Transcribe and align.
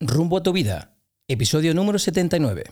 Rumbo 0.00 0.36
a 0.36 0.42
tu 0.44 0.52
vida, 0.52 0.94
episodio 1.26 1.74
número 1.74 1.98
79. 1.98 2.66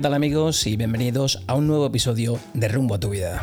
¿Qué 0.00 0.04
tal 0.04 0.14
amigos? 0.14 0.66
Y 0.66 0.78
bienvenidos 0.78 1.42
a 1.46 1.54
un 1.54 1.66
nuevo 1.66 1.84
episodio 1.84 2.38
de 2.54 2.68
Rumbo 2.68 2.94
a 2.94 3.00
tu 3.00 3.10
vida. 3.10 3.42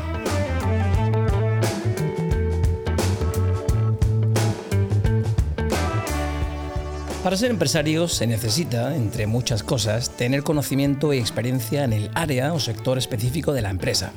Para 7.23 7.37
ser 7.37 7.51
empresario 7.51 8.07
se 8.07 8.25
necesita, 8.25 8.95
entre 8.95 9.27
muchas 9.27 9.61
cosas, 9.61 10.09
tener 10.17 10.41
conocimiento 10.41 11.13
y 11.13 11.19
experiencia 11.19 11.83
en 11.83 11.93
el 11.93 12.09
área 12.15 12.51
o 12.53 12.59
sector 12.59 12.97
específico 12.97 13.53
de 13.53 13.61
la 13.61 13.69
empresa. 13.69 14.11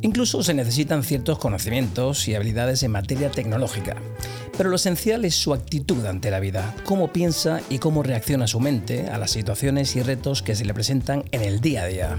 Incluso 0.00 0.44
se 0.44 0.54
necesitan 0.54 1.02
ciertos 1.02 1.38
conocimientos 1.38 2.28
y 2.28 2.36
habilidades 2.36 2.84
en 2.84 2.92
materia 2.92 3.32
tecnológica. 3.32 3.96
Pero 4.56 4.70
lo 4.70 4.76
esencial 4.76 5.24
es 5.24 5.34
su 5.34 5.52
actitud 5.52 6.06
ante 6.06 6.30
la 6.30 6.38
vida, 6.38 6.74
cómo 6.84 7.12
piensa 7.12 7.60
y 7.68 7.78
cómo 7.78 8.02
reacciona 8.02 8.46
su 8.46 8.60
mente 8.60 9.08
a 9.08 9.18
las 9.18 9.32
situaciones 9.32 9.96
y 9.96 10.02
retos 10.02 10.42
que 10.42 10.54
se 10.54 10.64
le 10.64 10.72
presentan 10.72 11.24
en 11.32 11.42
el 11.42 11.60
día 11.60 11.82
a 11.82 11.86
día. 11.86 12.18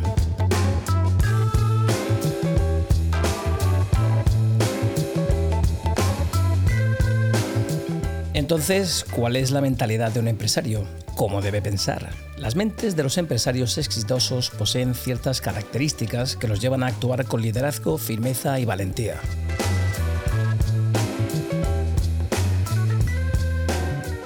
Entonces, 8.34 9.06
¿cuál 9.10 9.38
es 9.38 9.52
la 9.52 9.62
mentalidad 9.62 10.12
de 10.12 10.20
un 10.20 10.28
empresario? 10.28 10.86
¿Cómo 11.16 11.42
debe 11.42 11.62
pensar? 11.62 12.10
Las 12.38 12.58
mentes 12.58 12.98
de 12.98 13.04
los 13.04 13.18
empresarios 13.18 13.78
exitosos 13.78 14.50
poseen 14.50 14.94
ciertas 14.94 15.40
características 15.40 16.36
que 16.36 16.50
los 16.50 16.60
llevan 16.60 16.84
a 16.84 16.88
actuar 16.88 17.26
con 17.26 17.42
liderazgo, 17.42 17.98
firmeza 17.98 18.60
y 18.60 18.66
valentía. 18.66 19.22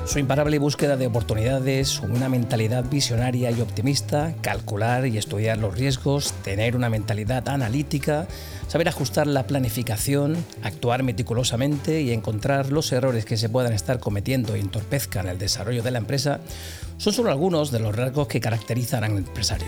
Su 0.10 0.18
imparable 0.18 0.58
búsqueda 0.58 0.98
de 0.98 1.06
oportunidades, 1.06 2.00
una 2.00 2.30
mentalidad 2.30 2.84
visionaria 2.90 3.52
y 3.52 3.62
optimista, 3.62 4.34
calcular 4.42 5.06
y 5.06 5.20
estudiar 5.20 5.60
los 5.60 5.78
riesgos, 5.78 6.34
tener 6.44 6.76
una 6.76 6.90
mentalidad 6.90 7.48
analítica, 7.48 8.28
saber 8.68 8.90
ajustar 8.90 9.28
la 9.28 9.46
planificación, 9.46 10.36
actuar 10.64 11.04
meticulosamente 11.04 12.02
y 12.02 12.12
encontrar 12.12 12.72
los 12.72 12.92
errores 12.92 13.24
que 13.24 13.38
se 13.38 13.50
puedan 13.50 13.72
estar 13.72 14.00
cometiendo 14.00 14.56
e 14.56 14.60
entorpezcan 14.60 15.28
el 15.28 15.38
desarrollo 15.38 15.84
de 15.84 15.92
la 15.92 16.00
empresa, 16.00 16.40
son 16.98 17.14
solo 17.14 17.30
algunos 17.30 17.70
de 17.70 17.80
los 17.80 17.96
rasgos 17.96 18.28
que 18.28 18.42
caracterizan 18.42 19.04
al 19.04 19.16
empresario. 19.16 19.68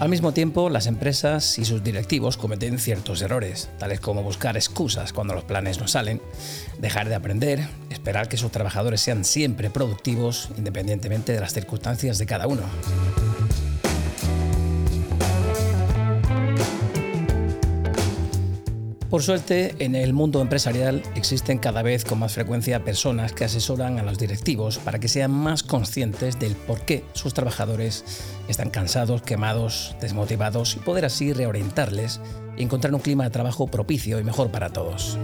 Al 0.00 0.08
mismo 0.08 0.32
tiempo, 0.32 0.70
las 0.70 0.86
empresas 0.86 1.58
y 1.58 1.66
sus 1.66 1.84
directivos 1.84 2.38
cometen 2.38 2.78
ciertos 2.78 3.20
errores, 3.20 3.68
tales 3.78 4.00
como 4.00 4.22
buscar 4.22 4.56
excusas 4.56 5.12
cuando 5.12 5.34
los 5.34 5.44
planes 5.44 5.78
no 5.78 5.88
salen, 5.88 6.22
dejar 6.78 7.10
de 7.10 7.16
aprender, 7.16 7.68
esperar 7.90 8.26
que 8.26 8.38
sus 8.38 8.50
trabajadores 8.50 9.02
sean 9.02 9.26
siempre 9.26 9.68
productivos 9.68 10.48
independientemente 10.56 11.34
de 11.34 11.40
las 11.40 11.52
circunstancias 11.52 12.16
de 12.16 12.24
cada 12.24 12.46
uno. 12.46 12.62
Por 19.10 19.24
suerte, 19.24 19.74
en 19.80 19.96
el 19.96 20.12
mundo 20.12 20.40
empresarial 20.40 21.02
existen 21.16 21.58
cada 21.58 21.82
vez 21.82 22.04
con 22.04 22.20
más 22.20 22.34
frecuencia 22.34 22.84
personas 22.84 23.32
que 23.32 23.44
asesoran 23.44 23.98
a 23.98 24.04
los 24.04 24.18
directivos 24.18 24.78
para 24.78 25.00
que 25.00 25.08
sean 25.08 25.32
más 25.32 25.64
conscientes 25.64 26.38
del 26.38 26.54
por 26.54 26.82
qué 26.82 27.02
sus 27.12 27.34
trabajadores 27.34 28.04
están 28.46 28.70
cansados, 28.70 29.22
quemados, 29.22 29.96
desmotivados 30.00 30.76
y 30.76 30.78
poder 30.78 31.06
así 31.06 31.32
reorientarles 31.32 32.20
y 32.56 32.62
encontrar 32.62 32.94
un 32.94 33.00
clima 33.00 33.24
de 33.24 33.30
trabajo 33.30 33.66
propicio 33.66 34.20
y 34.20 34.22
mejor 34.22 34.52
para 34.52 34.70
todos. 34.70 35.18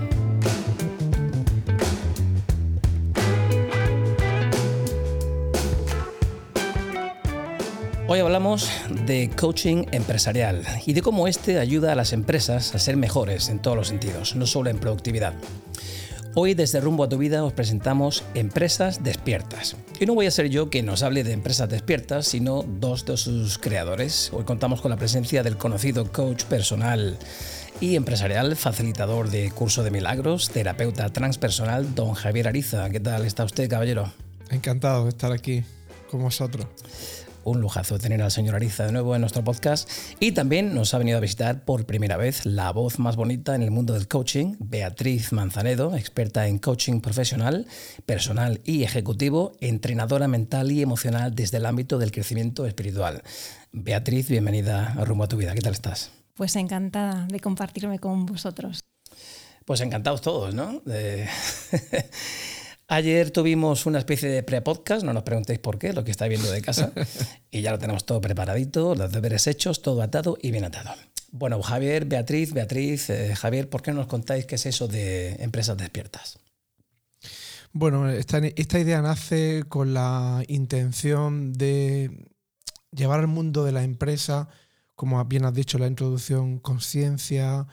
Hoy 8.08 8.20
hablamos 8.20 8.70
de 9.04 9.28
coaching 9.36 9.86
empresarial 9.90 10.62
y 10.86 10.92
de 10.92 11.02
cómo 11.02 11.26
este 11.26 11.58
ayuda 11.58 11.90
a 11.90 11.96
las 11.96 12.12
empresas 12.12 12.72
a 12.72 12.78
ser 12.78 12.96
mejores 12.96 13.48
en 13.48 13.58
todos 13.58 13.76
los 13.76 13.88
sentidos, 13.88 14.36
no 14.36 14.46
solo 14.46 14.70
en 14.70 14.78
productividad. 14.78 15.34
Hoy 16.36 16.54
desde 16.54 16.80
Rumbo 16.80 17.02
a 17.02 17.08
tu 17.08 17.18
Vida 17.18 17.42
os 17.42 17.52
presentamos 17.52 18.22
Empresas 18.34 19.02
Despiertas. 19.02 19.74
Y 19.98 20.06
no 20.06 20.14
voy 20.14 20.26
a 20.26 20.30
ser 20.30 20.48
yo 20.50 20.70
quien 20.70 20.86
nos 20.86 21.02
hable 21.02 21.24
de 21.24 21.32
Empresas 21.32 21.68
Despiertas, 21.68 22.28
sino 22.28 22.62
dos 22.62 23.04
de 23.06 23.16
sus 23.16 23.58
creadores. 23.58 24.30
Hoy 24.32 24.44
contamos 24.44 24.80
con 24.80 24.92
la 24.92 24.98
presencia 24.98 25.42
del 25.42 25.56
conocido 25.56 26.12
coach 26.12 26.44
personal 26.44 27.18
y 27.80 27.96
empresarial, 27.96 28.54
facilitador 28.54 29.30
de 29.30 29.50
curso 29.50 29.82
de 29.82 29.90
milagros, 29.90 30.50
terapeuta 30.50 31.12
transpersonal, 31.12 31.96
don 31.96 32.14
Javier 32.14 32.46
Ariza. 32.46 32.88
¿Qué 32.88 33.00
tal 33.00 33.26
está 33.26 33.42
usted, 33.42 33.68
caballero? 33.68 34.12
Encantado 34.50 35.02
de 35.02 35.08
estar 35.08 35.32
aquí 35.32 35.64
con 36.08 36.22
vosotros 36.22 36.68
un 37.46 37.60
lujazo 37.60 37.98
tener 37.98 38.20
al 38.22 38.30
señor 38.30 38.56
Ariza 38.56 38.86
de 38.86 38.92
nuevo 38.92 39.14
en 39.14 39.20
nuestro 39.20 39.44
podcast. 39.44 39.88
Y 40.18 40.32
también 40.32 40.74
nos 40.74 40.92
ha 40.92 40.98
venido 40.98 41.16
a 41.16 41.20
visitar 41.20 41.64
por 41.64 41.86
primera 41.86 42.16
vez 42.16 42.44
la 42.44 42.72
voz 42.72 42.98
más 42.98 43.16
bonita 43.16 43.54
en 43.54 43.62
el 43.62 43.70
mundo 43.70 43.94
del 43.94 44.08
coaching, 44.08 44.56
Beatriz 44.58 45.32
Manzanedo, 45.32 45.96
experta 45.96 46.48
en 46.48 46.58
coaching 46.58 47.00
profesional, 47.00 47.66
personal 48.04 48.60
y 48.64 48.82
ejecutivo, 48.82 49.52
entrenadora 49.60 50.26
mental 50.26 50.72
y 50.72 50.82
emocional 50.82 51.34
desde 51.34 51.58
el 51.58 51.66
ámbito 51.66 51.98
del 51.98 52.10
crecimiento 52.10 52.66
espiritual. 52.66 53.22
Beatriz, 53.72 54.28
bienvenida 54.28 54.94
a 54.98 55.04
Rumbo 55.04 55.24
a 55.24 55.28
tu 55.28 55.36
Vida. 55.36 55.54
¿Qué 55.54 55.60
tal 55.60 55.74
estás? 55.74 56.10
Pues 56.34 56.56
encantada 56.56 57.26
de 57.28 57.38
compartirme 57.38 58.00
con 58.00 58.26
vosotros. 58.26 58.80
Pues 59.64 59.80
encantados 59.80 60.20
todos, 60.20 60.54
¿no? 60.54 60.82
Ayer 62.88 63.32
tuvimos 63.32 63.84
una 63.86 63.98
especie 63.98 64.28
de 64.28 64.44
pre-podcast, 64.44 65.04
no 65.04 65.12
nos 65.12 65.24
preguntéis 65.24 65.58
por 65.58 65.76
qué, 65.76 65.92
lo 65.92 66.04
que 66.04 66.12
estáis 66.12 66.28
viendo 66.30 66.50
de 66.50 66.62
casa, 66.62 66.92
y 67.50 67.60
ya 67.60 67.72
lo 67.72 67.80
tenemos 67.80 68.06
todo 68.06 68.20
preparadito, 68.20 68.94
los 68.94 69.10
deberes 69.10 69.48
hechos, 69.48 69.82
todo 69.82 70.02
atado 70.02 70.38
y 70.40 70.52
bien 70.52 70.64
atado. 70.64 70.90
Bueno, 71.32 71.60
Javier, 71.62 72.04
Beatriz, 72.04 72.52
Beatriz, 72.52 73.10
eh, 73.10 73.34
Javier, 73.34 73.68
¿por 73.68 73.82
qué 73.82 73.90
no 73.90 73.98
nos 73.98 74.06
contáis 74.06 74.46
qué 74.46 74.54
es 74.54 74.66
eso 74.66 74.86
de 74.86 75.34
empresas 75.42 75.76
despiertas? 75.76 76.38
Bueno, 77.72 78.08
esta, 78.08 78.38
esta 78.38 78.78
idea 78.78 79.02
nace 79.02 79.64
con 79.68 79.92
la 79.92 80.44
intención 80.46 81.52
de 81.52 82.28
llevar 82.92 83.18
al 83.18 83.26
mundo 83.26 83.64
de 83.64 83.72
la 83.72 83.82
empresa, 83.82 84.48
como 84.94 85.22
bien 85.24 85.44
has 85.44 85.54
dicho, 85.54 85.76
la 85.76 85.88
introducción, 85.88 86.60
conciencia, 86.60 87.66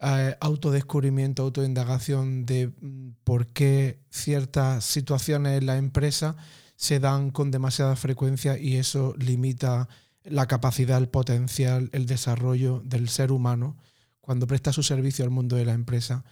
eh, 0.00 0.36
autodescubrimiento, 0.40 1.42
autoindagación 1.42 2.46
de 2.46 2.68
mm, 2.68 3.10
por 3.24 3.46
qué 3.48 4.00
ciertas 4.10 4.84
situaciones 4.84 5.58
en 5.58 5.66
la 5.66 5.76
empresa 5.76 6.36
se 6.76 7.00
dan 7.00 7.30
con 7.30 7.50
demasiada 7.50 7.96
frecuencia 7.96 8.58
y 8.58 8.76
eso 8.76 9.14
limita 9.16 9.88
la 10.24 10.46
capacidad, 10.46 10.98
el 10.98 11.08
potencial, 11.08 11.90
el 11.92 12.06
desarrollo 12.06 12.82
del 12.84 13.08
ser 13.08 13.30
humano 13.30 13.76
cuando 14.20 14.46
presta 14.46 14.72
su 14.72 14.82
servicio 14.82 15.24
al 15.24 15.30
mundo 15.30 15.56
de 15.56 15.66
la 15.66 15.72
empresa. 15.72 16.24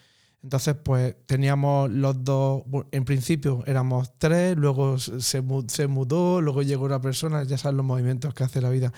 Entonces, 0.43 0.75
pues 0.83 1.15
teníamos 1.27 1.91
los 1.91 2.25
dos, 2.25 2.65
en 2.91 3.05
principio 3.05 3.63
éramos 3.67 4.19
tres, 4.19 4.57
luego 4.57 4.99
se, 4.99 5.41
mudó, 5.41 6.41
luego 6.41 6.63
llegó 6.63 6.85
una 6.85 7.01
persona, 7.01 7.45
ya 7.45 7.59
saben 7.59 7.77
los 7.77 7.87
movimientos 7.87 8.35
que 8.35 8.43
hace 8.43 8.61
la 8.61 8.71
vida. 8.71 8.93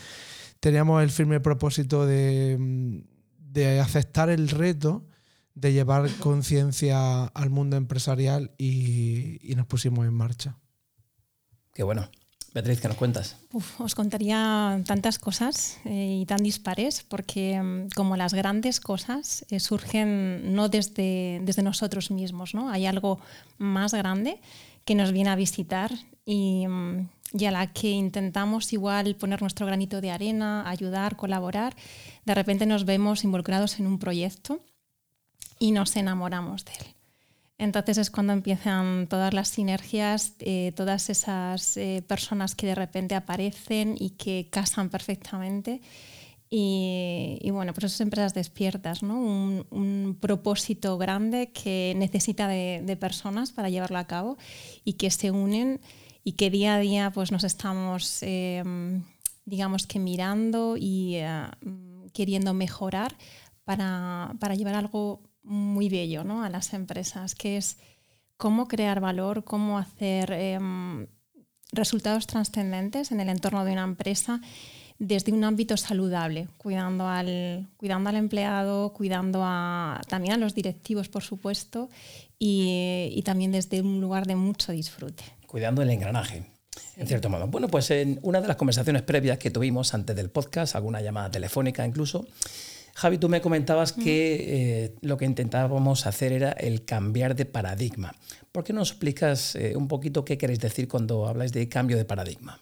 Teníamos 0.60 1.02
el 1.02 1.10
firme 1.10 1.40
propósito 1.40 2.06
de, 2.06 2.56
mm, 2.58 3.13
de 3.55 3.81
aceptar 3.81 4.29
el 4.31 4.49
reto 4.49 5.06
de 5.55 5.73
llevar 5.73 6.11
conciencia 6.19 7.27
al 7.27 7.51
mundo 7.51 7.77
empresarial 7.77 8.51
y, 8.59 9.39
nos 9.56 9.67
pusimos 9.67 10.05
en 10.06 10.12
marcha. 10.12 10.59
Qué 11.73 11.85
bueno. 11.85 12.11
Beatriz, 12.53 12.81
¿qué 12.81 12.89
nos 12.89 12.97
cuentas? 12.97 13.37
os 13.79 13.95
contaría 13.97 14.81
tantas 14.87 15.19
cosas 15.19 15.79
eh, 15.85 16.19
y 16.21 16.27
tan 16.27 16.43
dispares, 16.43 17.03
porque 17.03 17.61
mm, 17.61 17.89
como 17.97 18.17
las 18.17 18.33
grandes 18.33 18.79
cosas 18.79 19.45
eh, 19.51 19.59
surgen 19.59 20.55
no 20.55 20.69
desde, 20.69 21.41
desde 21.43 21.62
nosotros 21.62 22.12
mismos, 22.12 22.55
¿no? 22.55 22.71
Hay 22.71 22.87
algo 22.87 23.19
más 23.59 23.93
grande 23.93 24.41
que 24.85 24.95
nos 24.95 25.11
viene 25.11 25.31
a 25.31 25.37
visitar 25.37 25.91
y, 26.25 26.67
mm, 26.69 27.09
y, 27.36 27.44
a 27.44 27.50
la 27.50 27.72
que 27.72 27.90
intentamos 27.90 28.72
igual 28.72 29.14
poner 29.16 29.40
nuestro 29.40 29.66
granito 29.66 30.00
de 30.00 30.10
arena, 30.10 30.69
ayudar, 30.69 31.16
colaborar. 31.16 31.75
De 32.25 32.34
repente 32.34 32.66
nos 32.66 32.84
vemos 32.84 33.25
involucrados 33.25 33.78
en 33.78 33.86
un 33.86 33.98
proyecto 33.98 34.60
y 35.58 35.72
nos 35.72 35.96
enamoramos 35.96 36.64
de 36.64 36.72
él. 36.72 36.94
Entonces 37.58 37.98
es 37.98 38.10
cuando 38.10 38.32
empiezan 38.32 39.06
todas 39.08 39.32
las 39.32 39.48
sinergias, 39.48 40.34
eh, 40.40 40.72
todas 40.75 41.08
esas 41.08 41.76
eh, 41.76 42.02
personas 42.06 42.54
que 42.54 42.66
de 42.66 42.75
repente 42.75 43.14
aparecen 43.14 43.94
y 43.98 44.10
que 44.10 44.48
casan 44.50 44.90
perfectamente. 44.90 45.81
Y, 46.56 47.50
bueno, 47.50 47.72
pues 47.72 47.86
esas 47.86 48.02
empresas 48.02 48.32
despiertas, 48.32 49.02
¿no? 49.02 49.19
un, 49.19 50.16
propósito 50.20 50.96
grande 50.98 51.50
que 51.50 51.94
necesita 51.96 52.46
de, 52.46 52.96
personas 53.00 53.50
para 53.50 53.70
llevarlo 53.70 53.98
a 53.98 54.06
cabo 54.06 54.38
y 54.84 54.92
que 54.92 55.10
se 55.10 55.32
unen 55.32 55.81
y 56.25 56.32
que 56.32 56.50
día 56.50 56.75
a 56.75 56.79
día 56.79 57.11
pues 57.12 57.31
nos 57.31 57.44
estamos, 57.44 58.19
em, 58.23 59.05
digamos 59.44 59.87
que 59.87 59.99
mirando 59.99 60.76
y 60.79 61.17
eh, 61.17 61.47
queriendo 62.15 62.55
mejorar 62.55 63.15
para, 63.65 64.35
para 64.41 64.55
llevar 64.55 64.75
algo 64.75 65.21
muy 65.43 65.91
bello 65.91 66.25
¿no? 66.25 66.43
a 66.43 66.49
las 66.49 66.73
empresas, 66.73 67.35
que 67.35 67.59
es 67.59 67.76
cómo 68.38 68.67
crear 68.67 69.00
valor, 69.00 69.44
cómo 69.44 69.79
hacer 69.79 70.32
em, 70.32 71.06
resultados 71.73 72.27
trascendentes 72.27 73.12
en 73.12 73.20
el 73.20 73.29
entorno 73.29 73.65
de 73.65 73.73
una 73.73 73.85
empresa 73.85 74.41
desde 74.99 75.32
un 75.32 75.44
ámbito 75.44 75.77
saludable, 75.77 76.49
cuidando 76.56 77.06
al, 77.06 77.69
cuidando 77.77 78.11
al 78.11 78.17
empleado, 78.17 78.93
cuidando 78.93 79.41
a, 79.43 80.00
también 80.09 80.35
a 80.35 80.38
los 80.38 80.55
directivos, 80.55 81.09
por 81.09 81.23
supuesto, 81.23 81.91
y, 82.38 83.11
y 83.12 83.23
también 83.23 83.53
desde 83.53 83.82
un 83.82 84.00
lugar 84.00 84.27
de 84.27 84.37
mucho 84.37 84.73
disfrute. 84.73 85.25
Cuidando 85.55 85.83
el 85.83 85.91
engranaje. 85.91 86.43
En 86.97 87.06
cierto 87.06 87.31
modo. 87.31 87.47
Bueno, 87.47 87.69
pues 87.69 87.89
en 87.93 88.19
una 88.23 88.41
de 88.41 88.49
las 88.49 88.56
conversaciones 88.56 89.03
previas 89.03 89.39
que 89.39 89.53
tuvimos 89.53 89.95
antes 89.95 90.17
del 90.17 90.29
podcast, 90.29 90.75
alguna 90.75 91.01
llamada 91.01 91.31
telefónica 91.31 91.87
incluso, 91.87 92.27
Javi, 92.97 93.19
tú 93.19 93.29
me 93.29 93.41
comentabas 93.41 93.93
que 93.93 94.35
eh, 94.83 94.95
lo 95.01 95.17
que 95.17 95.27
intentábamos 95.27 96.09
hacer 96.09 96.33
era 96.33 96.51
el 96.51 96.85
cambiar 96.85 97.37
de 97.37 97.47
paradigma. 97.47 98.17
¿Por 98.51 98.65
qué 98.65 98.73
no 98.73 98.81
nos 98.81 98.91
explicas 98.91 99.55
eh, 99.55 99.77
un 99.77 99.87
poquito 99.87 100.25
qué 100.25 100.37
queréis 100.37 100.59
decir 100.59 100.89
cuando 100.89 101.29
habláis 101.29 101.53
de 101.53 101.69
cambio 101.69 101.99
de 101.99 102.05
paradigma? 102.05 102.59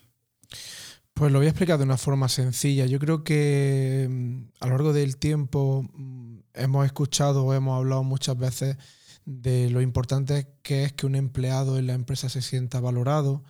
Pues 1.14 1.32
lo 1.32 1.38
voy 1.38 1.46
a 1.46 1.50
explicar 1.50 1.78
de 1.78 1.84
una 1.84 1.96
forma 1.96 2.28
sencilla. 2.28 2.84
Yo 2.84 2.98
creo 2.98 3.24
que 3.24 4.06
mm, 4.06 4.42
a 4.60 4.66
lo 4.66 4.72
largo 4.72 4.92
del 4.92 5.16
tiempo 5.16 5.88
mm, 5.94 6.40
hemos 6.52 6.84
escuchado 6.84 7.46
o 7.46 7.54
hemos 7.54 7.74
hablado 7.78 8.04
muchas 8.04 8.36
veces 8.36 8.76
de 9.24 9.70
lo 9.70 9.80
importante 9.80 10.48
que 10.62 10.84
es 10.84 10.92
que 10.92 11.06
un 11.06 11.14
empleado 11.14 11.78
en 11.78 11.86
la 11.86 11.94
empresa 11.94 12.28
se 12.28 12.42
sienta 12.42 12.80
valorado, 12.80 13.44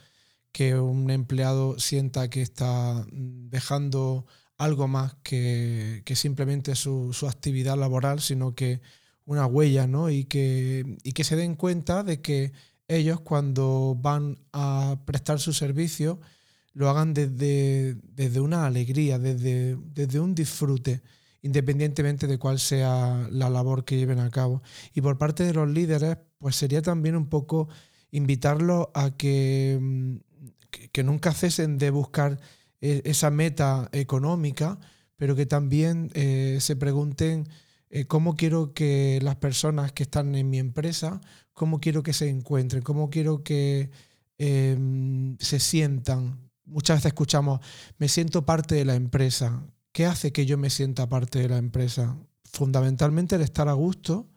que 0.53 0.77
un 0.77 1.11
empleado 1.11 1.79
sienta 1.79 2.29
que 2.31 2.43
está 2.43 3.07
dejando 3.11 4.27
algo 4.59 4.89
más 4.89 5.15
que, 5.23 6.03
simplemente 6.15 6.75
su, 6.77 7.15
actividad 7.29 7.77
laboral, 7.79 8.21
sino 8.21 8.55
que 8.55 8.81
una 9.25 9.47
huella, 9.47 9.87
¿no? 9.87 10.11
Y 10.11 10.25
que, 10.25 10.99
que 11.15 11.25
se 11.25 11.37
den 11.37 11.57
cuenta 11.57 12.03
de 12.05 12.21
que 12.21 12.53
ellos 12.89 13.21
cuando 13.21 13.97
van 13.99 14.39
a 14.53 15.01
prestar 15.07 15.41
su 15.41 15.53
servicio 15.53 16.21
lo 16.75 16.89
hagan 16.89 17.15
desde, 17.15 17.97
desde 18.03 18.41
una 18.41 18.67
alegría, 18.67 19.19
desde, 19.19 19.77
desde 19.95 20.21
un 20.21 20.35
disfrute, 20.35 21.03
independientemente 21.43 22.27
de 22.27 22.39
cuál 22.39 22.59
sea 22.59 23.27
la 23.31 23.51
labor 23.51 23.85
que 23.85 23.97
lleven 23.97 24.21
a 24.21 24.31
cabo. 24.31 24.63
Y 24.95 25.01
por 25.01 25.19
parte 25.19 25.45
de 25.45 25.53
los 25.53 25.69
líderes, 25.69 26.17
pues 26.39 26.57
sería 26.57 26.83
también 26.83 27.17
un 27.17 27.29
poco 27.29 27.69
invitarlos 28.11 28.89
a 28.95 29.17
que, 29.17 30.21
que 30.93 31.03
nunca 31.03 31.33
cesen 31.33 31.79
de 31.79 31.91
buscar 31.91 32.39
e, 32.81 33.03
esa 33.05 33.31
meta 33.31 33.89
económica, 33.93 34.79
pero 35.17 35.35
que 35.37 35.47
también 35.47 36.11
eh, 36.15 36.59
se 36.61 36.77
pregunten 36.77 37.49
eh, 37.91 38.07
cómo 38.07 38.37
quiero 38.37 38.73
que 38.73 39.19
las 39.23 39.37
personas 39.37 39.93
que 39.93 40.05
están 40.05 40.35
en 40.35 40.49
mi 40.49 40.59
empresa, 40.59 41.21
cómo 41.53 41.81
quiero 41.81 42.03
que 42.03 42.13
se 42.13 42.29
encuentren, 42.29 42.83
cómo 42.83 43.11
quiero 43.11 43.43
que 43.43 43.91
em, 44.39 45.37
se 45.39 45.61
sientan. 45.61 46.51
Muchas 46.65 46.99
veces 46.99 47.11
escuchamos, 47.11 47.61
me 47.99 48.09
siento 48.09 48.47
parte 48.47 48.75
de 48.75 48.85
la 48.85 48.95
empresa. 48.95 49.63
¿Qué 49.93 50.07
hace 50.07 50.33
que 50.33 50.47
yo 50.47 50.57
me 50.57 50.71
sienta 50.71 51.09
parte 51.09 51.39
de 51.39 51.49
la 51.51 51.59
empresa? 51.59 52.17
Fundamentalmente 52.45 53.37
el 53.37 53.43
estar 53.43 53.69
a 53.69 53.75
gusto, 53.75 54.31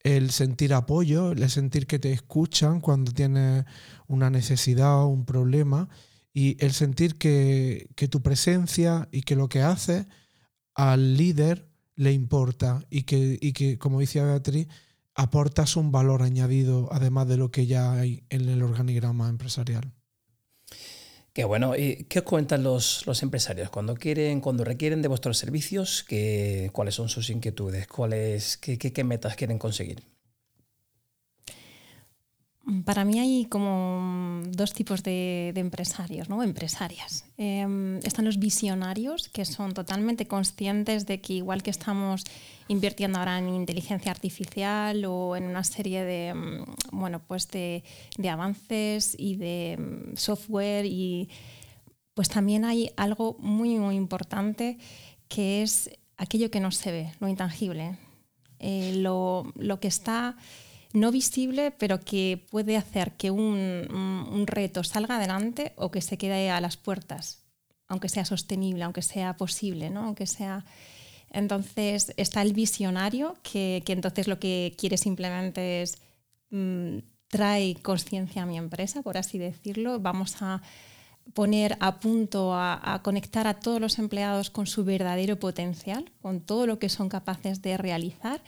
el 0.00 0.30
sentir 0.30 0.72
apoyo, 0.72 1.32
el 1.32 1.50
sentir 1.50 1.86
que 1.86 1.98
te 1.98 2.12
escuchan 2.12 2.80
cuando 2.80 3.12
tienes 3.12 3.64
una 4.06 4.30
necesidad 4.30 5.02
o 5.02 5.08
un 5.08 5.26
problema 5.26 5.90
y 6.32 6.62
el 6.64 6.72
sentir 6.72 7.16
que, 7.16 7.88
tu 8.10 8.22
presencia 8.22 9.08
y 9.12 9.22
que 9.22 9.36
lo 9.36 9.48
que 9.48 9.62
haces 9.62 10.06
al 10.74 11.16
líder 11.16 11.68
le 11.94 12.12
importa 12.12 12.84
y 12.88 13.02
que, 13.02 13.38
que, 13.54 13.78
como 13.78 14.00
decía 14.00 14.24
Beatriz, 14.24 14.68
aportas 15.14 15.76
un 15.76 15.92
valor 15.92 16.22
añadido 16.22 16.88
además 16.92 17.28
de 17.28 17.36
lo 17.36 17.50
que 17.50 17.66
ya 17.66 17.92
hay 17.92 18.24
en 18.30 18.48
el 18.48 18.62
organigrama 18.62 19.28
empresarial. 19.28 19.95
Qué 21.36 21.44
bueno. 21.44 21.76
¿Y 21.76 22.04
qué 22.08 22.20
os 22.20 22.24
cuentan 22.24 22.62
los, 22.62 23.22
empresarios 23.22 23.68
cuando 23.68 23.94
quieren, 23.94 24.40
cuando 24.40 24.64
requieren 24.64 25.02
de 25.02 25.08
vuestros 25.08 25.36
servicios? 25.36 26.06
¿Cuáles 26.72 26.94
son 26.94 27.10
sus 27.10 27.28
inquietudes? 27.28 27.86
¿Cuáles, 27.88 28.56
qué, 28.56 28.78
qué 28.78 29.04
metas 29.04 29.36
quieren 29.36 29.58
conseguir? 29.58 30.15
Para 32.84 33.04
mí 33.04 33.20
hay 33.20 33.44
como 33.44 34.42
dos 34.48 34.72
tipos 34.72 35.04
de, 35.04 35.52
empresarios, 35.54 36.28
¿no? 36.28 36.42
empresarias. 36.42 37.24
Em, 37.38 37.98
están 37.98 38.24
los 38.24 38.40
visionarios, 38.40 39.28
que 39.28 39.44
son 39.44 39.72
totalmente 39.72 40.26
conscientes 40.26 41.06
de 41.06 41.20
que 41.20 41.34
igual 41.34 41.62
que 41.62 41.70
estamos 41.70 42.24
invirtiendo 42.66 43.20
ahora 43.20 43.38
en 43.38 43.50
inteligencia 43.50 44.10
artificial 44.10 45.04
o 45.04 45.36
en 45.36 45.44
una 45.44 45.62
serie 45.62 46.04
de, 46.04 46.34
mm, 46.34 46.64
bueno, 46.90 47.22
pues 47.24 47.48
de, 47.52 47.84
avances 48.28 49.14
y 49.16 49.36
de 49.36 49.78
mm, 49.78 50.16
software, 50.16 50.86
y 50.86 51.28
pues 52.14 52.28
también 52.28 52.64
hay 52.64 52.90
algo 52.96 53.36
muy, 53.38 53.76
muy 53.76 53.94
importante 53.94 54.78
que 55.28 55.62
es 55.62 55.88
aquello 56.16 56.50
que 56.50 56.58
no 56.58 56.72
se 56.72 56.90
ve, 56.90 57.12
lo 57.20 57.28
intangible, 57.28 57.96
eh, 58.58 58.94
lo, 58.96 59.52
lo 59.54 59.78
que 59.78 59.86
está 59.86 60.36
no 60.96 61.12
visible, 61.12 61.72
pero 61.72 62.00
que 62.00 62.46
puede 62.50 62.76
hacer 62.78 63.12
que 63.12 63.30
un, 63.30 64.44
reto 64.46 64.82
salga 64.82 65.16
adelante 65.16 65.74
o 65.76 65.90
que 65.90 66.00
se 66.00 66.16
quede 66.16 66.50
a 66.50 66.60
las 66.60 66.78
puertas, 66.78 67.44
aunque 67.86 68.08
sea 68.08 68.24
sostenible, 68.24 68.82
aunque 68.82 69.02
sea 69.02 69.36
posible, 69.36 69.90
¿no? 69.90 70.04
aunque 70.04 70.26
sea... 70.26 70.64
Entonces 71.28 72.14
está 72.16 72.40
el 72.40 72.54
visionario, 72.54 73.34
que, 73.42 73.82
entonces 73.88 74.26
lo 74.26 74.38
que 74.38 74.74
quiere 74.78 74.96
simplemente 74.96 75.82
es 75.82 75.98
mm, 76.50 76.98
trae 77.28 77.74
conciencia 77.82 78.44
a 78.44 78.46
mi 78.46 78.56
empresa, 78.56 79.02
por 79.02 79.18
así 79.18 79.36
decirlo. 79.36 79.98
Vamos 79.98 80.40
a 80.40 80.62
poner 81.34 81.76
a 81.80 81.98
punto, 82.00 82.54
a, 82.54 83.00
conectar 83.02 83.46
a 83.46 83.54
todos 83.54 83.80
los 83.80 83.98
empleados 83.98 84.48
con 84.48 84.66
su 84.66 84.84
verdadero 84.84 85.38
potencial, 85.38 86.10
con 86.22 86.40
todo 86.40 86.66
lo 86.66 86.78
que 86.78 86.88
son 86.88 87.10
capaces 87.10 87.60
de 87.60 87.76
realizar 87.76 88.40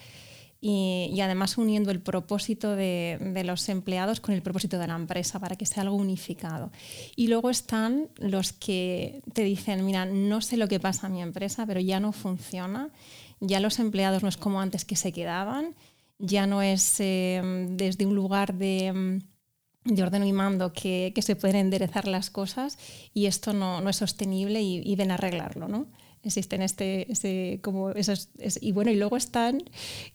y, 0.60 1.20
además 1.20 1.56
uniendo 1.56 1.90
el 1.90 2.00
propósito 2.00 2.74
de, 2.74 3.42
los 3.44 3.68
empleados 3.68 4.20
con 4.20 4.34
el 4.34 4.42
propósito 4.42 4.78
de 4.78 4.88
la 4.88 4.96
empresa 4.96 5.38
para 5.38 5.56
que 5.56 5.66
sea 5.66 5.82
algo 5.82 5.96
unificado. 5.96 6.72
Y 7.14 7.28
luego 7.28 7.50
están 7.50 8.08
los 8.16 8.52
que 8.52 9.22
te 9.32 9.44
dicen, 9.44 9.84
mira, 9.86 10.04
no 10.04 10.40
sé 10.40 10.56
lo 10.56 10.68
que 10.68 10.80
pasa 10.80 11.06
a 11.06 11.10
mi 11.10 11.22
empresa, 11.22 11.66
pero 11.66 11.80
ya 11.80 12.00
no 12.00 12.12
funciona, 12.12 12.90
ya 13.40 13.60
los 13.60 13.78
empleados 13.78 14.22
no 14.22 14.28
es 14.28 14.36
como 14.36 14.60
antes 14.60 14.84
que 14.84 14.96
se 14.96 15.12
quedaban, 15.12 15.76
ya 16.18 16.46
no 16.46 16.62
es 16.62 16.98
eh, 16.98 17.40
desde 17.70 18.06
un 18.06 18.16
lugar 18.16 18.54
de 18.54 19.20
de 19.84 20.02
orden 20.02 20.24
y 20.24 20.32
mando 20.32 20.72
que, 20.72 21.14
se 21.18 21.36
pueden 21.36 21.56
enderezar 21.56 22.06
las 22.06 22.30
cosas 22.30 22.78
y 23.14 23.26
esto 23.26 23.52
no, 23.52 23.86
es 23.88 23.96
sostenible 23.96 24.60
y, 24.60 24.82
y, 24.84 24.96
ven 24.96 25.10
a 25.10 25.14
arreglarlo. 25.14 25.66
¿no? 25.68 25.86
Existen 26.28 26.62
este, 26.62 27.60
como 27.62 27.90
esos, 27.90 28.28
y 28.60 28.72
bueno, 28.72 28.90
y 28.90 28.96
luego 28.96 29.16
están, 29.16 29.62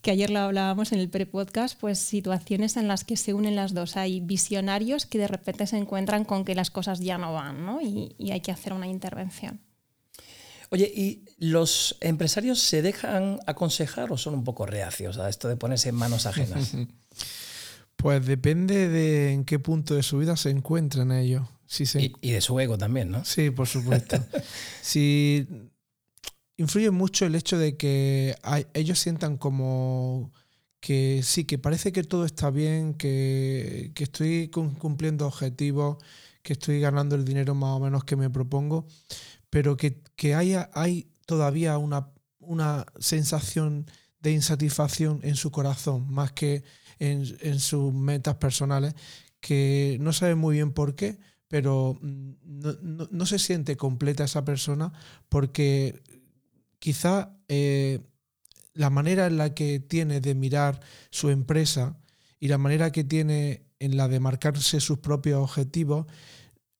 que 0.02 0.12
ayer 0.12 0.30
lo 0.30 0.40
hablábamos 0.40 0.92
en 0.92 1.00
el 1.00 1.10
pre-podcast, 1.10 1.80
pues 1.80 2.00
situaciones 2.00 2.78
en 2.78 2.88
las 2.88 3.04
que 3.04 3.18
se 3.18 3.34
unen 3.34 3.56
las 3.56 3.74
dos. 3.74 3.98
Hay 3.98 4.20
visionarios 4.22 5.06
que 5.06 5.18
de 5.18 5.28
repente 5.28 5.68
se 5.68 5.78
encuentran 5.78 6.26
con 6.26 6.46
que 6.46 6.56
las 6.56 6.72
cosas 6.72 7.00
ya 7.00 7.18
no 7.18 7.34
van, 7.34 7.66
¿no? 7.66 7.82
Y, 7.82 8.16
hay 8.32 8.42
que 8.42 8.52
hacer 8.52 8.74
una 8.74 8.88
intervención. 8.88 9.60
Oye, 10.70 10.92
¿y 10.96 11.26
los 11.38 11.98
empresarios 12.02 12.60
se 12.60 12.82
dejan 12.82 13.40
aconsejar 13.46 14.12
o 14.12 14.18
son 14.18 14.34
un 14.34 14.44
poco 14.44 14.66
reacios 14.66 15.20
a 15.20 15.30
esto 15.30 15.48
de 15.48 15.56
ponerse 15.56 15.90
en 15.90 15.96
manos 15.96 16.26
ajenas? 16.26 16.76
Pues 17.96 18.26
depende 18.26 18.90
de 18.90 19.32
en 19.32 19.46
qué 19.46 19.60
punto 19.60 19.96
de 19.96 20.04
su 20.04 20.18
vida 20.18 20.36
se 20.36 20.50
encuentren 20.50 21.14
ellos. 21.14 21.48
sí, 21.68 21.86
sí. 21.86 22.12
Y, 22.20 22.32
de 22.32 22.42
su 22.42 22.60
ego 22.60 22.78
también, 22.78 23.10
¿no? 23.10 23.24
Sí, 23.24 23.50
por 23.50 23.66
supuesto. 23.66 24.18
sí, 24.82 25.48
influye 26.64 26.92
mucho 26.92 27.26
el 27.26 27.36
hecho 27.36 27.58
de 27.58 27.78
que 27.78 28.36
ellos 28.74 29.00
sientan 29.00 29.38
como 29.38 30.32
que 30.80 31.22
sí, 31.24 31.46
que 31.46 31.58
parece 31.58 31.92
que 31.92 32.04
todo 32.04 32.26
está 32.26 32.50
bien, 32.50 32.94
que, 32.96 33.94
estoy 33.96 34.50
cumpliendo 34.50 35.26
objetivos, 35.28 35.98
que 36.42 36.54
estoy 36.54 36.80
ganando 36.82 37.16
el 37.16 37.24
dinero 37.24 37.56
más 37.56 37.72
o 37.72 37.80
menos 37.80 38.04
que 38.04 38.16
me 38.16 38.30
propongo, 38.30 38.86
pero 39.50 39.78
que, 39.78 40.02
que 40.16 40.36
haya, 40.36 40.70
hay 40.74 41.08
todavía 41.26 41.78
una, 41.78 42.10
una 42.40 42.86
sensación 43.00 43.86
de 44.20 44.32
insatisfacción 44.32 45.20
en 45.24 45.36
su 45.36 45.52
corazón, 45.52 46.12
más 46.12 46.32
que 46.32 46.64
en, 47.00 47.60
sus 47.60 47.94
metas 47.94 48.36
personales, 48.36 48.96
que 49.40 49.98
no 50.00 50.14
sabe 50.14 50.36
muy 50.36 50.56
bien 50.56 50.72
por 50.72 50.96
qué, 50.96 51.20
pero 51.48 51.98
mm, 52.02 52.32
no, 53.12 53.26
se 53.26 53.40
siente 53.40 53.76
completa 53.76 54.24
esa 54.24 54.46
persona 54.46 54.94
porque 55.30 56.02
quizá 56.84 57.32
eh, 57.48 58.02
la 58.74 58.90
manera 58.90 59.28
en 59.28 59.38
la 59.38 59.54
que 59.54 59.80
tiene 59.80 60.20
de 60.20 60.36
mirar 60.36 60.82
su 61.12 61.30
empresa 61.30 61.96
y 62.42 62.50
la 62.50 62.58
manera 62.58 62.92
que 62.92 63.06
tiene 63.06 63.64
en 63.80 63.96
la 63.96 64.10
de 64.10 64.20
marcarse 64.20 64.82
sus 64.82 64.98
propios 64.98 65.42
objetivos, 65.42 66.08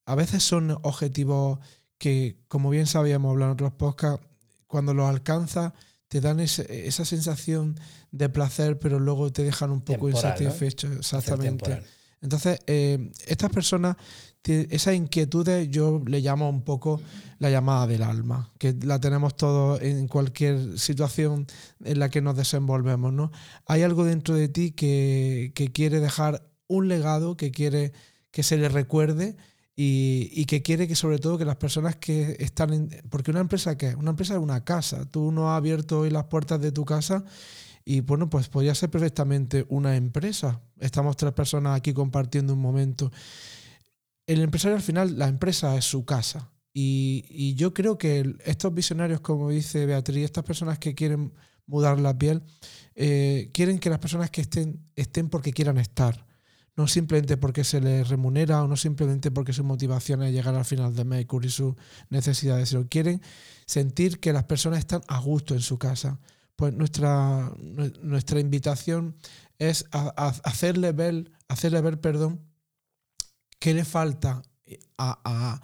a 0.06 0.16
veces 0.16 0.44
son 0.44 0.72
objetivos 0.82 1.60
que, 1.98 2.36
como 2.50 2.70
bien 2.70 2.86
sabíamos 2.86 3.32
hablar 3.32 3.48
en 3.48 3.54
otros 3.54 3.72
podcasts, 3.72 4.28
cuando 4.68 4.94
los 4.94 5.08
alcanza 5.08 5.74
te 6.10 6.20
dan 6.20 6.42
esa 6.42 7.06
sensación 7.06 7.80
de 8.12 8.28
placer, 8.28 8.80
pero 8.80 9.00
luego 9.00 9.32
te 9.32 9.46
dejan 9.46 9.72
un 9.72 9.84
poco 9.84 10.10
insatisfecho. 10.10 10.92
Exactamente. 10.92 11.82
Entonces, 12.20 12.60
eh, 12.68 13.10
estas 13.26 13.52
personas, 13.52 13.96
esas 14.44 14.96
inquietudes, 14.96 15.70
yo 15.70 16.02
le 16.06 16.20
llamo 16.20 16.50
un 16.50 16.64
poco 16.64 17.02
la 17.40 17.50
llamada 17.50 17.88
del 17.88 18.04
alma, 18.04 18.52
que 18.58 18.76
la 18.84 19.00
tenemos 19.00 19.36
todos 19.36 19.82
en 19.82 20.08
cualquier 20.08 20.78
situación 20.78 21.48
en 21.84 22.00
la 22.00 22.10
que 22.10 22.22
nos 22.22 22.36
desenvolvemos. 22.36 23.14
¿no? 23.14 23.32
Hay 23.66 23.84
algo 23.84 24.04
dentro 24.04 24.36
de 24.36 24.50
ti 24.50 24.72
que, 24.72 25.52
que 25.56 25.72
quiere 25.72 26.00
dejar 26.00 26.48
un 26.68 26.88
legado, 26.88 27.38
que 27.38 27.52
quiere 27.52 27.94
que 28.32 28.44
se 28.44 28.58
le 28.58 28.68
recuerde 28.68 29.38
y, 29.76 30.46
que 30.46 30.62
quiere 30.62 30.88
que 30.88 30.96
sobre 30.96 31.18
todo 31.20 31.38
que 31.38 31.46
las 31.46 31.56
personas 31.56 31.96
que 31.96 32.36
están 32.40 32.74
en... 32.74 32.90
Porque 33.10 33.32
una 33.32 33.40
empresa 33.40 33.78
¿qué? 33.78 33.96
Una 33.96 34.12
empresa 34.12 34.34
es 34.34 34.40
una 34.40 34.64
casa. 34.64 35.06
Tú 35.06 35.32
no 35.32 35.52
has 35.52 35.58
abierto 35.58 36.02
hoy 36.02 36.10
las 36.10 36.26
puertas 36.26 36.62
de 36.62 36.72
tu 36.72 36.86
casa 36.86 37.24
y 37.86 38.02
bueno, 38.02 38.30
pues 38.30 38.50
podría 38.50 38.76
ser 38.76 38.90
perfectamente 38.90 39.66
una 39.70 39.96
empresa. 39.96 40.62
Estamos 40.80 41.18
tres 41.18 41.34
personas 41.34 41.78
aquí 41.78 41.94
compartiendo 41.94 42.54
un 42.54 42.62
momento. 42.62 43.12
El 44.26 44.42
empresario 44.42 44.76
al 44.76 44.84
final, 44.84 45.18
la 45.18 45.28
empresa 45.28 45.76
es 45.76 45.86
su 45.86 46.06
casa. 46.06 46.52
Y, 46.74 47.54
yo 47.56 47.74
creo 47.74 47.98
que 47.98 48.36
estos 48.46 48.74
visionarios, 48.74 49.22
como 49.22 49.50
dice 49.50 49.86
Beatriz, 49.86 50.26
estas 50.26 50.44
personas 50.44 50.80
que 50.80 50.96
quieren 50.96 51.34
mudar 51.68 52.00
la 52.00 52.18
piel, 52.18 52.42
eh, 52.96 53.52
quieren 53.54 53.80
que 53.80 53.90
las 53.90 54.00
personas 54.00 54.32
que 54.32 54.42
estén 54.42 54.84
estén 54.96 55.30
porque 55.30 55.54
quieran 55.54 55.78
estar 55.78 56.26
no 56.76 56.88
simplemente 56.88 57.38
porque 57.38 57.64
se 57.64 57.82
les 57.82 58.08
remunera 58.10 58.64
o 58.64 58.68
no 58.68 58.76
simplemente 58.76 59.32
porque 59.32 59.54
su 59.54 59.64
motivación 59.64 60.24
es 60.24 60.34
llegar 60.34 60.56
al 60.56 60.66
final 60.66 60.96
de 60.96 61.06
mes 61.06 61.22
y 61.22 61.26
cubrir 61.26 61.52
sus 61.52 61.76
necesidades, 62.10 62.70
sino 62.70 62.88
quieren 62.88 63.22
sentir 63.66 64.20
que 64.20 64.34
las 64.34 64.46
personas 64.46 64.80
están 64.80 65.02
a 65.08 65.20
gusto 65.20 65.54
en 65.54 65.62
su 65.62 65.78
casa. 65.78 66.20
Pues 66.56 66.74
nuestra, 66.74 67.52
nuestra 68.02 68.40
invitación 68.40 69.16
es 69.60 69.86
hacerle 69.92 70.92
ver, 70.92 71.32
hacerle 71.48 71.82
ver 71.82 72.00
perdón, 72.00 72.42
qué 73.64 73.74
le 73.74 73.86
falta 73.86 74.44
a, 74.98 75.62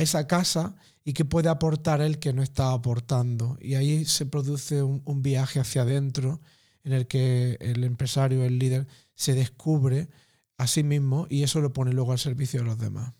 esa 0.00 0.26
casa 0.26 0.74
y 1.04 1.12
qué 1.12 1.26
puede 1.26 1.50
aportar 1.50 2.00
él 2.00 2.18
que 2.18 2.32
no 2.32 2.42
está 2.42 2.72
aportando. 2.72 3.58
Y 3.60 3.74
ahí 3.74 4.06
se 4.06 4.24
produce 4.24 4.82
un, 4.82 5.02
un 5.04 5.20
viaje 5.20 5.60
hacia 5.60 5.82
adentro 5.82 6.40
en 6.82 6.94
el 6.94 7.06
que 7.06 7.58
el 7.60 7.84
empresario, 7.84 8.42
el 8.46 8.58
líder, 8.58 8.86
se 9.14 9.34
descubre 9.34 10.08
a 10.56 10.66
sí 10.66 10.82
mismo 10.82 11.26
y 11.28 11.42
eso 11.42 11.60
lo 11.60 11.74
pone 11.74 11.92
luego 11.92 12.12
al 12.12 12.18
servicio 12.18 12.60
de 12.60 12.64
los 12.64 12.78
demás. 12.78 13.12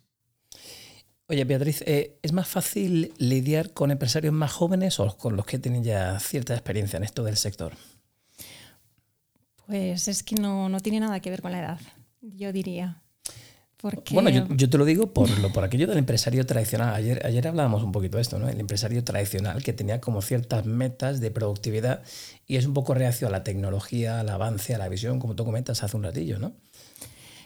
Oye, 1.29 1.45
Beatriz, 1.45 1.83
eh, 1.83 2.19
¿es 2.23 2.33
más 2.33 2.49
fácil 2.49 3.13
lidiar 3.19 3.75
con 3.75 3.91
empresarios 3.91 4.33
más 4.33 4.51
jóvenes 4.51 4.99
o 4.99 5.15
con 5.19 5.37
los 5.37 5.45
que 5.45 5.59
tienen 5.59 5.85
ya 5.85 6.19
cierta 6.21 6.55
experiencia 6.55 6.97
en 6.97 7.05
esto 7.05 7.23
del 7.23 7.37
sector? 7.37 7.75
Pues 9.67 10.09
es 10.09 10.23
que 10.23 10.37
no, 10.37 10.75
tiene 10.81 11.01
nada 11.01 11.21
que 11.21 11.29
ver 11.29 11.43
con 11.43 11.53
la 11.53 11.59
edad, 11.59 11.81
yo 12.23 12.51
diría. 12.51 13.02
Porque... 13.83 14.15
Bueno, 14.15 14.31
yo, 14.31 14.71
te 14.71 14.79
lo 14.79 14.85
digo 14.85 15.13
por, 15.13 15.29
lo, 15.41 15.53
por 15.53 15.65
aquello 15.65 15.89
del 15.89 15.99
empresario 15.99 16.47
tradicional. 16.47 16.95
Ayer, 16.95 17.27
ayer 17.27 17.49
hablábamos 17.49 17.83
un 17.83 17.91
poquito 17.91 18.17
de 18.17 18.23
esto, 18.23 18.39
¿no? 18.39 18.49
El 18.49 18.61
empresario 18.61 19.03
tradicional 19.03 19.61
que 19.65 19.73
tenía 19.73 20.01
como 20.01 20.23
ciertas 20.23 20.65
metas 20.65 21.19
de 21.19 21.33
productividad 21.33 22.03
y 22.47 22.57
es 22.57 22.65
un 22.65 22.75
poco 22.75 22.95
reacio 22.95 23.27
a 23.27 23.31
la 23.31 23.43
tecnología, 23.43 24.21
al 24.21 24.29
avance, 24.29 24.73
a 24.73 24.79
la 24.79 24.89
visión, 24.89 25.19
como 25.19 25.35
tú 25.35 25.45
comentas 25.45 25.83
hace 25.83 25.97
un 25.97 26.05
ratillo, 26.05 26.39
¿no? 26.39 26.53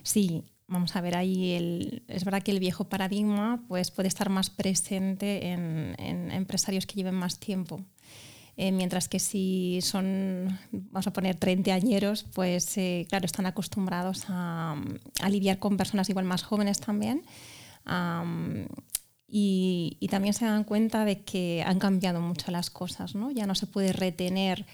Sí, 0.02 0.45
vamos 0.69 0.95
a 0.95 1.00
ver 1.00 1.16
ahí, 1.16 1.52
el, 1.52 2.02
es 2.07 2.25
verdad 2.25 2.43
que 2.43 2.50
el 2.50 2.61
viejo 2.61 2.88
paradigma 2.88 3.64
pues, 3.66 3.90
puede 3.90 4.09
estar 4.09 4.28
más 4.28 4.50
presente 4.50 5.49
en, 5.49 5.97
empresarios 6.31 6.87
que 6.87 6.97
lleven 6.97 7.14
más 7.14 7.38
tiempo. 7.38 7.81
Eh, 8.56 8.72
mientras 8.72 9.08
que 9.08 9.18
si 9.18 9.80
son, 9.82 10.58
vamos 10.72 11.06
a 11.06 11.12
poner, 11.12 11.36
30 11.36 11.75
añeros, 11.75 12.25
pues 12.34 12.76
eh, 12.78 13.06
claro, 13.08 13.26
están 13.26 13.46
acostumbrados 13.46 14.25
a, 14.28 14.76
lidiar 15.28 15.58
con 15.58 15.76
personas 15.76 16.08
igual 16.08 16.25
más 16.25 16.42
jóvenes 16.42 16.80
también. 16.80 17.22
y, 19.28 19.96
y, 20.00 20.08
también 20.08 20.34
se 20.34 20.46
dan 20.46 20.64
cuenta 20.64 21.04
de 21.04 21.22
que 21.22 21.62
han 21.66 21.78
cambiado 21.78 22.20
mucho 22.20 22.50
las 22.50 22.70
cosas, 22.70 23.14
¿no? 23.14 23.30
Ya 23.30 23.46
no 23.46 23.54
se 23.54 23.66
puede 23.66 23.92
retener 23.92 24.64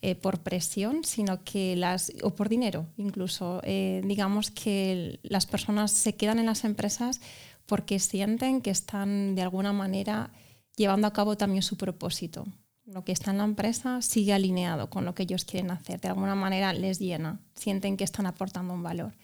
eh, 0.00 0.14
por 0.14 0.38
presión, 0.44 1.02
sino 1.02 1.42
que 1.42 1.74
las, 1.74 2.12
o 2.22 2.32
por 2.36 2.48
dinero 2.48 2.86
incluso, 2.98 3.60
eh, 3.64 4.00
digamos 4.04 4.52
que 4.52 5.18
las 5.24 5.44
personas 5.46 5.90
se 5.90 6.14
quedan 6.14 6.38
en 6.38 6.46
las 6.46 6.62
empresas 6.62 7.20
porque 7.66 7.98
sienten 7.98 8.60
que 8.60 8.70
están 8.70 9.34
de 9.34 9.42
alguna 9.42 9.72
manera 9.72 10.30
llevando 10.76 11.08
a 11.08 11.12
cabo 11.12 11.36
también 11.36 11.64
su 11.64 11.76
propósito. 11.76 12.46
Lo 12.88 13.04
que 13.04 13.12
está 13.12 13.32
en 13.32 13.38
la 13.38 13.44
empresa 13.44 14.00
sigue 14.00 14.32
alineado 14.32 14.88
con 14.88 15.04
lo 15.04 15.14
que 15.14 15.24
ellos 15.24 15.44
quieren 15.44 15.70
hacer, 15.70 16.00
de 16.00 16.08
alguna 16.08 16.34
manera 16.34 16.72
les 16.72 16.98
llena, 16.98 17.38
sienten 17.54 17.98
que 17.98 18.04
están 18.04 18.24
aportando 18.24 18.72
un 18.72 18.82
valor. 18.82 19.14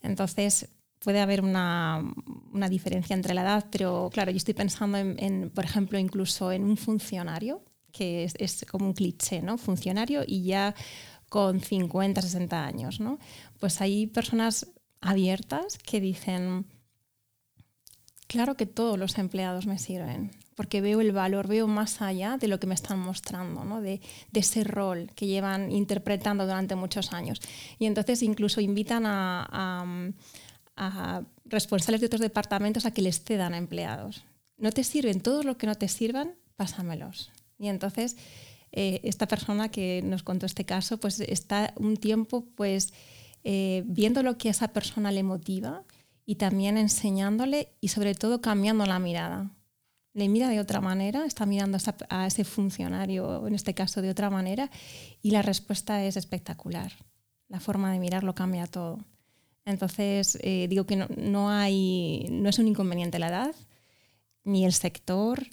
Entonces, 0.00 0.68
puede 1.00 1.20
haber 1.20 1.42
una, 1.42 2.04
una, 2.52 2.68
diferencia 2.68 3.14
entre 3.14 3.34
la 3.34 3.42
edad, 3.42 3.66
pero 3.70 4.10
claro, 4.12 4.30
yo 4.30 4.36
estoy 4.36 4.54
pensando 4.54 4.96
en, 4.96 5.50
por 5.50 5.64
ejemplo, 5.64 5.98
incluso 5.98 6.52
en 6.52 6.62
un 6.62 6.76
funcionario 6.76 7.64
que 7.90 8.24
es, 8.24 8.64
como 8.70 8.86
un 8.86 8.92
cliché, 8.92 9.42
¿no? 9.42 9.58
Funcionario 9.58 10.22
y 10.26 10.44
ya 10.44 10.74
con 11.28 11.60
50, 11.60 12.22
60 12.22 12.64
años, 12.64 13.00
¿no? 13.00 13.18
Pues 13.58 13.80
hay 13.80 14.06
personas 14.06 14.68
abiertas 15.00 15.78
que 15.78 16.00
dicen, 16.00 16.66
claro 18.26 18.56
que 18.56 18.66
todos 18.66 18.98
los 18.98 19.18
empleados 19.18 19.66
me 19.66 19.78
sirven, 19.78 20.30
porque 20.54 20.80
veo 20.80 21.00
el 21.00 21.12
valor, 21.12 21.48
veo 21.48 21.66
más 21.66 22.00
allá 22.00 22.36
de 22.36 22.48
lo 22.48 22.60
que 22.60 22.66
me 22.66 22.74
están 22.74 22.98
mostrando, 22.98 23.80
de, 23.80 24.00
ese 24.32 24.64
rol 24.64 25.10
que 25.14 25.26
llevan 25.26 25.70
interpretando 25.70 26.44
durante 26.44 26.76
muchos 26.76 27.12
años. 27.12 27.40
Y 27.78 27.86
entonces 27.86 28.22
incluso 28.22 28.60
invitan 28.60 29.04
a, 29.06 29.84
responsables 31.44 32.00
de 32.00 32.06
otros 32.06 32.20
departamentos 32.20 32.84
a 32.86 32.90
que 32.92 33.02
les 33.02 33.22
cedan 33.22 33.54
a 33.54 33.58
empleados. 33.58 34.24
No 34.56 34.72
te 34.72 34.82
sirven, 34.82 35.20
todo 35.20 35.42
lo 35.42 35.56
que 35.56 35.66
no 35.66 35.74
te 35.74 35.88
sirvan, 35.88 36.34
pásamelos. 36.56 37.30
Y 37.58 37.68
entonces 37.68 38.16
eh, 38.72 39.00
esta 39.04 39.28
persona 39.28 39.68
que 39.68 40.02
nos 40.02 40.24
contó 40.24 40.46
este 40.46 40.64
caso, 40.64 40.98
pues 40.98 41.20
está 41.20 41.72
un 41.76 41.96
tiempo 41.96 42.44
pues 42.56 42.92
eh, 43.44 43.84
viendo 43.86 44.22
lo 44.22 44.36
que 44.36 44.48
a 44.48 44.50
esa 44.50 44.68
persona 44.68 45.12
le 45.12 45.22
motiva 45.22 45.84
y 46.26 46.36
también 46.36 46.76
enseñándole 46.76 47.68
y 47.80 47.88
sobre 47.88 48.14
todo 48.14 48.40
cambiando 48.40 48.86
la 48.86 48.98
mirada. 48.98 49.50
Le 50.12 50.28
mira 50.28 50.48
de 50.48 50.60
otra 50.60 50.80
manera, 50.80 51.26
está 51.26 51.44
mirando 51.44 51.76
a 52.08 52.26
ese 52.26 52.44
funcionario, 52.44 53.46
en 53.46 53.54
este 53.54 53.74
caso 53.74 54.00
de 54.00 54.10
otra 54.10 54.30
manera, 54.30 54.70
y 55.22 55.32
la 55.32 55.42
respuesta 55.42 56.04
es 56.04 56.16
espectacular. 56.16 56.92
La 57.48 57.60
forma 57.60 57.92
de 57.92 57.98
mirarlo 57.98 58.34
cambia 58.34 58.66
todo. 58.66 59.04
Entonces, 59.64 60.38
eh, 60.42 60.66
digo 60.68 60.86
que 60.86 60.96
no, 60.96 61.06
no, 61.16 61.50
hay, 61.50 62.26
no 62.30 62.48
es 62.48 62.58
un 62.58 62.68
inconveniente 62.68 63.18
la 63.18 63.28
edad, 63.28 63.54
ni 64.44 64.64
el 64.64 64.72
sector, 64.72 65.44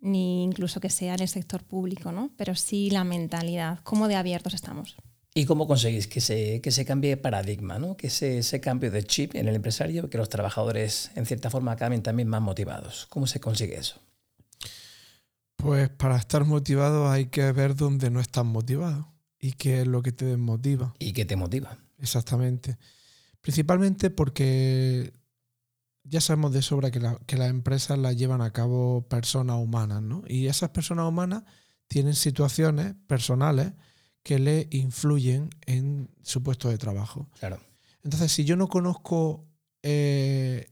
ni 0.00 0.42
incluso 0.42 0.80
que 0.80 0.90
sea 0.90 1.14
en 1.14 1.22
el 1.22 1.28
sector 1.28 1.62
público, 1.62 2.10
¿no? 2.10 2.30
pero 2.36 2.54
sí 2.54 2.90
la 2.90 3.04
mentalidad, 3.04 3.80
cómo 3.84 4.08
de 4.08 4.16
abiertos 4.16 4.54
estamos. 4.54 4.96
¿Y 5.40 5.46
cómo 5.46 5.66
conseguís 5.66 6.06
que 6.06 6.20
se, 6.20 6.60
que 6.60 6.70
se 6.70 6.84
cambie 6.84 7.16
paradigma, 7.16 7.78
¿no? 7.78 7.96
que 7.96 8.08
ese, 8.08 8.36
ese 8.36 8.60
cambio 8.60 8.90
de 8.90 9.04
chip 9.04 9.34
en 9.34 9.48
el 9.48 9.54
empresario, 9.54 10.10
que 10.10 10.18
los 10.18 10.28
trabajadores 10.28 11.12
en 11.14 11.24
cierta 11.24 11.48
forma 11.48 11.72
acaben 11.72 12.02
también 12.02 12.28
más 12.28 12.42
motivados? 12.42 13.06
¿Cómo 13.08 13.26
se 13.26 13.40
consigue 13.40 13.78
eso? 13.78 14.02
Pues 15.56 15.88
para 15.88 16.18
estar 16.18 16.44
motivado 16.44 17.08
hay 17.08 17.28
que 17.28 17.50
ver 17.52 17.74
dónde 17.74 18.10
no 18.10 18.20
estás 18.20 18.44
motivado 18.44 19.14
y 19.38 19.52
qué 19.52 19.80
es 19.80 19.86
lo 19.86 20.02
que 20.02 20.12
te 20.12 20.26
desmotiva. 20.26 20.92
¿Y 20.98 21.14
qué 21.14 21.24
te 21.24 21.36
motiva? 21.36 21.78
Exactamente. 22.00 22.76
Principalmente 23.40 24.10
porque 24.10 25.14
ya 26.04 26.20
sabemos 26.20 26.52
de 26.52 26.60
sobra 26.60 26.90
que, 26.90 27.00
las 27.00 27.48
empresas 27.48 27.98
las 27.98 28.14
llevan 28.14 28.42
a 28.42 28.52
cabo 28.52 29.08
personas 29.08 29.56
humanas, 29.56 30.02
¿no? 30.02 30.22
Y 30.28 30.48
esas 30.48 30.68
personas 30.68 31.08
humanas 31.08 31.44
tienen 31.88 32.14
situaciones 32.14 32.92
personales 33.06 33.72
que 34.22 34.38
le 34.38 34.68
influyen 34.70 35.50
en 35.66 36.08
su 36.22 36.42
puesto 36.42 36.68
de 36.68 36.78
trabajo. 36.78 37.28
Claro. 37.38 37.60
Entonces, 38.02 38.32
si 38.32 38.44
yo 38.44 38.56
no 38.56 38.68
conozco 38.68 39.46
eh, 39.82 40.70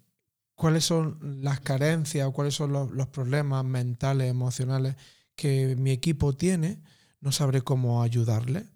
cuáles 0.55 0.85
son 0.85 1.19
las 1.43 1.61
carencias 1.61 2.27
o 2.27 2.33
cuáles 2.33 2.55
son 2.55 2.73
los, 2.73 3.07
problemas 3.09 3.65
mentales, 3.65 4.31
emocionales 4.31 4.97
que 5.37 5.77
mi 5.77 5.91
equipo 5.91 6.35
tiene, 6.35 6.83
no 7.21 7.33
sabré 7.33 7.63
cómo 7.63 8.03
ayudarle. 8.03 8.67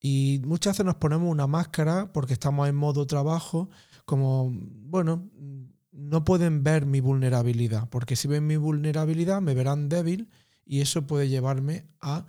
Y 0.00 0.40
muchas 0.44 0.74
veces 0.74 0.86
nos 0.86 0.96
ponemos 0.96 1.30
una 1.30 1.46
máscara 1.46 2.12
porque 2.12 2.32
estamos 2.32 2.68
en 2.68 2.74
modo 2.74 3.06
trabajo, 3.06 3.70
como, 4.06 4.50
bueno, 4.50 5.30
no 5.92 6.24
pueden 6.24 6.62
ver 6.64 6.86
mi 6.86 7.00
vulnerabilidad, 7.00 7.88
porque 7.90 8.16
si 8.16 8.26
ven 8.26 8.46
mi 8.46 8.56
vulnerabilidad 8.56 9.42
me 9.42 9.54
verán 9.54 9.88
débil 9.88 10.30
y 10.64 10.80
eso 10.80 11.06
puede 11.06 11.28
llevarme 11.28 11.84
a 12.00 12.26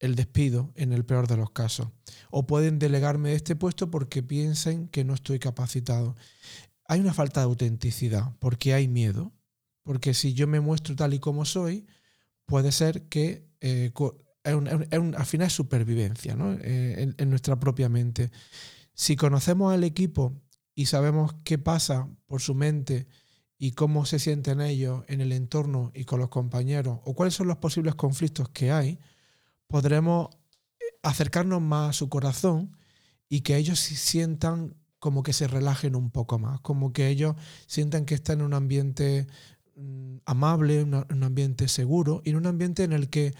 el 0.00 0.16
despido 0.16 0.72
en 0.74 0.92
el 0.92 1.04
peor 1.04 1.28
de 1.28 1.36
los 1.36 1.50
casos. 1.50 1.88
O 2.30 2.46
pueden 2.46 2.78
delegarme 2.78 3.30
de 3.30 3.36
este 3.36 3.54
puesto 3.54 3.90
porque 3.90 4.22
piensen 4.22 4.88
que 4.88 5.04
no 5.04 5.14
estoy 5.14 5.38
capacitado. 5.38 6.16
Hay 6.86 7.00
una 7.00 7.14
falta 7.14 7.40
de 7.40 7.44
autenticidad 7.44 8.34
porque 8.40 8.74
hay 8.74 8.88
miedo. 8.88 9.32
Porque 9.82 10.12
si 10.14 10.34
yo 10.34 10.46
me 10.46 10.60
muestro 10.60 10.94
tal 10.94 11.14
y 11.14 11.20
como 11.20 11.44
soy, 11.44 11.86
puede 12.44 12.70
ser 12.70 13.08
que 13.08 13.48
eh, 13.60 13.92
al 14.44 15.26
final 15.26 15.46
es 15.46 15.52
supervivencia 15.52 16.36
eh, 16.62 17.14
en 17.16 17.30
nuestra 17.30 17.58
propia 17.58 17.88
mente. 17.88 18.30
Si 18.94 19.16
conocemos 19.16 19.72
al 19.72 19.84
equipo 19.84 20.40
y 20.74 20.86
sabemos 20.86 21.34
qué 21.44 21.58
pasa 21.58 22.08
por 22.26 22.40
su 22.40 22.54
mente 22.54 23.06
y 23.58 23.72
cómo 23.72 24.06
se 24.06 24.18
sienten 24.18 24.60
ellos 24.60 25.04
en 25.08 25.20
el 25.20 25.32
entorno 25.32 25.90
y 25.94 26.04
con 26.04 26.20
los 26.20 26.28
compañeros, 26.28 27.00
o 27.04 27.14
cuáles 27.14 27.34
son 27.34 27.48
los 27.48 27.58
posibles 27.58 27.94
conflictos 27.94 28.48
que 28.48 28.70
hay, 28.70 28.98
podremos 29.70 30.28
eh, 30.80 30.84
acercarnos 31.02 31.62
más 31.62 31.90
a 31.90 31.92
su 31.94 32.08
corazón 32.08 32.76
y 33.28 33.40
que 33.40 33.56
ellos 33.56 33.78
sientan 33.78 34.74
como 34.98 35.22
que 35.22 35.32
se 35.32 35.46
relajen 35.46 35.96
un 35.96 36.10
poco 36.10 36.38
más, 36.38 36.60
como 36.60 36.92
que 36.92 37.08
ellos 37.08 37.36
sientan 37.66 38.04
que 38.04 38.14
están 38.14 38.40
en 38.40 38.46
un 38.46 38.54
ambiente 38.54 39.26
mm, 39.76 40.16
amable, 40.26 40.82
un 40.82 41.22
ambiente 41.24 41.68
seguro 41.68 42.20
y 42.24 42.30
en 42.30 42.36
un 42.36 42.46
ambiente 42.46 42.84
en 42.84 42.92
el 42.92 43.08
que 43.08 43.32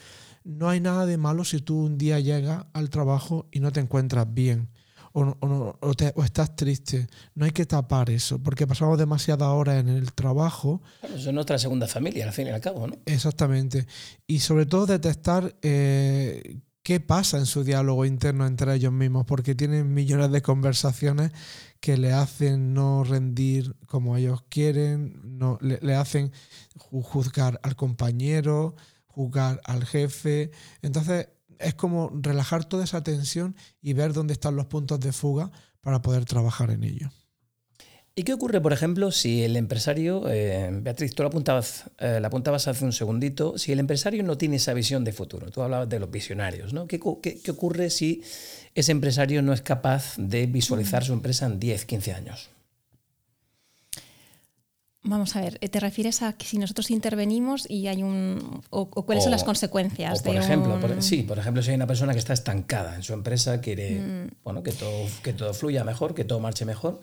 no 0.42 0.70
hay 0.70 0.80
nada 0.80 1.04
de 1.04 1.18
malo 1.18 1.44
si 1.44 1.60
tú 1.60 1.84
un 1.84 1.98
día 1.98 2.18
llegas 2.18 2.64
al 2.72 2.88
trabajo 2.88 3.46
y 3.50 3.60
no 3.60 3.72
te 3.72 3.80
encuentras 3.80 4.32
bien 4.32 4.70
o, 5.12 6.24
estás 6.24 6.56
triste. 6.56 7.08
No 7.34 7.44
hay 7.44 7.50
que 7.50 7.66
tapar 7.66 8.10
eso, 8.10 8.38
porque 8.38 8.66
pasamos 8.66 8.98
demasiadas 8.98 9.48
horas 9.48 9.80
en 9.80 9.88
el 9.88 10.12
trabajo. 10.12 10.82
Bueno, 11.00 11.16
eso 11.16 11.28
es 11.28 11.34
nuestra 11.34 11.58
segunda 11.58 11.86
familia, 11.86 12.26
al 12.26 12.32
fin 12.32 12.46
y 12.46 12.50
al 12.50 12.60
cabo, 12.60 12.86
¿no? 12.86 12.96
Exactamente. 13.06 13.86
Y 14.26 14.40
sobre 14.40 14.66
todo 14.66 14.86
detectar 14.86 15.56
eh, 15.62 16.60
qué 16.82 17.00
pasa 17.00 17.38
en 17.38 17.46
su 17.46 17.64
diálogo 17.64 18.04
interno 18.04 18.46
entre 18.46 18.74
ellos 18.74 18.92
mismos, 18.92 19.26
porque 19.26 19.54
tienen 19.54 19.92
millones 19.92 20.30
de 20.30 20.42
conversaciones 20.42 21.32
que 21.80 21.96
le 21.96 22.12
hacen 22.12 22.74
no 22.74 23.04
rendir 23.04 23.74
como 23.86 24.16
ellos 24.16 24.42
quieren, 24.48 25.20
no, 25.24 25.58
le, 25.60 25.78
le 25.82 25.94
hacen 25.94 26.30
juzgar 26.76 27.58
al 27.62 27.74
compañero, 27.74 28.76
juzgar 29.06 29.60
al 29.64 29.84
jefe. 29.86 30.50
Entonces, 30.82 31.28
es 31.60 31.74
como 31.74 32.10
relajar 32.12 32.64
toda 32.64 32.84
esa 32.84 33.02
tensión 33.02 33.54
y 33.80 33.92
ver 33.92 34.12
dónde 34.12 34.32
están 34.32 34.56
los 34.56 34.66
puntos 34.66 35.00
de 35.00 35.12
fuga 35.12 35.50
para 35.80 36.02
poder 36.02 36.24
trabajar 36.24 36.70
en 36.70 36.84
ello. 36.84 37.10
¿Y 38.14 38.24
qué 38.24 38.32
ocurre, 38.32 38.60
por 38.60 38.72
ejemplo, 38.72 39.12
si 39.12 39.44
el 39.44 39.56
empresario, 39.56 40.28
eh, 40.28 40.68
Beatriz, 40.72 41.14
tú 41.14 41.22
lo 41.22 41.28
apuntabas, 41.28 41.84
eh, 41.98 42.20
apuntabas 42.22 42.66
hace 42.66 42.84
un 42.84 42.92
segundito, 42.92 43.56
si 43.56 43.72
el 43.72 43.78
empresario 43.78 44.22
no 44.24 44.36
tiene 44.36 44.56
esa 44.56 44.74
visión 44.74 45.04
de 45.04 45.12
futuro? 45.12 45.50
Tú 45.50 45.62
hablabas 45.62 45.88
de 45.88 46.00
los 46.00 46.10
visionarios, 46.10 46.72
¿no? 46.72 46.86
¿Qué, 46.86 46.98
qué 46.98 47.50
ocurre 47.50 47.88
si 47.88 48.22
ese 48.74 48.92
empresario 48.92 49.42
no 49.42 49.52
es 49.52 49.62
capaz 49.62 50.16
de 50.18 50.46
visualizar 50.46 51.04
su 51.04 51.12
empresa 51.12 51.46
en 51.46 51.60
10, 51.60 51.86
15 51.86 52.12
años? 52.12 52.50
Vamos 55.02 55.34
a 55.34 55.40
ver, 55.40 55.58
¿te 55.58 55.80
refieres 55.80 56.20
a 56.20 56.34
que 56.34 56.44
si 56.44 56.58
nosotros 56.58 56.90
intervenimos 56.90 57.68
y 57.70 57.86
hay 57.86 58.02
un. 58.02 58.62
o, 58.68 58.90
cuáles 58.90 59.24
son 59.24 59.30
las 59.30 59.44
consecuencias? 59.44 60.22
por 60.22 60.36
ejemplo, 60.36 60.78
sí, 61.00 61.22
por 61.22 61.38
ejemplo, 61.38 61.62
si 61.62 61.70
hay 61.70 61.76
una 61.76 61.86
persona 61.86 62.12
que 62.12 62.18
está 62.18 62.34
estancada 62.34 62.96
en 62.96 63.02
su 63.02 63.14
empresa, 63.14 63.62
quiere 63.62 63.98
mm. 63.98 64.30
bueno, 64.44 64.62
que, 64.62 64.72
todo, 64.72 65.06
que 65.22 65.32
todo 65.32 65.54
fluya 65.54 65.84
mejor, 65.84 66.14
que 66.14 66.24
todo 66.24 66.38
marche 66.38 66.66
mejor, 66.66 67.00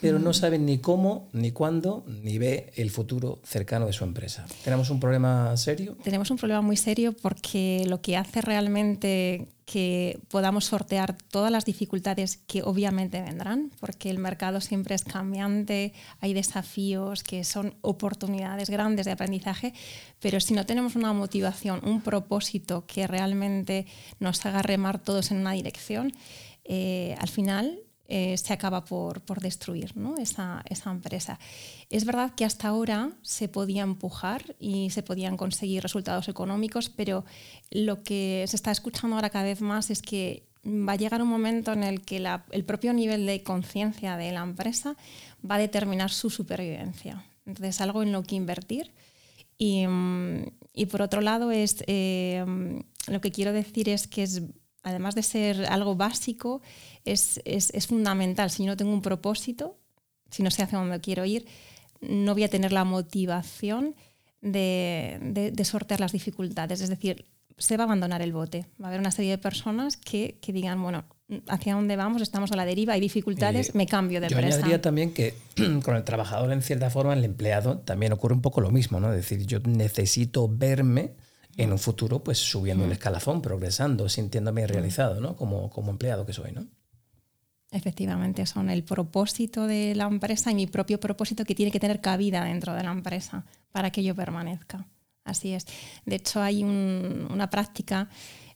pero 0.00 0.18
no 0.18 0.32
sabe 0.32 0.58
ni 0.58 0.78
cómo, 0.78 1.28
ni 1.32 1.50
cuándo, 1.50 2.04
ni 2.06 2.38
ve 2.38 2.72
el 2.76 2.90
futuro 2.90 3.40
cercano 3.44 3.86
de 3.86 3.92
su 3.92 4.04
empresa. 4.04 4.46
¿Tenemos 4.64 4.90
un 4.90 5.00
problema 5.00 5.56
serio? 5.56 5.96
Tenemos 6.02 6.30
un 6.30 6.36
problema 6.36 6.62
muy 6.62 6.76
serio 6.76 7.14
porque 7.20 7.84
lo 7.88 8.00
que 8.00 8.16
hace 8.16 8.40
realmente 8.40 9.48
que 9.64 10.20
podamos 10.28 10.66
sortear 10.66 11.16
todas 11.30 11.50
las 11.50 11.64
dificultades 11.64 12.36
que 12.46 12.62
obviamente 12.62 13.22
vendrán, 13.22 13.70
porque 13.80 14.10
el 14.10 14.18
mercado 14.18 14.60
siempre 14.60 14.94
es 14.94 15.04
cambiante, 15.04 15.92
hay 16.20 16.34
desafíos 16.34 17.22
que 17.22 17.44
son 17.44 17.74
oportunidades 17.80 18.70
grandes 18.70 19.06
de 19.06 19.12
aprendizaje, 19.12 19.72
pero 20.20 20.40
si 20.40 20.54
no 20.54 20.66
tenemos 20.66 20.96
una 20.96 21.12
motivación, 21.12 21.80
un 21.84 22.02
propósito 22.02 22.84
que 22.86 23.06
realmente 23.06 23.86
nos 24.18 24.44
haga 24.46 24.62
remar 24.62 24.98
todos 24.98 25.30
en 25.30 25.38
una 25.38 25.52
dirección, 25.52 26.12
eh, 26.64 27.16
al 27.18 27.28
final 27.28 27.78
eh, 28.14 28.36
se 28.36 28.52
acaba 28.52 28.84
por, 28.84 29.22
destruir 29.40 29.94
esa, 30.18 30.62
empresa. 30.84 31.38
Es 31.88 32.04
verdad 32.04 32.34
que 32.34 32.44
hasta 32.44 32.68
ahora 32.68 33.10
se 33.22 33.48
podía 33.48 33.84
empujar 33.84 34.54
y 34.58 34.90
se 34.90 35.02
podían 35.02 35.38
conseguir 35.38 35.82
resultados 35.82 36.28
económicos, 36.28 36.90
pero 36.90 37.24
lo 37.70 38.02
que 38.02 38.44
se 38.48 38.56
está 38.56 38.70
escuchando 38.70 39.16
ahora 39.16 39.30
cada 39.30 39.46
vez 39.46 39.62
más 39.62 39.88
es 39.88 40.02
que 40.02 40.46
va 40.62 40.92
a 40.92 40.96
llegar 40.96 41.22
un 41.22 41.28
momento 41.28 41.72
en 41.72 41.84
el 41.84 42.02
que 42.02 42.22
el 42.50 42.64
propio 42.66 42.92
nivel 42.92 43.24
de 43.24 43.42
conciencia 43.42 44.18
de 44.18 44.30
la 44.30 44.42
empresa 44.42 44.94
va 45.42 45.54
a 45.54 45.58
determinar 45.58 46.10
su 46.10 46.28
supervivencia. 46.28 47.24
Entonces, 47.46 47.80
algo 47.80 48.02
en 48.02 48.12
lo 48.12 48.24
que 48.24 48.34
invertir. 48.34 48.92
Y, 49.56 49.86
mm, 49.86 50.52
por 50.90 51.00
otro 51.00 51.22
lado, 51.22 51.50
es, 51.50 51.82
eh, 51.86 52.44
lo 53.06 53.22
que 53.22 53.32
quiero 53.32 53.54
decir 53.54 53.88
es 53.88 54.06
que 54.06 54.22
es, 54.24 54.42
además 54.82 55.14
de 55.14 55.22
ser 55.22 55.64
algo 55.64 55.96
básico, 55.96 56.60
es, 57.04 57.86
fundamental. 57.86 58.50
Si 58.50 58.64
no 58.64 58.76
tengo 58.76 58.92
un 58.92 59.02
propósito, 59.02 59.78
si 60.30 60.42
no 60.42 60.50
sé 60.50 60.62
hacia 60.62 60.78
dónde 60.78 61.00
quiero 61.00 61.24
ir, 61.24 61.46
no 62.00 62.34
voy 62.34 62.44
a 62.44 62.48
tener 62.48 62.72
la 62.72 62.84
motivación 62.84 63.94
de, 64.40 65.52
sortear 65.64 66.00
las 66.00 66.12
dificultades. 66.12 66.80
Es 66.80 66.88
decir, 66.88 67.26
se 67.58 67.76
va 67.76 67.84
a 67.84 67.86
abandonar 67.86 68.22
el 68.22 68.32
bote. 68.32 68.66
Va 68.80 68.86
a 68.86 68.88
haber 68.88 69.00
una 69.00 69.10
serie 69.10 69.32
de 69.32 69.38
personas 69.38 69.96
que, 69.96 70.38
digan, 70.48 70.82
bueno, 70.82 71.04
hacia 71.48 71.74
dónde 71.74 71.96
vamos, 71.96 72.22
estamos 72.22 72.50
a 72.52 72.56
la 72.56 72.64
deriva, 72.64 72.94
hay 72.94 73.00
dificultades, 73.00 73.74
me 73.74 73.86
cambio 73.86 74.20
de 74.20 74.26
empresa. 74.26 74.48
Yo 74.48 74.54
añadiría 74.56 74.82
también 74.82 75.12
que 75.12 75.34
con 75.84 75.96
el 75.96 76.04
trabajador, 76.04 76.52
en 76.52 76.62
cierta 76.62 76.90
forma, 76.90 77.12
el 77.14 77.24
empleado, 77.24 77.78
también 77.78 78.12
ocurre 78.12 78.34
un 78.34 78.42
poco 78.42 78.60
lo 78.60 78.70
mismo, 78.70 79.00
¿no? 79.00 79.10
Es 79.10 79.16
decir, 79.16 79.46
yo 79.46 79.60
necesito 79.60 80.48
verme 80.48 81.14
en 81.56 81.72
un 81.72 81.78
futuro, 81.78 82.22
pues 82.24 82.38
subiendo 82.38 82.86
mm. 82.86 82.92
escalafón, 82.92 83.42
progresando, 83.42 84.08
sintiéndome 84.08 84.66
realizado, 84.66 85.20
¿no? 85.20 85.36
Como, 85.36 85.70
como 85.70 85.90
empleado 85.90 86.24
que 86.24 86.32
soy, 86.32 86.52
¿no? 86.52 86.66
Efectivamente, 87.72 88.44
son 88.44 88.68
el 88.68 88.84
propósito 88.84 89.66
de 89.66 89.94
la 89.94 90.04
empresa 90.04 90.50
y 90.50 90.54
mi 90.54 90.66
propio 90.66 91.00
propósito 91.00 91.44
que 91.46 91.54
tiene 91.54 91.72
que 91.72 91.80
tener 91.80 92.02
cabida 92.02 92.44
dentro 92.44 92.74
de 92.74 92.82
la 92.82 92.92
empresa 92.92 93.46
para 93.72 93.90
que 93.90 94.04
yo 94.04 94.14
permanezca. 94.14 94.86
Así 95.24 95.54
es. 95.54 95.66
De 96.04 96.16
hecho, 96.16 96.42
hay 96.42 96.62
una 96.62 97.48
práctica 97.48 98.10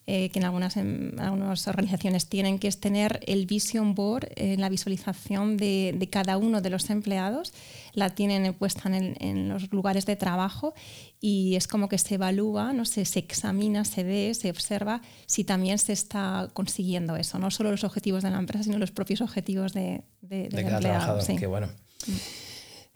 eh, 0.09 0.31
que 0.31 0.38
en 0.38 0.45
algunas, 0.45 0.77
algunas, 0.77 1.66
organizaciones 1.66 2.29
tienen, 2.29 2.61
que 2.61 2.69
es 2.69 2.79
tener 2.79 3.19
el 3.27 3.47
vision 3.47 3.95
board, 3.97 4.29
eh, 4.37 4.57
la 4.57 4.69
visualización 4.69 5.57
de, 5.57 6.09
cada 6.12 6.37
uno 6.37 6.61
de 6.61 6.71
los 6.71 6.90
empleados, 6.90 7.53
la 7.92 8.11
tienen 8.11 8.55
puesta 8.55 8.88
en, 8.88 9.49
los 9.49 9.73
lugares 9.73 10.07
de 10.07 10.14
trabajo 10.14 10.75
y 11.21 11.57
es 11.57 11.66
como 11.66 11.88
que 11.88 11.99
se 11.99 12.14
evalúa, 12.14 12.73
¿no? 12.73 12.85
se, 12.85 13.05
se, 13.05 13.19
examina, 13.19 13.85
se 13.85 14.05
ve, 14.05 14.33
se 14.35 14.49
observa 14.49 15.03
si 15.27 15.42
también 15.42 15.79
se 15.79 15.92
está 15.92 16.51
consiguiendo 16.53 17.16
eso, 17.16 17.40
no 17.40 17.51
solo 17.51 17.73
los 17.73 17.83
objetivos 17.83 18.23
de 18.23 18.31
la 18.31 18.38
empresa, 18.38 18.62
sino 18.62 18.79
los 18.79 18.92
propios 18.92 19.21
objetivos 19.21 19.73
de, 19.73 20.03
de, 20.21 20.49
de 20.49 20.62
cada 20.62 20.79
trabajador. 20.79 21.37
Qué 21.37 21.47
bueno. 21.47 21.66
Mm. 22.07 22.12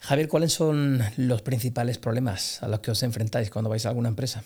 Javier, 0.01 0.29
¿cuáles 0.29 0.53
son 0.53 1.03
los 1.17 1.43
principales 1.43 1.99
problemas 1.99 2.63
a 2.63 2.69
los 2.69 2.81
que 2.81 2.91
os 2.91 3.03
enfrentáis 3.03 3.51
cuando 3.51 3.69
vais 3.69 3.85
a 3.85 3.89
alguna 3.89 4.09
empresa? 4.09 4.43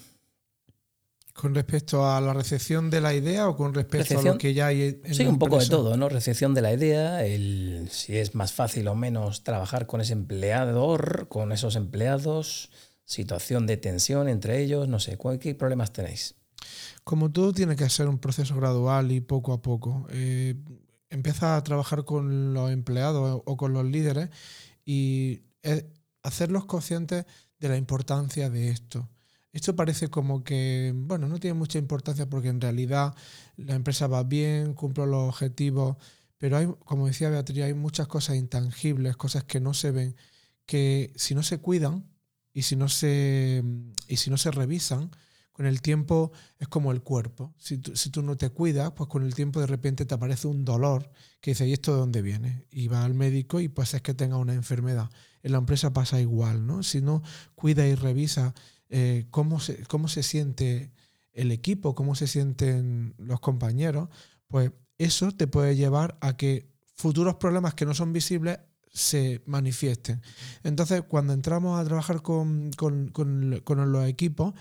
¿Con 1.35 1.53
respecto 1.53 2.09
a 2.09 2.21
la 2.21 2.33
recepción 2.33 2.91
de 2.91 3.01
la 3.01 3.13
idea 3.13 3.49
o 3.49 3.57
con 3.57 3.75
respecto 3.75 4.19
a 4.19 4.23
lo 4.23 4.39
que 4.39 4.55
ya 4.55 4.69
hay 4.69 5.01
en 5.03 5.15
Sí, 5.15 5.27
un 5.27 5.39
poco 5.39 5.59
de 5.59 5.67
todo, 5.67 5.97
¿no? 5.97 6.09
Recepción 6.09 6.55
de 6.55 6.63
la 6.63 6.73
idea, 6.73 7.27
el, 7.27 7.89
si 7.91 8.17
es 8.17 8.37
más 8.37 8.53
fácil 8.53 8.87
o 8.87 8.95
menos 8.95 9.43
trabajar 9.43 9.89
con 9.89 10.01
ese 10.01 10.13
empleador, 10.13 11.27
con 11.29 11.51
esos 11.51 11.75
empleados, 11.75 12.71
situación 13.05 13.67
de 13.67 13.77
tensión 13.77 14.29
entre 14.29 14.63
ellos, 14.63 14.87
no 14.87 15.01
sé, 15.01 15.19
¿qué 15.41 15.57
problemas 15.57 15.93
tenéis? 15.93 16.37
Como 17.03 17.33
todo 17.33 17.53
tiene 17.53 17.75
que 17.75 17.91
ser 17.91 18.07
un 18.07 18.19
proceso 18.19 18.55
gradual 18.55 19.11
y 19.11 19.21
poco 19.21 19.53
a 19.53 19.61
poco. 19.61 20.07
Eh, 20.11 20.55
empieza 21.11 21.57
a 21.57 21.65
trabajar 21.65 22.05
con 22.05 22.55
los 22.55 22.71
empleados 22.71 23.43
o 23.45 23.57
con 23.57 23.73
los 23.73 23.85
líderes 23.85 24.31
y 24.85 25.43
hacerlos 26.23 26.65
conscientes 26.65 27.27
de 27.59 27.69
la 27.69 27.77
importancia 27.77 28.51
de 28.51 28.71
esto. 28.71 29.09
Esto 29.55 29.77
parece 29.77 30.09
como 30.09 30.43
que, 30.43 30.93
bueno, 30.97 31.29
no 31.29 31.39
tiene 31.39 31.55
mucha 31.55 31.79
importancia 31.79 32.29
porque 32.29 32.49
en 32.49 32.61
realidad 32.61 33.15
la 33.57 33.77
empresa 33.77 34.09
va 34.09 34.25
bien, 34.25 34.75
cumple 34.75 35.07
los 35.07 35.29
objetivos, 35.29 35.97
pero 36.39 36.57
hay, 36.57 36.67
como 36.85 37.07
decía 37.07 37.31
Beatriz, 37.31 37.63
hay 37.63 37.73
muchas 37.73 38.09
cosas 38.09 38.35
intangibles, 38.35 39.17
cosas 39.17 39.45
que 39.45 39.61
no 39.61 39.73
se 39.73 39.93
ven, 39.93 40.17
que 40.67 41.13
si 41.15 41.37
no 41.37 41.45
se 41.45 41.59
cuidan 41.59 42.05
y 42.53 42.63
si 42.63 42.75
no 42.75 42.89
se, 42.89 43.63
y 44.09 44.17
si 44.17 44.29
no 44.29 44.39
se 44.39 44.51
revisan, 44.51 45.13
con 45.53 45.67
el 45.67 45.83
tiempo 45.83 46.33
es 46.59 46.67
como 46.67 46.91
el 46.91 47.03
cuerpo. 47.03 47.55
Si 47.59 47.79
tú, 47.79 48.23
no 48.23 48.37
te 48.37 48.51
cuidas, 48.51 48.91
pues 48.91 49.09
con 49.09 49.23
el 49.23 49.37
tiempo 49.37 49.61
de 49.61 49.69
repente 49.69 50.05
te 50.05 50.15
aparece 50.15 50.49
un 50.49 50.65
dolor 50.65 51.13
que 51.41 51.53
dice, 51.53 51.69
¿y 51.69 51.73
esto 51.73 51.93
de 51.93 51.99
dónde 51.99 52.23
viene? 52.23 52.67
Y 52.73 52.89
va 52.89 53.05
al 53.05 53.15
médico 53.15 53.61
y 53.61 53.69
pues 53.69 53.95
es 53.95 54.03
que 54.03 54.15
tenga 54.15 54.37
una 54.37 54.55
enfermedad. 54.55 55.11
En 55.45 55.53
la 55.53 55.59
empresa 55.59 55.93
pasa 55.93 56.21
igual, 56.21 56.67
¿no? 56.67 56.83
Si 56.83 57.01
no 57.01 57.23
cuida 57.55 57.87
y 57.87 57.95
revisa 57.95 58.53
eh, 58.97 59.27
cómo, 59.33 59.59
se, 59.59 59.83
cómo 59.87 60.07
se 60.07 60.23
siente 60.23 60.93
el 61.33 61.51
equipo, 61.51 61.97
cómo 61.97 62.15
se 62.15 62.29
sienten 62.29 63.17
los 63.19 63.41
compañeros, 63.41 64.09
pues 64.47 64.71
eso 64.99 65.33
te 65.33 65.49
puede 65.49 65.75
llevar 65.75 66.17
a 66.21 66.37
que 66.37 66.71
futuros 66.95 67.35
problemas 67.35 67.75
que 67.75 67.87
no 67.87 67.95
son 67.95 68.13
visibles 68.13 68.61
se 68.93 69.43
manifiesten. 69.47 70.23
Entonces, 70.63 71.03
cuando 71.09 71.33
entramos 71.33 71.81
a 71.81 71.85
trabajar 71.85 72.23
con, 72.23 72.71
los 72.79 74.09
equipos, 74.09 74.55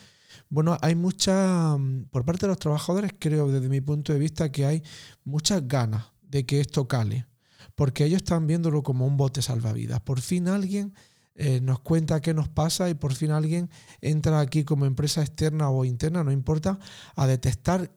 bueno, 0.50 0.80
hay 0.82 0.96
mucha, 0.96 1.78
por 2.10 2.26
parte 2.26 2.48
de 2.48 2.48
los 2.48 2.58
trabajadores, 2.58 3.12
creo 3.20 3.52
desde 3.52 3.70
mi 3.70 3.82
punto 3.82 4.14
de 4.14 4.20
vista, 4.20 4.52
que 4.52 4.66
hay 4.66 4.82
muchas 5.26 5.68
ganas 5.68 6.06
de 6.24 6.44
que 6.48 6.60
esto 6.60 6.88
cale, 6.88 7.28
porque 7.76 8.06
ellos 8.06 8.24
están 8.24 8.48
viéndolo 8.48 8.82
como 8.82 9.06
un 9.06 9.16
bote 9.16 9.44
salvavidas. 9.44 10.02
Por 10.02 10.22
fin 10.22 10.48
alguien 10.48 10.96
eh, 11.36 11.62
nos 11.62 11.80
cuenta 11.80 12.22
qué 12.22 12.34
nos 12.34 12.48
pasa 12.48 12.90
y 12.90 12.94
por 12.94 13.16
fin 13.16 13.32
alguien 13.32 13.70
entra 14.02 14.40
aquí 14.40 14.64
como 14.64 14.86
empresa 14.86 15.22
externa 15.22 15.70
o 15.70 15.86
interna, 15.86 16.24
no 16.24 16.32
importa, 16.32 16.80
a 17.16 17.28
detectar 17.28 17.92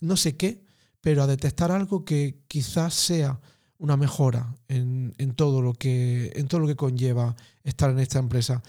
no 0.00 0.16
sé 0.16 0.36
qué, 0.36 0.64
pero 1.00 1.22
a 1.22 1.26
detectar 1.26 1.70
algo 1.70 2.04
que 2.04 2.44
quizás 2.48 2.94
sea 2.94 3.40
una 3.78 3.96
mejora 3.96 4.56
en, 4.66 5.12
todo 5.36 5.62
lo 5.62 5.72
que, 5.74 6.32
en 6.34 6.48
todo 6.48 6.60
lo 6.60 6.66
que 6.66 6.76
conlleva 6.76 7.36
estar 7.62 7.90
en 7.90 8.00
esta 8.00 8.18
empresa. 8.18 8.62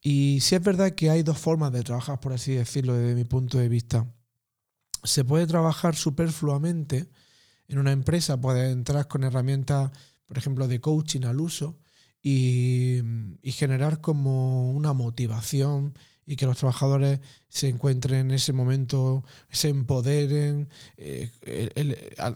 Y 0.00 0.38
sí 0.40 0.54
es 0.54 0.62
verdad 0.62 0.92
que 0.92 1.10
hay 1.10 1.22
dos 1.22 1.38
formas 1.38 1.72
de 1.72 1.82
trabajar, 1.82 2.20
por 2.20 2.32
así 2.32 2.54
decirlo, 2.54 2.94
desde 2.94 3.14
mi 3.14 3.24
punto 3.24 3.58
de 3.58 3.68
vista. 3.68 4.06
Se 5.04 5.24
puede 5.24 5.46
trabajar 5.46 5.94
superfluamente 5.94 7.08
en 7.68 7.78
una 7.78 7.92
empresa, 7.92 8.40
puedes 8.40 8.72
entrar 8.72 9.06
con 9.06 9.22
herramientas, 9.24 9.90
por 10.26 10.38
ejemplo, 10.38 10.66
de 10.66 10.80
coaching 10.80 11.24
al 11.24 11.40
uso, 11.40 11.78
y, 12.22 13.02
generar 13.44 14.00
como 14.00 14.70
una 14.72 14.92
motivación 14.92 15.94
y 16.26 16.36
que 16.36 16.46
los 16.46 16.58
trabajadores 16.58 17.20
se 17.48 17.68
encuentren 17.68 18.20
en 18.26 18.30
ese 18.32 18.52
momento, 18.52 19.24
se 19.50 19.68
empoderen, 19.68 20.68
eh, 20.96 21.30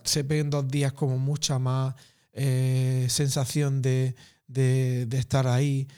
se 0.05 0.25
peguen 0.25 0.51
dos 0.51 0.69
días 0.69 0.93
como 0.93 1.19
mucha 1.19 1.59
más 1.59 1.95
eh, 2.33 3.07
sensación 3.11 3.83
de, 3.83 4.14
estar 5.11 5.47
ahí 5.49 5.88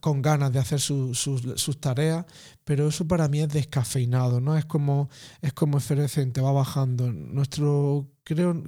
con 0.00 0.22
ganas 0.22 0.52
de 0.52 0.60
hacer 0.60 0.80
sus 0.80 1.80
tareas, 1.80 2.24
pero 2.64 2.88
eso 2.88 3.06
para 3.08 3.28
mí 3.28 3.40
es 3.40 3.48
descafeinado, 3.48 4.40
¿no? 4.40 4.56
Es 4.56 4.64
como, 4.64 5.10
es 5.40 5.52
como 5.52 5.78
efervescente, 5.78 6.40
va 6.40 6.52
bajando. 6.52 7.12
Nuestro, 7.12 8.08
creo, 8.22 8.62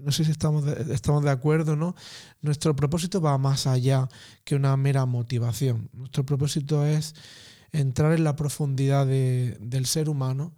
no 0.00 0.12
sé 0.12 0.24
si 0.24 0.30
estamos 0.30 0.64
de, 0.64 0.94
estamos 0.94 1.24
de 1.24 1.30
acuerdo, 1.30 1.76
¿no? 1.76 1.94
Nuestro 2.40 2.74
propósito 2.74 3.20
va 3.20 3.38
más 3.38 3.66
allá 3.66 4.08
que 4.44 4.54
una 4.54 4.76
mera 4.76 5.06
motivación. 5.06 5.90
Nuestro 5.92 6.24
propósito 6.24 6.84
es 6.84 7.14
entrar 7.72 8.12
en 8.12 8.24
la 8.24 8.36
profundidad 8.36 9.06
del 9.06 9.86
ser 9.86 10.08
humano 10.08 10.54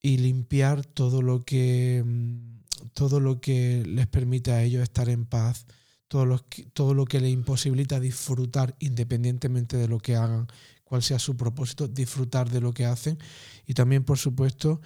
y 0.00 0.18
limpiar 0.18 0.84
todo 0.84 1.22
lo 1.22 1.44
que 1.44 2.02
mm, 2.04 2.52
todo 2.94 3.20
lo 3.20 3.40
que 3.40 3.84
les 3.86 4.06
permite 4.06 4.52
a 4.52 4.62
ellos 4.62 4.82
estar 4.82 5.08
en 5.08 5.24
paz, 5.24 5.66
todo 6.08 6.26
lo 6.26 6.38
que, 6.48 6.64
todo 6.64 6.94
lo 6.94 7.04
que 7.04 7.20
les 7.20 7.32
imposibilita 7.32 8.00
disfrutar 8.00 8.74
independientemente 8.80 9.76
de 9.76 9.88
lo 9.88 9.98
que 9.98 10.16
hagan, 10.16 10.46
cuál 10.84 11.02
sea 11.02 11.18
su 11.18 11.36
propósito, 11.36 11.88
disfrutar 11.88 12.50
de 12.50 12.60
lo 12.60 12.72
que 12.72 12.84
hacen 12.84 13.18
y 13.66 13.74
también, 13.74 14.04
por 14.04 14.18
supuesto, 14.18 14.80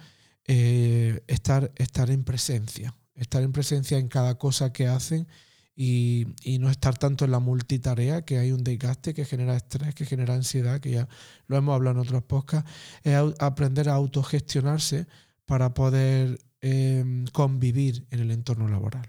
eh, 0.45 1.21
estar, 1.27 1.71
estar 1.75 2.09
en 2.09 2.23
presencia, 2.23 2.95
estar 3.17 3.43
en 3.43 3.51
presencia 3.51 3.97
en 3.97 4.07
cada 4.07 4.37
cosa 4.37 4.71
que 4.71 4.87
hacen 4.87 5.27
y, 5.75 6.25
no 6.59 6.71
estar 6.71 6.97
tanto 6.97 7.25
en 7.25 7.31
la 7.31 7.39
multitarea, 7.39 8.23
que 8.23 8.39
hay 8.39 8.51
un 8.51 8.63
desgaste 8.63 9.13
que 9.13 9.25
genera 9.25 9.55
estrés, 9.55 9.93
que 9.93 10.05
genera 10.05 10.33
ansiedad, 10.33 10.79
que 10.79 10.91
ya 10.91 11.07
lo 11.45 11.57
hemos 11.57 11.75
hablado 11.75 11.97
en 11.97 12.07
otros 12.07 12.23
podcasts, 12.23 12.69
es 13.03 13.15
aprender 13.39 13.89
a 13.89 13.93
autogestionarse 13.93 15.05
para 15.45 15.75
poder 15.75 16.39
em, 16.61 17.25
convivir 17.27 18.07
en 18.09 18.21
el 18.21 18.31
entorno 18.31 18.67
laboral. 18.67 19.07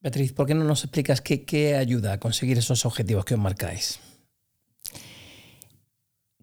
Beatriz, 0.00 0.32
¿por 0.32 0.46
qué 0.46 0.54
no 0.54 0.64
nos 0.64 0.84
explicas 0.84 1.20
qué, 1.20 1.44
qué 1.44 1.76
ayuda 1.76 2.14
a 2.14 2.18
conseguir 2.18 2.56
esos 2.58 2.86
objetivos 2.86 3.24
que 3.24 3.34
os 3.34 3.40
marcáis? 3.40 4.00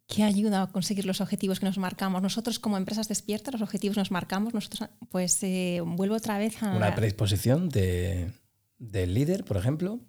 ¿Qué 0.09 0.23
ayuda 0.23 0.63
a 0.63 0.67
conseguir 0.71 1.05
los 1.05 1.21
objetivos 1.21 1.59
que 1.59 1.67
nos 1.67 1.77
marcamos? 1.77 2.23
Nosotros 2.23 2.57
como 2.57 2.77
empresas 2.77 3.07
despiertas, 3.07 3.53
los 3.53 3.61
objetivos 3.61 3.95
nos 3.95 4.09
marcamos, 4.09 4.55
nosotros 4.55 4.89
pues 5.09 5.37
eh, 5.43 5.83
vuelvo 5.85 6.15
otra 6.15 6.39
vez 6.39 6.63
a... 6.63 6.75
Una 6.75 6.95
predisposición 6.95 7.69
de, 7.69 8.31
del 8.79 9.13
líder, 9.13 9.45
por 9.45 9.55
ejemplo. 9.55 9.99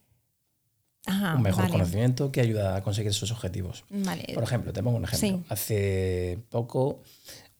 un 1.07 1.43
mejor 1.43 1.69
conocimiento 1.69 2.33
que 2.33 2.41
ayuda 2.41 2.77
a 2.77 2.83
conseguir 2.83 3.11
esos 3.11 3.31
objetivos. 3.31 3.85
Por 4.33 4.43
ejemplo, 4.43 4.73
te 4.73 4.83
pongo 4.83 4.97
un 4.97 5.05
ejemplo. 5.05 5.45
Hace 5.51 6.39
poco, 6.49 7.03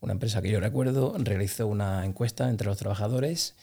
una 0.01 0.15
empresa 0.15 0.41
que 0.41 0.49
yo 0.49 0.61
recuerdo 0.61 1.15
realizó 1.19 1.67
una 1.67 2.07
encuesta 2.07 2.49
entre 2.49 2.69
los 2.69 2.79
trabajadores. 2.79 3.55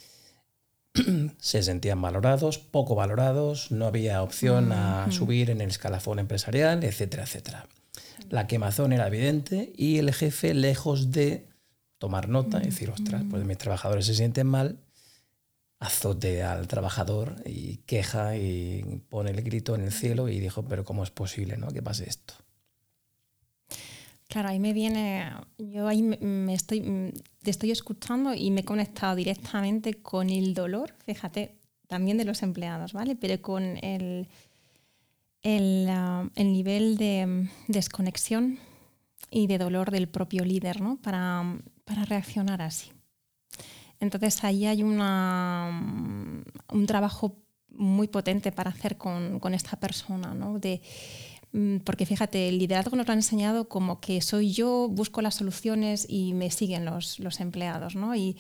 Se 1.40 1.64
sentían 1.64 2.00
valorados, 2.00 2.60
poco 2.60 2.94
valorados, 2.94 3.72
no 3.72 3.88
había 3.88 4.22
opción 4.22 4.72
a 4.72 5.12
subir 5.12 5.50
en 5.50 5.62
el 5.62 5.70
escalafón 5.70 6.20
empresarial, 6.20 6.84
etcétera, 6.84 7.24
etcétera. 7.24 7.66
La 8.30 8.48
quemazón 8.48 8.94
era 8.94 9.08
evidente 9.08 9.74
y 9.76 9.98
el 9.98 10.14
jefe, 10.14 10.54
lejos 10.54 11.12
de 11.12 11.48
tomar 11.98 12.30
nota 12.30 12.62
y 12.62 12.66
decir, 12.66 12.90
ostras, 12.90 13.24
pues 13.30 13.44
mis 13.44 13.58
trabajadores 13.58 14.06
se 14.06 14.14
sienten 14.14 14.48
mal, 14.48 14.80
azote 15.80 16.44
al 16.44 16.68
trabajador 16.68 17.36
y 17.46 17.78
queja 17.78 18.38
y 18.38 19.02
pone 19.10 19.32
el 19.32 19.42
grito 19.42 19.76
en 19.76 19.82
el 19.82 19.92
cielo 19.92 20.30
y 20.30 20.40
dijo, 20.40 20.64
pero 20.64 20.84
¿cómo 20.84 21.04
es 21.04 21.12
posible 21.12 21.58
¿no? 21.58 21.68
que 21.70 21.82
pase 21.82 22.08
esto? 22.08 22.34
Claro, 24.28 24.50
ahí 24.50 24.60
me 24.60 24.74
viene, 24.74 25.32
yo 25.58 25.88
ahí 25.88 26.02
me 26.02 26.54
estoy, 26.54 27.14
te 27.42 27.50
estoy 27.50 27.72
escuchando 27.72 28.34
y 28.34 28.52
me 28.52 28.62
he 28.62 28.66
conectado 28.66 29.16
directamente 29.16 29.96
con 29.96 30.30
el 30.30 30.54
dolor, 30.54 30.94
fíjate, 31.06 31.58
también 31.88 32.18
de 32.18 32.26
los 32.26 32.44
empleados, 32.44 32.92
¿vale? 32.92 33.16
Pero 33.16 33.42
con 33.42 33.64
el, 33.84 34.28
Ah, 35.48 36.26
el, 36.36 36.52
nivel 36.52 36.98
de 36.98 37.48
desconexión 37.70 38.60
y 39.32 39.48
de 39.48 39.58
dolor 39.58 39.92
del 39.92 40.10
propio 40.10 40.44
líder 40.44 40.82
¿no? 40.82 40.98
para, 41.02 41.42
reaccionar 42.06 42.62
así. 42.62 42.92
Entonces 44.02 44.44
ahí 44.44 44.66
hay 44.66 44.84
una, 44.84 46.44
un 46.74 46.86
trabajo 46.86 47.38
muy 47.70 48.10
potente 48.10 48.52
para 48.52 48.72
hacer 48.72 48.98
con, 48.98 49.54
esta 49.54 49.80
persona, 49.80 50.34
¿no? 50.34 50.60
de, 50.60 50.82
mm, 51.54 51.78
porque 51.78 52.06
fíjate, 52.06 52.50
el 52.50 52.60
liderazgo 52.60 52.98
nos 52.98 53.08
lo 53.08 53.14
ha 53.14 53.16
enseñado 53.16 53.70
como 53.70 54.02
que 54.02 54.20
soy 54.20 54.52
yo, 54.52 54.90
busco 54.90 55.22
las 55.22 55.36
soluciones 55.36 56.06
y 56.10 56.34
me 56.34 56.52
siguen 56.52 56.84
los, 56.84 57.20
los 57.20 57.40
empleados. 57.40 57.96
¿no? 57.96 58.14
Y, 58.16 58.36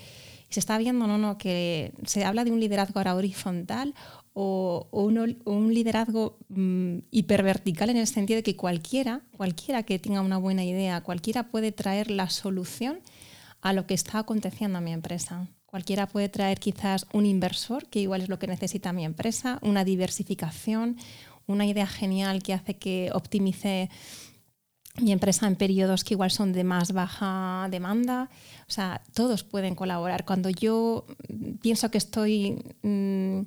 se 0.49 0.59
está 0.59 0.77
viendo 0.77 1.07
¿no? 1.07 1.17
¿no? 1.17 1.37
que 1.37 1.93
se 2.05 2.23
habla 2.23 2.43
de 2.43 2.51
un 2.51 2.59
liderazgo 2.59 2.99
ahora 2.99 3.15
horizontal 3.15 3.93
o, 4.39 4.87
un, 4.91 5.73
liderazgo 5.73 6.37
mm, 6.49 6.99
hipervertical 7.09 7.89
en 7.89 7.97
el 7.97 8.05
sentido 8.05 8.37
de 8.37 8.43
que 8.43 8.55
cualquiera, 8.55 9.21
cualquiera 9.35 9.81
que 9.81 9.97
tenga 9.97 10.21
una 10.21 10.37
buena 10.37 10.63
idea, 10.63 11.01
cualquiera 11.01 11.49
puede 11.49 11.71
traer 11.71 12.11
la 12.11 12.29
solución 12.29 12.99
a 13.61 13.73
lo 13.73 13.87
que 13.87 13.95
está 13.95 14.19
aconteciendo 14.19 14.77
a 14.77 14.81
mi 14.81 14.93
empresa. 14.93 15.47
Cualquiera 15.65 16.05
puede 16.05 16.29
traer 16.29 16.59
quizás 16.59 17.07
un 17.13 17.25
inversor, 17.25 17.87
que 17.87 17.99
igual 17.99 18.21
es 18.21 18.29
lo 18.29 18.37
que 18.37 18.45
necesita 18.45 18.93
mi 18.93 19.05
empresa, 19.05 19.57
una 19.63 19.83
diversificación, 19.83 20.97
una 21.47 21.65
idea 21.65 21.87
genial 21.87 22.43
que 22.43 22.53
hace 22.53 22.75
que 22.75 23.09
optimice 23.13 23.89
mi 25.01 25.13
empresa 25.13 25.47
en 25.47 25.55
periodos 25.55 26.03
que 26.03 26.13
igual 26.13 26.29
son 26.29 26.53
de 26.53 26.63
más 26.63 26.91
baja 26.91 27.67
demanda. 27.71 28.29
O 28.67 28.71
sea, 28.71 29.01
todos 29.15 29.43
pueden 29.43 29.73
colaborar. 29.73 30.25
Cuando 30.25 30.51
yo 30.51 31.07
pienso 31.59 31.89
que 31.89 31.97
estoy... 31.97 32.63
Mm, 32.83 33.41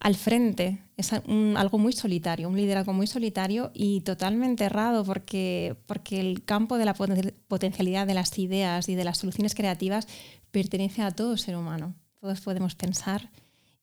al 0.00 0.14
frente. 0.14 0.82
Es 0.96 1.12
algo 1.12 1.78
muy 1.78 1.92
solitario, 1.92 2.48
un 2.48 2.56
liderazgo 2.56 2.92
muy 2.92 3.06
solitario 3.06 3.70
y 3.74 4.00
totalmente 4.00 4.64
errado 4.64 5.04
porque, 5.04 5.76
porque 5.86 6.20
el 6.20 6.44
campo 6.44 6.78
de 6.78 6.84
la 6.86 6.94
potencialidad 6.94 8.06
de 8.06 8.14
las 8.14 8.38
ideas 8.38 8.88
y 8.88 8.94
de 8.94 9.04
las 9.04 9.18
soluciones 9.18 9.54
creativas 9.54 10.08
pertenece 10.50 11.02
a 11.02 11.10
todo 11.10 11.36
ser 11.36 11.56
humano. 11.56 11.94
Todos 12.20 12.40
podemos 12.40 12.74
pensar 12.74 13.30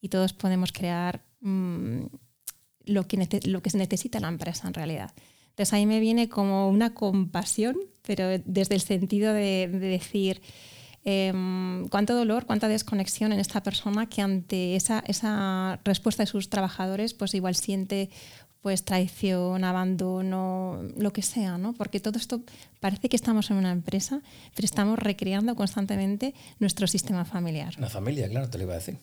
y 0.02 0.10
todos 0.10 0.34
podemos 0.34 0.72
crear 0.72 1.24
mm, 1.42 2.06
lo, 2.86 3.08
que 3.08 3.42
lo 3.46 3.62
que 3.62 3.70
se 3.70 3.78
necesita 3.78 4.18
en 4.18 4.24
la 4.24 4.30
empresa 4.30 4.68
en 4.68 4.74
realidad. 4.74 5.14
Entonces 5.54 5.74
ahí 5.74 5.86
me 5.86 6.00
viene 6.00 6.30
como 6.30 6.68
una 6.68 6.96
compasión, 6.96 7.78
pero 8.02 8.28
desde 8.44 8.74
el 8.74 8.82
sentido 8.82 9.34
de, 9.34 9.68
decir 9.68 10.42
em, 11.06 11.88
cuánto 11.90 12.16
dolor, 12.16 12.46
cuánta 12.46 12.68
desconexión 12.68 13.34
en 13.34 13.40
esta 13.40 13.62
persona 13.62 14.08
que 14.08 14.22
ante 14.22 14.76
esa, 14.76 15.04
esa 15.08 15.80
respuesta 15.84 16.24
de 16.24 16.28
sus 16.28 16.50
trabajadores 16.50 17.14
pues 17.14 17.34
igual 17.34 17.56
siente 17.56 18.10
pues 18.64 18.86
traición, 18.86 19.66
abandono, 19.66 20.82
lo 20.98 21.12
que 21.12 21.22
sea, 21.22 21.58
¿no? 21.58 21.74
Porque 21.74 22.00
todo 22.00 22.18
esto 22.18 22.44
parece 22.80 23.10
que 23.10 23.18
estamos 23.18 23.52
en 23.52 23.58
una 23.58 23.72
empresa, 23.72 24.22
pero 24.56 24.66
estamos 24.66 24.98
recreando 24.98 25.54
constantemente 25.56 26.34
nuestro 26.60 26.88
sistema 26.88 27.26
familiar. 27.26 27.78
La 27.78 27.90
familia, 27.90 28.30
claro, 28.30 28.50
te 28.50 28.58
lo 28.58 28.64
iba 28.64 28.74
a 28.74 28.78
decir. 28.78 28.98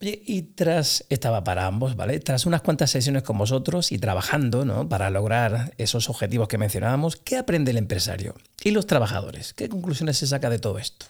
Oye, 0.00 0.22
y 0.26 0.42
tras, 0.42 1.04
estaba 1.08 1.42
para 1.42 1.66
ambos, 1.66 1.96
¿vale? 1.96 2.20
Tras 2.20 2.44
unas 2.44 2.62
cuantas 2.62 2.90
sesiones 2.90 3.22
con 3.22 3.38
vosotros 3.38 3.92
y 3.92 3.98
trabajando, 3.98 4.64
¿no? 4.64 4.88
Para 4.88 5.08
lograr 5.10 5.74
esos 5.78 6.10
objetivos 6.10 6.48
que 6.48 6.58
mencionábamos, 6.58 7.16
¿qué 7.16 7.38
aprende 7.38 7.70
el 7.70 7.78
empresario? 7.78 8.34
¿Y 8.62 8.72
los 8.72 8.86
trabajadores? 8.86 9.54
¿Qué 9.54 9.68
conclusiones 9.68 10.18
se 10.18 10.26
saca 10.26 10.50
de 10.50 10.58
todo 10.58 10.78
esto? 10.78 11.06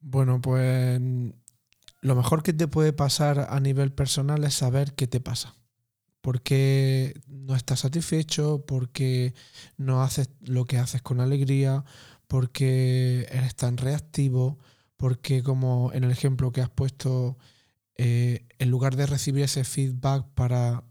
Bueno, 0.00 0.40
pues 0.40 1.00
lo 2.00 2.14
mejor 2.14 2.42
que 2.42 2.54
te 2.54 2.68
puede 2.68 2.94
pasar 2.94 3.48
a 3.50 3.60
nivel 3.60 3.92
personal 3.92 4.42
es 4.44 4.54
saber 4.54 4.94
qué 4.94 5.06
te 5.06 5.20
pasa 5.20 5.54
porque 6.20 7.14
no 7.26 7.56
estás 7.56 7.80
satisfecho, 7.80 8.64
porque 8.66 9.34
no 9.76 10.02
haces 10.02 10.30
lo 10.42 10.64
que 10.66 10.78
haces 10.78 11.02
con 11.02 11.20
alegría, 11.20 11.84
porque 12.28 13.26
eres 13.30 13.54
tan 13.54 13.76
reactivo, 13.76 14.58
porque 15.00 15.42
como 15.42 15.90
en 15.94 16.04
el 16.04 16.10
ejemplo 16.10 16.52
que 16.52 16.60
has 16.60 16.68
puesto, 16.68 17.38
eh, 17.96 18.46
en 18.58 18.68
lugar 18.70 18.96
de 18.96 19.06
recibir 19.06 19.42
ese 19.42 19.64
feedback 19.64 20.26
para, 20.34 20.84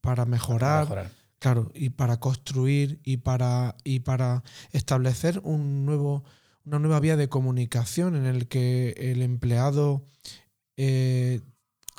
para 0.00 0.24
mejorar, 0.24 1.12
claro, 1.38 1.70
y 1.74 1.90
para 1.90 2.18
construir 2.18 3.00
y 3.04 3.18
para, 3.18 3.76
y 3.84 4.00
para 4.00 4.42
establecer 4.72 5.42
un 5.44 5.84
nuevo, 5.84 6.24
una 6.64 6.78
nueva 6.78 7.00
vía 7.00 7.18
de 7.18 7.28
comunicación 7.28 8.16
en 8.16 8.24
el 8.24 8.48
que 8.48 8.94
el 8.96 9.20
empleado 9.20 10.06
eh, 10.78 11.42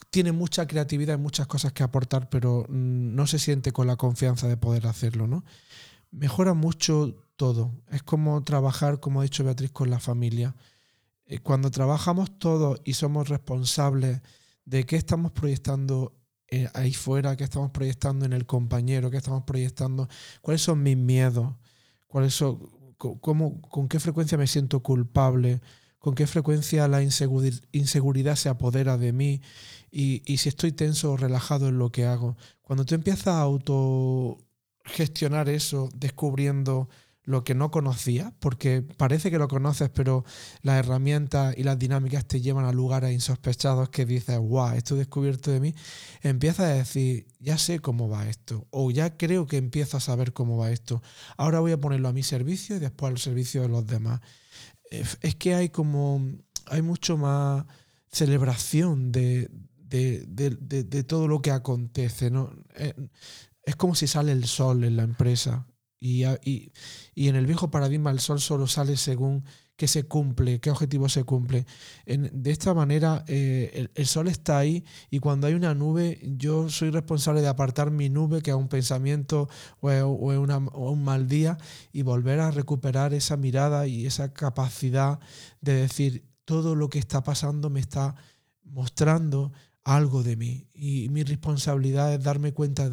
tiene 0.10 0.32
mucha 0.32 0.66
creatividad 0.66 1.20
y 1.20 1.22
muchas 1.22 1.46
cosas 1.46 1.74
que 1.74 1.84
aportar, 1.84 2.28
pero 2.30 2.66
mm, 2.70 3.14
no 3.14 3.28
se 3.28 3.38
siente 3.38 3.72
con 3.72 3.86
la 3.86 3.98
confianza 3.98 4.48
de 4.48 4.58
poder 4.58 4.88
hacerlo, 4.88 5.28
¿no? 5.28 5.46
Mejora 6.10 6.56
mucho 6.56 7.24
todo. 7.36 7.72
Es 7.92 8.02
como 8.02 8.44
trabajar, 8.44 9.00
como 9.00 9.20
ha 9.20 9.24
dicho 9.24 9.44
Beatriz, 9.44 9.70
con 9.70 9.92
la 9.92 10.00
familia. 10.00 10.56
Eh, 11.32 11.40
cuando 11.40 11.72
trabajamos 11.72 12.38
todos 12.38 12.80
y 12.84 12.94
somos 12.94 13.30
responsables 13.30 14.20
de 14.66 14.86
qué 14.86 14.98
estamos 14.98 15.32
proyectando 15.32 16.14
eh, 16.50 16.68
ahí 16.74 16.94
fuera, 16.94 17.38
qué 17.38 17.46
estamos 17.46 17.72
proyectando 17.72 18.26
en 18.26 18.34
el 18.34 18.46
compañero, 18.46 19.10
qué 19.10 19.16
estamos 19.16 19.44
proyectando, 19.44 20.10
cuáles 20.42 20.62
son 20.62 20.84
mis 20.84 20.98
miedos, 20.98 21.56
cuáles 22.08 22.34
son, 22.34 22.60
cómo, 22.98 23.62
con 23.62 23.88
qué 23.88 24.02
frecuencia 24.02 24.38
me 24.38 24.46
siento 24.46 24.84
culpable, 24.84 25.62
con 26.00 26.16
qué 26.16 26.28
frecuencia 26.28 26.90
la 26.90 27.02
inseguridad 27.02 28.36
se 28.36 28.50
apodera 28.50 28.98
de 28.98 29.14
mí 29.14 29.42
y, 29.90 30.22
si 30.36 30.50
estoy 30.50 30.74
tenso 30.74 31.14
o 31.14 31.18
relajado 31.18 31.70
en 31.70 31.78
lo 31.78 31.94
que 31.94 32.04
hago. 32.04 32.36
Cuando 32.62 32.84
tú 32.84 32.94
empiezas 32.94 33.28
a 33.28 33.40
autogestionar 33.40 35.48
eso, 35.48 35.88
descubriendo 35.96 36.90
lo 37.24 37.44
que 37.44 37.56
no 37.56 37.72
conocías, 37.72 38.34
porque 38.40 38.82
parece 38.82 39.30
que 39.30 39.38
lo 39.38 39.48
conoces, 39.48 39.90
pero 39.90 40.26
las 40.62 40.80
herramientas 40.80 41.56
y 41.58 41.64
las 41.64 41.78
dinámicas 41.78 42.26
te 42.26 42.42
llevan 42.42 42.66
a 42.66 42.72
lugares 42.72 43.14
insospechados 43.14 43.90
que 43.90 44.06
dices, 44.06 44.40
guau, 44.40 44.76
esto 44.76 44.96
descubierto 44.96 45.52
de 45.52 45.60
mí, 45.60 45.76
empiezas 46.22 46.66
a 46.66 46.74
decir, 46.74 47.28
ya 47.40 47.58
sé 47.58 47.80
cómo 47.80 48.10
va 48.10 48.28
esto, 48.28 48.68
o 48.72 48.92
ya 48.92 49.18
creo 49.18 49.46
que 49.46 49.58
empiezo 49.58 49.98
a 49.98 50.00
saber 50.00 50.34
cómo 50.34 50.58
va 50.58 50.72
esto, 50.72 51.02
ahora 51.38 51.60
voy 51.60 51.72
a 51.72 51.80
ponerlo 51.80 52.10
a 52.10 52.14
mi 52.14 52.24
servicio 52.24 52.76
y 52.76 52.80
después 52.80 53.12
al 53.12 53.20
servicio 53.20 53.62
de 53.62 53.70
los 53.70 53.86
demás 53.86 54.22
es 54.92 55.36
que 55.36 55.56
hay 55.56 55.70
como, 55.70 56.22
hay 56.68 56.82
mucho 56.82 57.18
más 57.18 57.66
celebración 58.12 59.12
de, 59.12 59.50
todo 61.08 61.28
lo 61.28 61.42
que 61.42 61.52
acontece. 61.52 62.30
¿no? 62.30 62.54
Eh, 62.76 62.94
es 63.64 63.76
como 63.76 63.96
si 63.96 64.08
sale 64.08 64.32
el 64.34 64.46
sol 64.46 64.84
en 64.84 64.98
la 64.98 65.04
empresa 65.04 65.68
y, 66.02 66.24
y 67.16 67.28
en 67.30 67.36
el 67.36 67.46
viejo 67.46 67.72
paradigma 67.72 68.12
el 68.12 68.20
sol 68.20 68.42
solo 68.42 68.68
sale 68.68 68.98
según 68.98 69.46
qué 69.82 69.88
se 69.88 70.04
cumple, 70.04 70.60
qué 70.60 70.70
objetivo 70.70 71.10
se 71.10 71.24
cumple. 71.24 71.66
de 72.06 72.52
esta 72.52 72.76
manera, 72.76 73.26
eh, 73.28 73.88
el, 73.96 74.06
sol 74.06 74.28
está 74.28 74.60
ahí 74.60 74.86
y 75.10 75.18
cuando 75.18 75.48
hay 75.48 75.56
una 75.56 75.74
nube, 75.74 76.20
yo 76.38 76.70
soy 76.70 76.92
responsable 76.92 77.42
de 77.42 77.48
apartar 77.48 77.90
mi 77.90 78.08
nube, 78.08 78.44
que 78.44 78.52
es 78.52 78.56
un 78.56 78.68
pensamiento 78.68 79.50
o, 79.80 79.90
un 79.90 81.04
mal 81.04 81.28
día, 81.28 81.58
y 81.92 82.04
volver 82.04 82.42
a 82.42 82.52
recuperar 82.52 83.16
esa 83.16 83.38
mirada 83.38 83.88
y 83.88 84.06
esa 84.06 84.32
capacidad 84.34 85.20
de 85.62 85.74
decir, 85.74 86.26
todo 86.46 86.76
lo 86.76 86.88
que 86.88 87.00
está 87.00 87.24
pasando 87.24 87.72
me 87.72 87.80
está 87.80 88.14
mostrando 88.64 89.52
algo 89.84 90.22
de 90.22 90.36
mí. 90.36 90.68
Y 90.76 91.10
mi 91.10 91.24
responsabilidad 91.24 92.14
es 92.14 92.24
darme 92.24 92.54
cuenta 92.54 92.92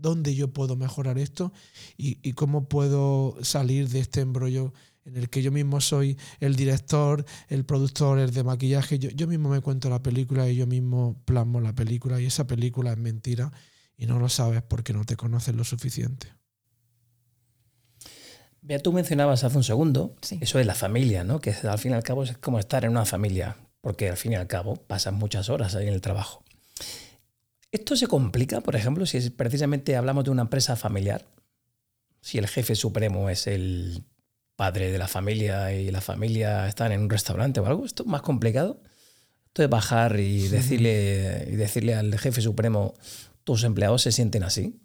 dónde 0.00 0.34
yo 0.34 0.52
puedo 0.52 0.76
mejorar 0.76 1.18
esto 1.18 1.52
y, 1.96 2.18
y 2.22 2.32
cómo 2.32 2.68
puedo 2.68 3.36
salir 3.42 3.88
de 3.88 4.00
este 4.00 4.20
embrollo 4.20 4.72
en 5.04 5.16
el 5.16 5.30
que 5.30 5.42
yo 5.42 5.50
mismo 5.50 5.80
soy 5.80 6.18
el 6.40 6.56
director, 6.56 7.24
el 7.48 7.64
productor, 7.64 8.18
el 8.18 8.32
de 8.32 8.44
maquillaje. 8.44 8.98
Yo, 8.98 9.10
yo 9.10 9.26
mismo 9.26 9.48
me 9.48 9.60
cuento 9.60 9.88
la 9.88 10.02
película 10.02 10.48
y 10.48 10.56
yo 10.56 10.66
mismo 10.66 11.20
plasmo 11.24 11.60
la 11.60 11.74
película 11.74 12.20
y 12.20 12.26
esa 12.26 12.46
película 12.46 12.92
es 12.92 12.98
mentira 12.98 13.50
y 13.96 14.06
no 14.06 14.18
lo 14.18 14.28
sabes 14.28 14.62
porque 14.62 14.92
no 14.92 15.04
te 15.04 15.16
conoces 15.16 15.54
lo 15.54 15.64
suficiente. 15.64 16.28
Vea, 18.62 18.78
tú 18.78 18.92
mencionabas 18.92 19.42
hace 19.42 19.56
un 19.56 19.64
segundo 19.64 20.16
eso 20.40 20.58
de 20.58 20.64
la 20.64 20.74
familia, 20.74 21.24
¿no? 21.24 21.40
Que 21.40 21.50
al 21.50 21.78
fin 21.78 21.92
y 21.92 21.94
al 21.94 22.02
cabo 22.02 22.24
es 22.24 22.36
como 22.38 22.58
estar 22.58 22.84
en 22.84 22.90
una 22.90 23.06
familia, 23.06 23.56
porque 23.80 24.10
al 24.10 24.16
fin 24.16 24.32
y 24.32 24.34
al 24.36 24.46
cabo 24.46 24.76
pasan 24.76 25.14
muchas 25.14 25.48
horas 25.48 25.74
ahí 25.74 25.88
en 25.88 25.94
el 25.94 26.02
trabajo. 26.02 26.44
Esto 27.72 27.96
se 27.96 28.08
complica, 28.08 28.60
por 28.60 28.74
ejemplo, 28.74 29.06
si 29.06 29.30
precisamente 29.30 29.96
hablamos 29.96 30.24
de 30.24 30.30
una 30.30 30.42
empresa 30.42 30.74
familiar, 30.76 31.24
si 32.20 32.38
el 32.38 32.48
jefe 32.48 32.74
supremo 32.74 33.30
es 33.30 33.46
el 33.46 34.04
padre 34.56 34.90
de 34.90 34.98
la 34.98 35.08
familia 35.08 35.72
y 35.72 35.90
la 35.90 36.00
familia 36.00 36.66
están 36.68 36.92
en 36.92 37.00
un 37.00 37.10
restaurante 37.10 37.60
o 37.60 37.66
algo, 37.66 37.86
esto 37.86 38.02
es 38.02 38.08
más 38.08 38.22
complicado. 38.22 38.82
Esto 39.46 39.62
de 39.62 39.68
bajar 39.68 40.20
y 40.20 40.48
decirle, 40.48 41.48
y 41.50 41.56
decirle 41.56 41.94
al 41.94 42.16
jefe 42.18 42.40
supremo, 42.40 42.94
tus 43.44 43.64
empleados 43.64 44.02
se 44.02 44.12
sienten 44.12 44.42
así. 44.42 44.80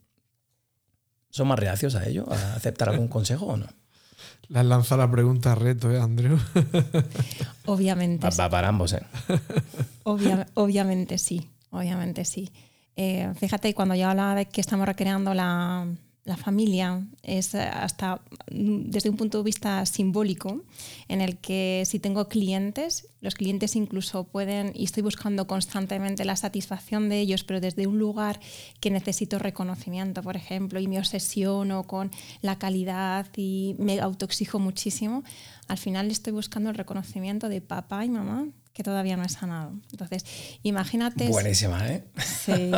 ¿Son 1.29 1.47
más 1.47 1.59
reacios 1.59 1.95
a 1.95 2.07
ello, 2.07 2.25
a 2.31 2.55
aceptar 2.55 2.89
algún 2.89 3.07
consejo 3.09 3.45
o 3.47 3.57
no? 3.57 3.67
Le 4.47 4.59
has 4.59 4.65
lanzado 4.65 5.01
la 5.01 5.11
pregunta 5.11 5.51
a 5.51 5.55
reto, 5.55 5.91
¿eh, 5.91 5.99
Andrew? 5.99 6.37
Obviamente. 7.65 8.27
Va, 8.39 8.49
para 8.49 8.69
ambos, 8.69 8.93
¿eh? 8.93 9.01
obviamente 10.53 11.17
sí, 11.17 11.49
obviamente 11.71 12.25
sí. 12.25 12.51
Eh, 12.95 13.31
fíjate, 13.35 13.73
cuando 13.73 13.95
yo 13.95 14.07
hablaba 14.07 14.35
de 14.35 14.45
que 14.45 14.61
estamos 14.61 14.85
recreando 14.85 15.33
la, 15.33 15.87
la 16.25 16.37
familia 16.37 17.05
es 17.21 17.53
eh, 17.53 17.59
hasta 17.59 18.21
mm, 18.51 18.89
desde 18.89 19.09
un 19.11 19.15
punto 19.15 19.37
de 19.37 19.43
vista 19.43 19.85
simbólico, 19.85 20.63
en 21.07 21.21
el 21.21 21.37
que 21.37 21.83
si 21.85 21.99
tengo 21.99 22.27
clientes, 22.27 23.07
los 23.21 23.35
clientes 23.35 23.75
incluso 23.75 24.23
pueden, 24.23 24.71
y 24.73 24.85
estoy 24.85 25.03
buscando 25.03 25.45
constantemente 25.45 26.25
la 26.25 26.35
satisfacción 26.35 27.09
de 27.09 27.19
ellos, 27.19 27.43
pero 27.43 27.61
desde 27.61 27.85
un 27.85 27.99
lugar 27.99 28.39
que 28.79 28.89
necesito 28.89 29.37
reconocimiento, 29.37 30.23
por 30.23 30.35
ejemplo, 30.35 30.79
y 30.79 30.87
me 30.87 30.97
obsesiono 30.97 31.83
con 31.83 32.11
la 32.41 32.57
calidad 32.57 33.27
y 33.37 33.75
me 33.77 33.99
autoexijo 33.99 34.57
muchísimo, 34.57 35.23
al 35.67 35.77
final 35.77 36.09
estoy 36.09 36.33
buscando 36.33 36.71
el 36.71 36.75
reconocimiento 36.75 37.49
de 37.49 37.61
papá 37.61 38.03
y 38.03 38.09
mamá 38.09 38.47
que 38.75 38.83
todavía 38.83 39.15
no 39.15 39.23
he 39.23 39.29
sanado. 39.29 39.79
Entonces, 39.89 40.25
imagínate... 40.61 41.29
Buenísima, 41.29 41.87
¿eh? 41.87 42.03
Sí. 42.17 42.71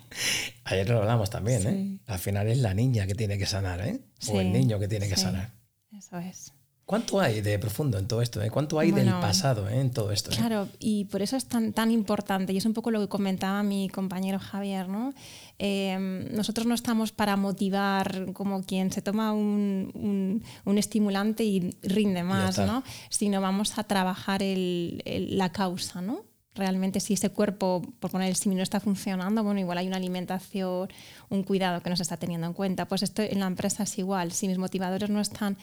Ayer 0.64 0.88
lo 0.88 1.00
hablamos 1.00 1.28
también, 1.28 1.66
¿eh? 1.66 2.00
Al 2.06 2.18
final 2.18 2.48
es 2.48 2.56
la 2.58 2.72
niña 2.72 3.06
que 3.06 3.14
tiene 3.14 3.36
que 3.36 3.44
sanar, 3.44 3.86
¿eh? 3.86 4.00
o 4.28 4.40
el 4.40 4.50
niño 4.50 4.78
que 4.78 4.88
tiene 4.88 5.10
que 5.10 5.16
sanar. 5.16 5.52
Eso 5.92 6.16
es. 6.18 6.54
¿Cuánto 6.92 7.20
hay 7.22 7.40
de 7.40 7.58
profundo 7.58 7.96
en 7.96 8.06
todo 8.06 8.20
esto? 8.20 8.42
Eh? 8.42 8.50
¿Cuánto 8.50 8.78
hay 8.78 8.90
del 8.90 9.08
pasado 9.12 9.66
eh, 9.66 9.80
en 9.80 9.92
todo 9.92 10.12
esto? 10.12 10.30
Eh? 10.30 10.34
Claro, 10.36 10.68
y 10.78 11.06
por 11.06 11.22
eso 11.22 11.38
es 11.38 11.46
tan, 11.46 11.72
tan 11.72 11.90
importante, 11.90 12.52
y 12.52 12.58
es 12.58 12.66
un 12.66 12.74
poco 12.74 12.90
lo 12.90 13.00
que 13.00 13.08
comentaba 13.08 13.62
mi 13.62 13.88
compañero 13.88 14.38
Javier, 14.38 14.88
¿no? 14.90 15.14
nosotros 15.58 16.66
no 16.66 16.74
estamos 16.74 17.10
para 17.12 17.36
motivar 17.36 18.34
como 18.34 18.62
quien 18.62 18.92
se 18.92 19.00
toma 19.00 19.32
un, 19.32 20.42
un, 20.66 20.76
estimulante 20.78 21.44
y 21.44 21.74
rinde 21.82 22.24
más, 22.24 22.58
¿no? 22.58 22.82
Sino 23.08 23.40
vamos 23.40 23.78
a 23.78 23.84
trabajar 23.84 24.42
el, 24.42 25.02
la 25.30 25.50
causa, 25.50 26.02
¿no? 26.02 26.24
realmente 26.54 27.00
si 27.00 27.14
ese 27.14 27.30
cuerpo, 27.30 27.80
por 28.00 28.10
poner 28.10 28.28
el 28.28 28.36
símil, 28.36 28.58
no 28.58 28.62
está 28.62 28.80
funcionando, 28.80 29.42
bueno, 29.42 29.60
igual 29.60 29.78
hay 29.78 29.86
una 29.86 29.96
alimentación, 29.96 30.90
un 31.30 31.42
cuidado 31.42 31.80
que 31.82 31.88
no 31.88 31.96
se 31.96 32.02
está 32.02 32.18
teniendo 32.18 32.46
en 32.46 32.52
cuenta. 32.52 32.86
Pues 32.86 33.02
esto 33.02 33.22
en 33.22 33.40
la 33.40 33.46
empresa 33.46 33.84
es 33.84 33.98
igual. 33.98 34.32
Si 34.32 34.46
mis 34.48 34.58
motivadores 34.58 35.08
no 35.08 35.22
están 35.22 35.56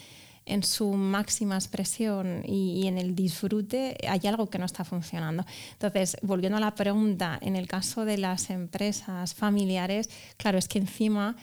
en 0.45 0.63
su 0.63 0.93
máxima 0.93 1.55
expresión 1.55 2.43
y, 2.45 2.87
en 2.87 2.97
el 2.97 3.15
disfrute, 3.15 3.97
hay 4.07 4.21
algo 4.27 4.49
que 4.49 4.57
no 4.57 4.65
está 4.65 4.83
funcionando. 4.83 5.45
Entonces, 5.73 6.17
volviendo 6.21 6.57
a 6.57 6.61
la 6.61 6.75
pregunta, 6.75 7.37
en 7.41 7.55
el 7.55 7.67
caso 7.67 8.05
de 8.05 8.17
las 8.17 8.49
empresas 8.49 9.33
familiares, 9.33 10.09
claro, 10.37 10.57
es 10.57 10.67
que 10.67 10.79
encima 10.79 11.35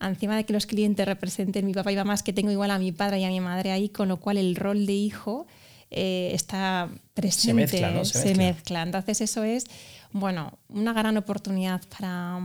encima 0.00 0.36
de 0.36 0.44
que 0.44 0.52
los 0.52 0.66
clientes 0.66 1.06
representen 1.06 1.64
mi 1.64 1.72
papá 1.72 1.92
y 1.92 1.96
mamá, 1.96 2.14
es 2.14 2.22
que 2.22 2.32
tengo 2.32 2.50
igual 2.50 2.70
a 2.70 2.78
mi 2.78 2.92
padre 2.92 3.20
y 3.20 3.24
a 3.24 3.28
mi 3.28 3.40
madre 3.40 3.70
ahí, 3.72 3.88
con 3.88 4.08
lo 4.08 4.18
cual 4.18 4.36
el 4.36 4.54
rol 4.56 4.84
de 4.86 4.92
hijo 4.92 5.46
eh, 5.90 6.32
está 6.34 6.90
presente, 7.14 7.68
se, 7.68 7.78
mezcla, 7.78 7.90
¿no? 7.90 8.04
se, 8.04 8.34
mezcla. 8.34 8.82
Entonces 8.82 9.20
eso 9.20 9.44
es, 9.44 9.64
bueno, 10.12 10.58
una 10.68 10.92
gran 10.92 11.16
oportunidad 11.16 11.82
para, 11.98 12.38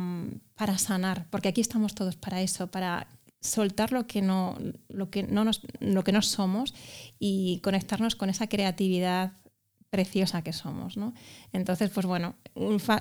para 0.55 0.77
sanar, 0.77 1.25
porque 1.29 1.49
aquí 1.49 1.59
estamos 1.59 1.95
todos 1.95 2.15
para 2.15 2.41
eso, 2.41 2.67
para 2.67 3.07
soltar 3.41 3.91
lo 3.91 4.07
que 4.07 4.21
no, 4.21 4.57
lo 4.89 5.09
que 5.09 5.23
no, 5.23 5.43
nos, 5.45 5.61
lo 5.79 6.03
que 6.03 6.11
no 6.11 6.21
somos 6.21 6.73
y 7.19 7.59
conectarnos 7.63 8.15
con 8.15 8.29
esa 8.29 8.47
creatividad 8.47 9.33
preciosa 9.89 10.41
que 10.41 10.53
somos. 10.53 10.97
¿no? 10.97 11.13
Entonces, 11.53 11.89
pues 11.89 12.05
bueno, 12.05 12.35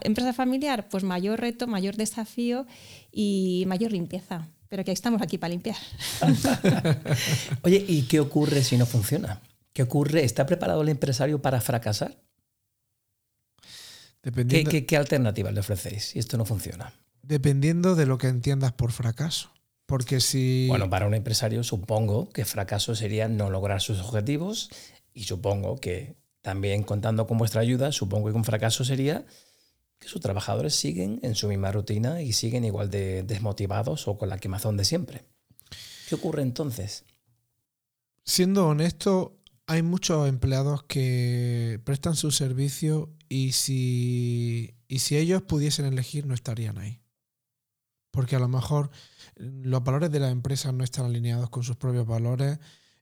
empresa 0.03 0.33
familiar, 0.33 0.89
pues 0.89 1.05
mayor 1.05 1.41
reto, 1.41 1.67
mayor 1.67 1.97
desafío 1.97 2.67
y 3.13 3.65
mayor 3.67 3.93
limpieza. 3.93 4.49
Pero 4.69 4.85
que 4.85 4.93
estamos 4.93 5.23
aquí 5.23 5.39
para 5.39 5.51
limpiar. 5.51 5.77
Oye, 7.63 7.85
¿y 7.89 8.03
qué 8.03 8.21
ocurre 8.21 8.63
si 8.63 8.77
no 8.77 8.85
funciona? 8.85 9.41
¿Qué 9.73 9.83
ocurre? 9.83 10.25
¿Está 10.25 10.45
preparado 10.45 10.83
el 10.83 10.91
empresario 10.91 11.41
para 11.41 11.61
fracasar? 11.63 12.19
Dependiendo... 14.23 14.71
¿Qué, 14.71 14.85
qué 14.85 14.97
alternativas 14.99 15.55
le 15.55 15.61
ofrecéis 15.61 16.09
si 16.09 16.19
esto 16.19 16.37
no 16.37 16.45
funciona? 16.45 16.93
Dependiendo 17.23 17.95
de 17.95 18.05
lo 18.05 18.19
que 18.19 18.29
entiendas 18.29 18.73
por 18.73 18.93
fracaso. 18.93 19.51
Porque 19.89 20.21
si. 20.21 20.67
Bueno, 20.69 20.91
para 20.91 21.07
un 21.07 21.15
empresario 21.15 21.65
supongo 21.65 22.29
que 22.29 22.45
fracaso 22.45 22.95
sería 22.95 23.27
no 23.27 23.49
lograr 23.49 23.81
sus 23.81 24.01
objetivos 24.01 24.69
y 25.15 25.25
supongo 25.25 25.77
que 25.81 26.15
también 26.43 26.83
contando 26.83 27.27
con 27.27 27.39
vuestra 27.39 27.63
ayuda, 27.63 27.91
supongo 27.91 28.29
que 28.29 28.37
un 28.37 28.45
fracaso 28.45 28.85
sería 28.85 29.25
que 29.99 30.07
sus 30.07 30.21
trabajadores 30.21 30.75
siguen 30.75 31.21
en 31.23 31.35
su 31.35 31.49
misma 31.49 31.73
rutina 31.73 32.21
y 32.21 32.35
siguen 32.35 32.67
igual 32.67 32.91
de 32.91 33.23
desmotivados 33.23 34.09
o 34.09 34.19
con 34.19 34.29
la 34.29 34.37
quemazón 34.37 34.77
de 34.77 34.85
siempre. 34.85 35.25
¿Qué 36.07 36.17
ocurre 36.17 36.43
entonces? 36.43 37.07
Siendo 38.25 38.69
honesto, 38.69 39.39
hay 39.67 39.81
muchos 39.81 40.29
empleados 40.29 40.83
que 40.83 41.81
prestan 41.85 42.15
su 42.15 42.31
servicio 42.31 43.09
y 43.31 43.53
si, 43.53 44.75
y 44.87 44.99
si 44.99 45.17
ellos 45.17 45.41
pudiesen 45.41 45.87
elegir 45.87 46.27
no 46.27 46.35
estarían 46.35 46.77
ahí. 46.77 47.01
Porque 48.11 48.37
a 48.37 48.39
lo 48.39 48.49
mejor 48.49 48.91
los 49.37 49.85
valores 49.85 50.11
de 50.11 50.21
la 50.21 50.31
empresa 50.31 50.73
no 50.73 50.85
están 50.85 51.07
alineados 51.07 51.51
con 51.51 51.63
sus 51.63 51.77
propios 51.77 52.07
valores, 52.07 52.59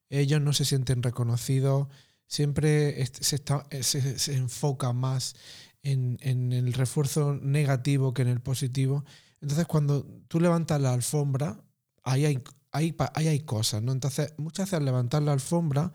ellos 0.09 0.41
no 0.41 0.53
se 0.53 0.65
sienten 0.65 1.03
reconocidos, 1.03 1.89
siempre 2.27 3.05
se, 3.07 3.37
está, 3.37 3.67
eh, 3.71 3.83
enfoca 4.29 4.93
más 4.93 5.35
en, 5.83 6.53
el 6.53 6.73
refuerzo 6.73 7.35
negativo 7.41 8.13
que 8.13 8.23
en 8.23 8.29
el 8.29 8.41
positivo. 8.41 9.05
Entonces, 9.41 9.67
cuando 9.67 10.05
tú 10.29 10.41
levantas 10.41 10.81
la 10.81 10.93
alfombra, 10.93 11.61
ahí 12.03 12.25
hay, 12.25 12.43
ahí, 12.73 12.95
hay 13.15 13.41
cosas, 13.41 13.83
¿no? 13.83 13.93
Entonces, 13.93 14.35
muchas 14.37 14.67
veces 14.67 14.79
al 14.79 14.85
levantar 14.85 15.23
la 15.23 15.33
alfombra 15.33 15.93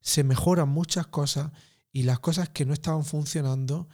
se 0.00 0.24
mejoran 0.24 0.68
muchas 0.68 1.06
cosas 1.06 1.50
y 1.92 2.04
las 2.04 2.18
cosas 2.20 2.48
que 2.48 2.64
no 2.64 2.72
estaban 2.72 3.04
funcionando, 3.04 3.88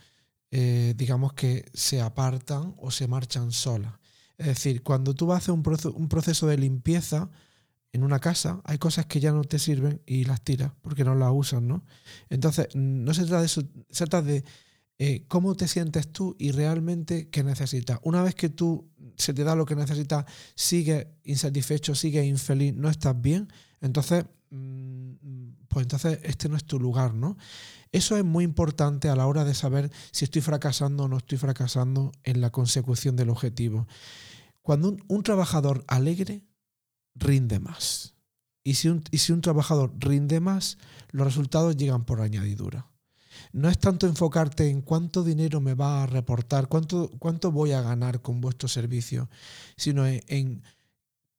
eh, 0.50 0.94
digamos 0.96 1.32
que 1.32 1.64
se 1.72 2.00
apartan 2.00 2.74
o 2.78 2.90
se 2.90 3.08
marchan 3.08 3.52
solas. 3.52 3.94
Es 4.42 4.48
decir, 4.48 4.82
cuando 4.82 5.14
tú 5.14 5.26
vas 5.26 5.36
a 5.36 5.38
hacer 5.52 5.94
un, 5.94 6.08
proceso 6.08 6.46
de 6.46 6.58
limpieza, 6.58 7.30
en 7.92 8.02
una 8.02 8.18
casa 8.18 8.60
hay 8.64 8.78
cosas 8.78 9.06
que 9.06 9.20
ya 9.20 9.32
no 9.32 9.44
te 9.44 9.58
sirven 9.58 10.02
y 10.06 10.24
las 10.24 10.42
tiras 10.42 10.72
porque 10.82 11.04
no 11.04 11.14
las 11.14 11.30
usas, 11.32 11.62
¿no? 11.62 11.84
Entonces, 12.28 12.68
no 12.74 13.14
se 13.14 13.22
trata 13.22 13.40
de 13.40 13.46
eso, 13.46 13.62
se 13.90 14.06
trata 14.06 14.22
de 14.22 14.44
eh, 14.98 15.24
cómo 15.28 15.54
te 15.54 15.68
sientes 15.68 16.12
tú 16.12 16.36
y 16.38 16.52
realmente 16.52 17.28
qué 17.28 17.44
necesitas. 17.44 17.98
Una 18.02 18.22
vez 18.22 18.34
que 18.34 18.48
tú 18.48 18.88
se 19.16 19.34
te 19.34 19.44
da 19.44 19.54
lo 19.54 19.66
que 19.66 19.76
necesitas, 19.76 20.24
sigues 20.54 21.06
insatisfecho, 21.24 21.94
sigues 21.94 22.26
infeliz, 22.26 22.74
no 22.74 22.88
estás 22.88 23.20
bien, 23.20 23.48
entonces, 23.80 24.24
mm, 24.50 25.12
pues 25.68 25.84
entonces 25.84 26.18
este 26.22 26.48
no 26.48 26.56
es 26.56 26.64
tu 26.64 26.78
lugar, 26.80 27.14
¿no? 27.14 27.36
Eso 27.92 28.16
es 28.16 28.24
muy 28.24 28.44
importante 28.44 29.10
a 29.10 29.16
la 29.16 29.26
hora 29.26 29.44
de 29.44 29.54
saber 29.54 29.90
si 30.12 30.24
estoy 30.24 30.40
fracasando 30.40 31.04
o 31.04 31.08
no 31.08 31.18
estoy 31.18 31.36
fracasando 31.36 32.10
en 32.24 32.40
la 32.40 32.50
consecución 32.50 33.16
del 33.16 33.28
objetivo. 33.28 33.86
Cuando 34.62 34.96
un 35.08 35.22
trabajador 35.22 35.84
alegre 35.88 36.44
rinde 37.14 37.58
más. 37.60 38.14
Y 38.64 38.74
si, 38.74 38.88
un, 38.88 39.40
trabajador 39.40 39.92
rinde 39.98 40.38
más, 40.38 40.78
los 41.10 41.26
resultados 41.26 41.76
llegan 41.76 42.04
por 42.04 42.20
añadidura. 42.20 42.88
No 43.52 43.68
es 43.68 43.78
tanto 43.78 44.06
enfocarte 44.06 44.68
en 44.68 44.82
cuánto 44.82 45.24
dinero 45.24 45.60
me 45.60 45.74
va 45.74 46.04
a 46.04 46.06
reportar, 46.06 46.68
cuánto, 46.68 47.10
voy 47.50 47.72
a 47.72 47.82
ganar 47.82 48.22
con 48.22 48.40
vuestro 48.40 48.68
servicio, 48.68 49.28
sino 49.76 50.06
en, 50.06 50.62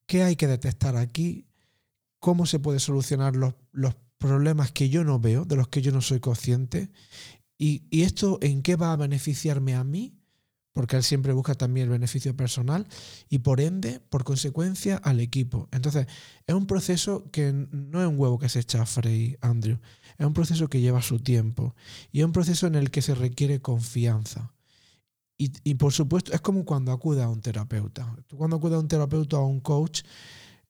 qué 0.05 0.23
hay 0.23 0.35
que 0.35 0.47
detectar 0.47 0.97
aquí, 0.97 1.47
cómo 2.19 2.45
se 2.45 2.59
puede 2.59 2.79
solucionar 2.79 3.35
los, 3.35 3.53
problemas 4.17 4.71
que 4.71 4.87
yo 4.87 5.03
no 5.03 5.19
veo, 5.19 5.43
de 5.43 5.57
los 5.57 5.67
que 5.67 5.81
yo 5.81 5.91
no 5.91 5.99
soy 5.99 6.21
consciente, 6.21 6.89
y 7.57 7.83
esto 7.91 8.39
en 8.41 8.61
qué 8.61 8.75
va 8.77 8.93
a 8.93 8.97
beneficiarme 8.97 9.75
a 9.75 9.83
mí 9.83 10.22
porque 10.73 10.97
él 10.97 11.03
siempre 11.03 11.33
busca 11.33 11.55
también 11.55 11.85
el 11.85 11.91
beneficio 11.91 12.35
personal 12.35 12.87
y 13.29 13.39
por 13.39 13.61
ende, 13.61 13.99
por 14.09 14.23
consecuencia, 14.23 14.97
al 14.97 15.19
equipo. 15.19 15.69
Entonces, 15.71 16.07
es 16.47 16.55
un 16.55 16.65
proceso 16.65 17.29
que 17.31 17.53
no 17.53 18.01
es 18.01 18.07
un 18.07 18.19
huevo 18.19 18.39
que 18.39 18.49
se 18.49 18.59
echa 18.59 18.81
a 18.81 18.85
freír, 18.85 19.37
Andrew. 19.41 19.79
Es 20.17 20.25
un 20.25 20.33
proceso 20.33 20.67
que 20.67 20.81
lleva 20.81 21.01
su 21.01 21.19
tiempo 21.19 21.75
y 22.11 22.19
es 22.19 22.25
un 22.25 22.31
proceso 22.31 22.67
en 22.67 22.75
el 22.75 22.89
que 22.91 23.01
se 23.01 23.15
requiere 23.15 23.61
confianza. 23.61 24.51
Y, 25.35 25.73
por 25.75 25.91
supuesto, 25.91 26.31
es 26.31 26.39
como 26.39 26.63
cuando 26.63 26.93
acude 26.93 27.21
a 27.21 27.27
un 27.27 27.41
terapeuta. 27.41 28.15
Tú 28.27 28.37
cuando 28.37 28.55
acudes 28.55 28.75
a 28.75 28.79
un 28.79 28.87
terapeuta 28.87 29.39
o 29.39 29.41
a 29.41 29.47
un 29.47 29.59
coach, 29.59 30.03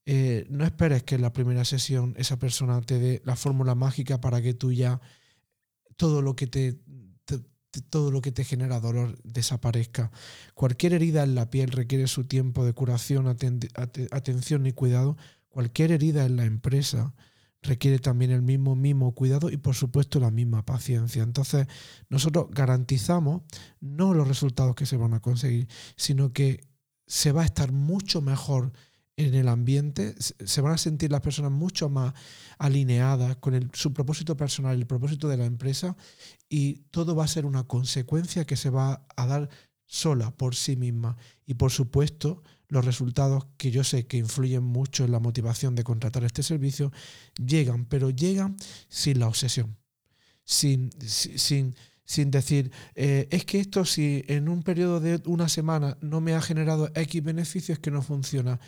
eh, 0.05 0.47
no 0.49 0.65
esperes 0.65 1.03
que 1.03 1.15
en 1.15 1.21
la 1.21 1.31
primera 1.31 1.63
sesión 1.63 2.15
esa 2.17 2.39
persona 2.39 2.81
te 2.81 2.97
dé 2.97 3.21
la 3.23 3.35
fórmula 3.35 3.75
mágica 3.75 4.19
para 4.19 4.41
que 4.41 4.55
tú 4.55 4.71
ya 4.71 4.99
todo 5.95 6.23
lo 6.23 6.35
que 6.35 6.47
te 6.47 6.79
todo 7.81 8.11
lo 8.11 8.21
que 8.21 8.31
te 8.31 8.43
genera 8.43 8.79
dolor 8.79 9.17
desaparezca. 9.23 10.11
Cualquier 10.53 10.93
herida 10.93 11.23
en 11.23 11.35
la 11.35 11.49
piel 11.49 11.71
requiere 11.71 12.07
su 12.07 12.25
tiempo 12.25 12.65
de 12.65 12.73
curación, 12.73 13.27
atención 13.27 14.65
y 14.65 14.71
cuidado. 14.73 15.17
Cualquier 15.49 15.91
herida 15.91 16.25
en 16.25 16.35
la 16.35 16.45
empresa 16.45 17.13
requiere 17.63 17.99
también 17.99 18.31
el 18.31 18.41
mismo 18.41 18.75
mimo, 18.75 19.13
cuidado 19.13 19.49
y 19.49 19.57
por 19.57 19.75
supuesto 19.75 20.19
la 20.19 20.31
misma 20.31 20.65
paciencia. 20.65 21.23
Entonces 21.23 21.67
nosotros 22.09 22.47
garantizamos 22.51 23.41
no 23.79 24.13
los 24.13 24.27
resultados 24.27 24.75
que 24.75 24.85
se 24.85 24.97
van 24.97 25.13
a 25.13 25.21
conseguir, 25.21 25.67
sino 25.95 26.33
que 26.33 26.67
se 27.07 27.31
va 27.31 27.41
a 27.41 27.45
estar 27.45 27.71
mucho 27.71 28.21
mejor 28.21 28.73
en 29.15 29.35
el 29.35 29.47
ambiente, 29.47 30.15
se 30.17 30.61
van 30.61 30.73
a 30.73 30.77
sentir 30.77 31.11
las 31.11 31.21
personas 31.21 31.51
mucho 31.51 31.89
más 31.89 32.13
alineadas 32.57 33.37
con 33.37 33.69
su 33.73 33.93
propósito 33.93 34.35
personal, 34.35 34.75
el 34.75 34.87
propósito 34.87 35.27
de 35.27 35.37
la 35.37 35.45
empresa 35.45 35.95
y 36.49 36.85
todo 36.91 37.15
va 37.15 37.25
a 37.25 37.27
ser 37.27 37.45
una 37.45 37.65
consecuencia 37.65 38.45
que 38.45 38.57
se 38.57 38.69
va 38.69 39.05
a 39.15 39.27
dar 39.27 39.49
sola 39.85 40.31
por 40.31 40.55
sí 40.55 40.75
misma. 40.75 41.15
Y 41.45 41.53
por 41.53 41.71
supuesto, 41.71 42.41
los 42.67 42.85
resultados 42.85 43.45
que 43.57 43.69
yo 43.69 43.83
sé 43.83 44.07
que 44.07 44.17
influyen 44.17 44.63
mucho 44.63 45.05
en 45.05 45.11
la 45.11 45.19
motivación 45.19 45.75
de 45.75 45.83
contratar 45.83 46.23
este 46.23 46.41
servicio 46.41 46.91
llegan, 47.35 47.85
pero 47.85 48.09
llegan 48.09 48.57
sin 48.89 49.19
la 49.19 49.27
obsesión, 49.27 49.77
sin, 50.43 50.89
sin, 50.99 51.75
sin 52.03 52.31
decir, 52.31 52.71
eh, 52.95 53.27
es 53.29 53.45
que 53.45 53.59
esto 53.59 53.85
si 53.85 54.23
en 54.27 54.49
un 54.49 54.63
periodo 54.63 54.99
de 54.99 55.21
una 55.25 55.49
semana 55.49 55.97
no 56.01 56.19
me 56.19 56.33
ha 56.33 56.41
generado 56.41 56.91
X 56.95 57.23
beneficios, 57.23 57.77
que 57.77 57.91
no 57.91 58.01
funciona 58.01 58.59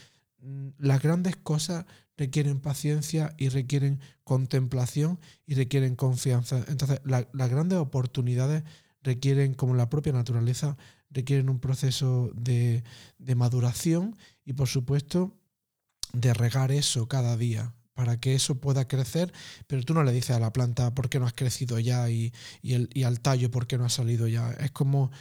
las 0.77 1.01
grandes 1.01 1.35
cosas 1.35 1.85
requieren 2.17 2.59
paciencia 2.59 3.33
y 3.37 3.49
requieren 3.49 3.99
contemplación 4.23 5.19
y 5.45 5.55
requieren 5.55 5.95
confianza. 5.95 6.63
Entonces, 6.67 7.01
las 7.03 7.49
grandes 7.49 7.79
oportunidades 7.79 8.63
requieren, 9.01 9.53
como 9.53 9.75
la 9.75 9.89
propia 9.89 10.13
naturaleza, 10.13 10.77
requieren 11.09 11.49
un 11.49 11.59
proceso 11.59 12.31
de, 12.35 12.83
maduración 13.35 14.15
y, 14.43 14.53
por 14.53 14.67
supuesto, 14.67 15.37
de 16.13 16.33
regar 16.33 16.71
eso 16.71 17.07
cada 17.07 17.37
día 17.37 17.73
para 17.93 18.19
que 18.19 18.35
eso 18.35 18.59
pueda 18.59 18.89
crecer, 18.89 19.31
pero 19.67 19.81
tú 19.83 19.93
no 19.93 20.03
le 20.03 20.11
dices 20.11 20.35
a 20.35 20.39
la 20.39 20.51
planta 20.51 20.93
por 20.93 21.07
qué 21.07 21.17
no 21.17 21.25
has 21.25 21.33
crecido 21.33 21.79
ya 21.79 22.09
y, 22.09 22.33
el, 22.61 22.89
y 22.93 23.03
al 23.03 23.21
tallo 23.21 23.49
por 23.49 23.67
qué 23.67 23.77
no 23.77 23.85
ha 23.85 23.89
salido 23.89 24.27
ya. 24.27 24.51
Es 24.51 24.71
como, 24.71 25.11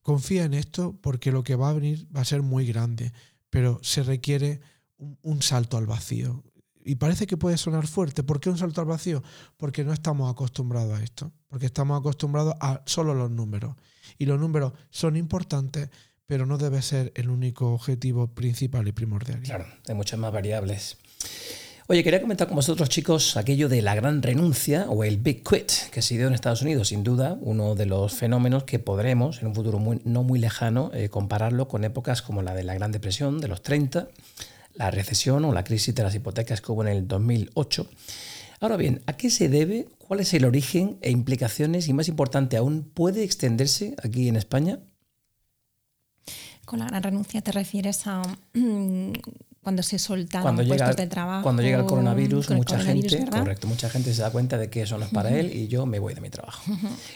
confía 0.00 0.44
en 0.44 0.54
esto 0.54 0.98
porque 1.02 1.32
lo 1.32 1.44
que 1.44 1.56
va 1.56 1.68
a 1.68 1.74
venir 1.74 2.06
va 2.14 2.22
a 2.22 2.24
ser 2.24 2.40
muy 2.40 2.66
grande 2.66 3.12
pero 3.54 3.78
se 3.82 4.02
requiere 4.02 4.60
un, 4.98 5.40
salto 5.40 5.76
al 5.76 5.86
vacío. 5.86 6.42
Y 6.84 6.96
parece 6.96 7.28
que 7.28 7.36
puede 7.36 7.56
sonar 7.56 7.86
fuerte. 7.86 8.24
¿Por 8.24 8.40
qué 8.40 8.50
un 8.50 8.58
salto 8.58 8.80
al 8.80 8.88
vacío? 8.88 9.22
Porque 9.56 9.84
no 9.84 9.92
estamos 9.92 10.28
acostumbrados 10.28 10.98
a 10.98 11.04
esto, 11.04 11.32
porque 11.46 11.66
estamos 11.66 12.00
acostumbrados 12.00 12.56
a 12.60 12.82
solo 12.84 13.14
los 13.14 13.30
números. 13.30 13.76
Y 14.18 14.26
los 14.26 14.40
números 14.40 14.72
son 14.90 15.16
importantes, 15.16 15.88
pero 16.26 16.46
no 16.46 16.58
debe 16.58 16.82
ser 16.82 17.12
el 17.14 17.30
único 17.30 17.72
objetivo 17.72 18.26
principal 18.34 18.88
y 18.88 18.92
primordial. 18.92 19.40
Claro, 19.42 19.66
hay 19.86 19.94
muchas 19.94 20.18
más 20.18 20.32
variables. 20.32 20.98
Oye, 21.86 22.02
quería 22.02 22.22
comentar 22.22 22.46
con 22.46 22.56
vosotros, 22.56 22.88
chicos, 22.88 23.36
aquello 23.36 23.68
de 23.68 23.82
la 23.82 23.94
gran 23.94 24.22
renuncia 24.22 24.86
o 24.88 25.04
el 25.04 25.18
Big 25.18 25.44
Quit 25.46 25.70
que 25.92 26.00
se 26.00 26.16
dio 26.16 26.26
en 26.26 26.32
Estados 26.32 26.62
Unidos. 26.62 26.88
Sin 26.88 27.04
duda, 27.04 27.36
uno 27.42 27.74
de 27.74 27.84
los 27.84 28.14
fenómenos 28.14 28.64
que 28.64 28.78
podremos, 28.78 29.42
en 29.42 29.48
un 29.48 29.54
futuro 29.54 29.78
no 30.04 30.22
muy 30.22 30.38
lejano, 30.38 30.90
eh, 30.94 31.10
compararlo 31.10 31.68
con 31.68 31.84
épocas 31.84 32.22
como 32.22 32.40
la 32.40 32.54
de 32.54 32.64
la 32.64 32.72
Gran 32.72 32.90
Depresión 32.90 33.38
de 33.38 33.48
los 33.48 33.62
30, 33.62 34.08
la 34.72 34.90
recesión 34.90 35.44
o 35.44 35.52
la 35.52 35.62
crisis 35.62 35.94
de 35.94 36.02
las 36.02 36.14
hipotecas 36.14 36.62
que 36.62 36.72
hubo 36.72 36.80
en 36.80 36.88
el 36.88 37.06
2008. 37.06 37.86
Ahora 38.60 38.78
bien, 38.78 39.02
¿a 39.04 39.18
qué 39.18 39.28
se 39.28 39.50
debe? 39.50 39.86
¿Cuál 39.98 40.20
es 40.20 40.32
el 40.32 40.46
origen 40.46 40.96
e 41.02 41.10
implicaciones? 41.10 41.86
Y 41.88 41.92
más 41.92 42.08
importante 42.08 42.56
aún, 42.56 42.84
¿puede 42.94 43.24
extenderse 43.24 43.94
aquí 44.02 44.28
en 44.28 44.36
España? 44.36 44.78
Con 46.64 46.78
la 46.78 46.86
gran 46.86 47.02
renuncia 47.02 47.42
te 47.42 47.52
refieres 47.52 48.06
a 48.06 48.22
cuando 49.64 49.82
se 49.82 49.98
soltaron 49.98 50.56
puestos 50.56 50.96
de 50.96 51.06
trabajo. 51.06 51.42
Cuando 51.42 51.62
llega 51.62 51.78
el 51.78 51.86
coronavirus, 51.86 52.50
mucha 52.50 52.78
gente, 52.78 53.26
correcto, 53.28 53.66
mucha 53.66 53.90
gente 53.90 54.14
se 54.14 54.22
da 54.22 54.30
cuenta 54.30 54.58
de 54.58 54.70
que 54.70 54.82
eso 54.82 54.96
no 54.98 55.04
es 55.04 55.10
para 55.10 55.30
él 55.36 55.52
y 55.52 55.66
yo 55.66 55.86
me 55.86 55.98
voy 55.98 56.14
de 56.14 56.20
mi 56.20 56.30
trabajo. 56.30 56.62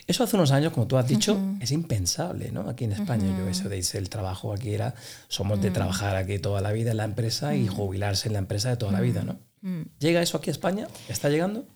Eso 0.07 0.25
hace 0.25 0.37
unos 0.37 0.51
años, 0.51 0.73
como 0.73 0.87
tú 0.87 0.97
has 0.97 1.07
dicho, 1.07 1.39
es 1.61 1.71
impensable, 1.71 2.51
¿no? 2.51 2.69
Aquí 2.69 2.85
en 2.85 2.93
España, 2.93 3.27
yo 3.39 3.49
eso 3.49 3.69
de 3.69 3.79
el 3.95 4.09
trabajo 4.09 4.53
aquí 4.53 4.75
era, 4.75 4.95
somos 5.29 5.61
de 5.63 5.71
trabajar 5.71 6.17
aquí 6.17 6.39
toda 6.39 6.61
la 6.61 6.73
vida 6.73 6.91
en 6.91 6.97
la 6.97 7.05
empresa 7.05 7.55
y 7.55 7.69
jubilarse 7.69 8.29
en 8.29 8.33
la 8.33 8.41
empresa 8.41 8.71
de 8.71 8.77
toda 8.77 8.93
la 8.93 9.01
vida, 9.01 9.23
¿no? 9.23 9.39
¿Llega 9.99 10.23
eso 10.23 10.39
aquí 10.39 10.51
a 10.51 10.53
España? 10.53 10.89
¿Está 11.09 11.29
llegando? 11.29 11.67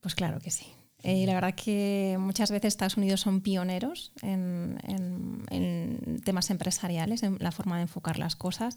Pues 0.00 0.14
claro 0.14 0.38
que 0.40 0.50
sí. 0.50 0.66
Eh, 1.02 1.24
la 1.26 1.34
verdad 1.34 1.54
que 1.54 2.16
muchas 2.18 2.50
veces 2.50 2.68
Estados 2.68 2.96
Unidos 2.96 3.20
son 3.20 3.40
pioneros 3.40 4.12
en, 4.22 4.78
temas 6.24 6.50
empresariales, 6.50 7.22
en 7.22 7.38
la 7.40 7.52
forma 7.52 7.76
de 7.76 7.82
enfocar 7.82 8.18
las 8.18 8.36
cosas, 8.36 8.76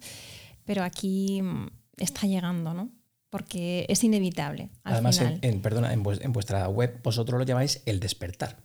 pero 0.66 0.84
aquí 0.84 1.42
mm, 1.42 1.68
está 1.98 2.28
llegando, 2.28 2.74
¿no? 2.74 2.92
Porque 3.30 3.86
es 3.90 4.04
inevitable. 4.04 4.70
Además, 4.84 5.20
En, 5.42 5.62
perdona, 5.62 5.92
en, 5.92 6.04
vuestra 6.04 6.68
web 6.70 7.00
vosotros 7.04 7.40
lo 7.40 7.46
llamáis 7.46 7.82
el 7.86 8.00
despertar 8.00 8.58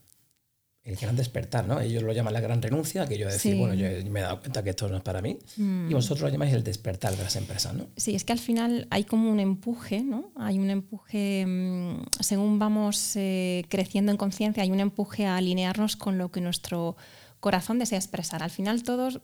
el 0.88 0.96
gran 0.96 1.16
despertar, 1.16 1.68
¿no? 1.68 1.80
Ellos 1.80 2.02
lo 2.02 2.14
llaman 2.14 2.32
la 2.32 2.40
gran 2.40 2.62
renuncia, 2.62 3.06
que 3.06 3.18
yo 3.18 3.28
decir, 3.28 3.56
bueno, 3.56 3.74
yo 3.74 3.88
me 4.10 4.20
he 4.20 4.22
dado 4.22 4.40
cuenta 4.40 4.64
que 4.64 4.70
esto 4.70 4.88
no 4.88 4.96
es 4.96 5.02
para 5.02 5.20
mí, 5.20 5.38
y 5.58 5.60
mm. 5.60 5.90
vosotros 5.90 6.22
lo 6.22 6.28
llamáis 6.30 6.54
el 6.54 6.64
despertar 6.64 7.14
de 7.14 7.22
las 7.22 7.36
empresas, 7.36 7.74
¿no? 7.74 7.88
Sí, 7.98 8.14
es 8.14 8.24
que 8.24 8.32
al 8.32 8.38
final 8.38 8.86
hay 8.88 9.04
como 9.04 9.30
un 9.30 9.38
empuje, 9.38 10.02
¿no? 10.02 10.32
Hay 10.34 10.58
un 10.58 10.70
empuje, 10.70 11.44
mm, 11.46 12.06
según 12.20 12.58
vamos 12.58 13.16
eh, 13.16 13.66
creciendo 13.68 14.12
en 14.12 14.16
conciencia, 14.16 14.62
hay 14.62 14.70
un 14.70 14.80
empuje 14.80 15.26
a 15.26 15.36
alinearnos 15.36 15.96
con 15.96 16.16
lo 16.16 16.30
que 16.30 16.40
nuestro 16.40 16.96
corazón 17.38 17.78
desea 17.78 17.98
expresar. 17.98 18.42
Al 18.42 18.50
final 18.50 18.82
todos 18.82 19.20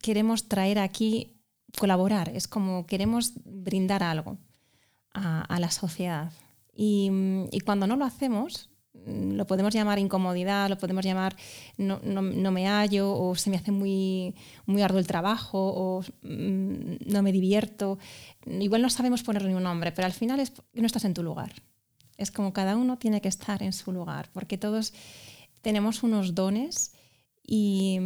queremos 0.00 0.48
traer 0.48 0.78
aquí, 0.78 1.36
colaborar, 1.78 2.28
es 2.30 2.48
como 2.48 2.86
queremos 2.86 3.32
brindar 3.44 4.02
algo 4.02 4.38
a, 5.14 5.58
la 5.58 5.70
sociedad. 5.70 6.32
y 6.74 7.60
cuando 7.64 7.86
no 7.86 7.96
lo 7.96 8.04
hacemos, 8.04 8.70
Mm, 9.06 9.32
lo 9.32 9.46
podemos 9.46 9.72
llamar 9.72 9.98
incomodidad, 9.98 10.68
lo 10.68 10.76
podemos 10.78 11.04
llamar 11.04 11.34
no, 11.78 11.98
me 12.22 12.66
hallo 12.66 13.14
o 13.14 13.34
se 13.34 13.48
me 13.50 13.56
hace 13.56 13.72
muy, 13.72 14.34
muy 14.66 14.82
arduo 14.82 14.98
el 14.98 15.06
trabajo 15.06 15.58
o 15.58 16.02
mm, 16.22 16.96
no 17.06 17.22
me 17.22 17.32
divierto. 17.32 17.98
Igual 18.46 18.82
no 18.82 18.90
sabemos 18.90 19.22
ponerle 19.22 19.54
un 19.54 19.62
nombre, 19.62 19.92
pero 19.92 20.06
al 20.06 20.12
final 20.12 20.40
es 20.40 20.52
no 20.74 20.86
estás 20.86 21.04
en 21.04 21.14
tu 21.14 21.22
lugar. 21.22 21.52
Es 22.18 22.30
como 22.30 22.52
cada 22.52 22.76
uno 22.76 22.98
tiene 22.98 23.20
que 23.20 23.28
estar 23.28 23.62
en 23.62 23.72
su 23.72 23.92
lugar, 23.92 24.28
porque 24.32 24.58
todos 24.58 24.92
tenemos 25.62 26.02
unos 26.02 26.34
dones 26.34 26.92
y 27.44 27.98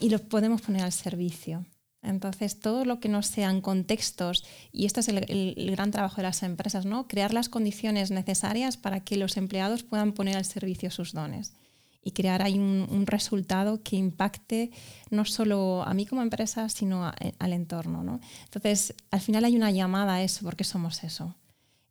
los 0.00 0.20
podemos 0.22 0.60
poner 0.62 0.82
al 0.82 0.92
servicio. 0.92 1.64
Entonces, 2.06 2.60
todo 2.60 2.84
lo 2.84 3.00
que 3.00 3.08
no 3.08 3.22
sean 3.22 3.60
contextos, 3.60 4.44
y 4.72 4.86
esto 4.86 5.00
es 5.00 5.08
el, 5.08 5.70
gran 5.72 5.90
trabajo 5.90 6.16
de 6.16 6.22
las 6.24 6.42
empresas, 6.42 6.86
¿no? 6.86 7.06
crear 7.08 7.34
las 7.34 7.48
condiciones 7.48 8.10
necesarias 8.10 8.76
para 8.76 9.00
que 9.00 9.16
los 9.16 9.36
empleados 9.36 9.82
puedan 9.82 10.12
poner 10.12 10.36
al 10.36 10.44
servicio 10.44 10.90
sus 10.90 11.12
dones 11.12 11.54
y 12.02 12.12
crear 12.12 12.40
ahí 12.40 12.56
un, 12.56 13.04
resultado 13.06 13.82
que 13.82 13.96
impacte 13.96 14.70
no 15.10 15.24
solo 15.24 15.82
a 15.84 15.92
mí 15.92 16.06
como 16.06 16.22
empresa, 16.22 16.68
sino 16.68 17.10
al 17.38 17.52
entorno. 17.52 18.04
¿no? 18.04 18.20
Entonces, 18.44 18.94
al 19.10 19.20
final 19.20 19.44
hay 19.44 19.56
una 19.56 19.72
llamada 19.72 20.14
a 20.14 20.22
eso, 20.22 20.44
porque 20.44 20.62
somos 20.62 21.02
eso. 21.02 21.34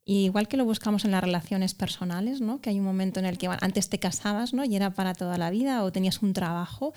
Y 0.06 0.26
igual 0.26 0.48
que 0.48 0.56
lo 0.56 0.66
buscamos 0.66 1.04
en 1.04 1.12
las 1.12 1.24
relaciones 1.24 1.74
personales, 1.74 2.40
¿no? 2.40 2.62
que 2.62 2.70
hay 2.70 2.80
un 2.80 2.86
momento 2.86 3.20
en 3.20 3.26
el 3.26 3.40
que 3.40 3.50
antes 3.60 3.90
te 3.90 4.00
casabas 4.00 4.54
¿no? 4.54 4.64
y 4.64 4.76
era 4.76 4.92
para 4.92 5.16
toda 5.16 5.38
la 5.38 5.50
vida 5.50 5.84
o 5.84 5.92
tenías 5.92 6.22
un 6.22 6.32
trabajo, 6.32 6.94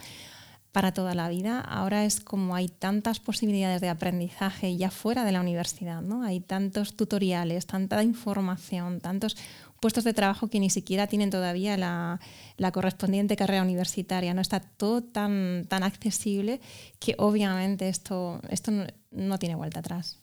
para 0.79 0.93
toda 0.93 1.13
la 1.17 1.29
vida. 1.29 1.61
Ahora 1.61 2.05
es 2.05 2.21
como 2.21 2.55
hay 2.55 2.69
tantas 2.69 3.19
posibilidades 3.19 3.81
de 3.81 3.89
aprendizaje 3.89 4.77
ya 4.77 4.93
fuera 4.93 5.25
de 5.25 5.33
la 5.33 5.41
universidad, 5.41 6.03
¿no? 6.03 6.23
Hay 6.23 6.39
tantos 6.39 6.95
tutoriales, 6.95 7.67
tanta 7.67 8.01
información, 8.05 9.01
tantos 9.01 9.37
puestos 9.81 10.05
de 10.05 10.15
trabajo 10.15 10.47
que 10.47 10.61
ni 10.61 10.71
siquiera 10.71 11.09
tienen 11.09 11.31
todavía 11.31 11.77
la, 11.77 12.21
correspondiente 12.71 13.35
carrera 13.35 13.63
universitaria. 13.63 14.35
No 14.35 14.41
está 14.41 14.61
todo 14.61 15.03
tan, 15.03 15.67
tan 15.69 15.83
accesible 15.83 16.61
que 17.01 17.17
obviamente 17.19 17.89
esto, 17.89 18.41
esto 18.49 18.71
no, 19.11 19.39
tiene 19.41 19.57
vuelta 19.57 19.81
atrás. 19.81 20.21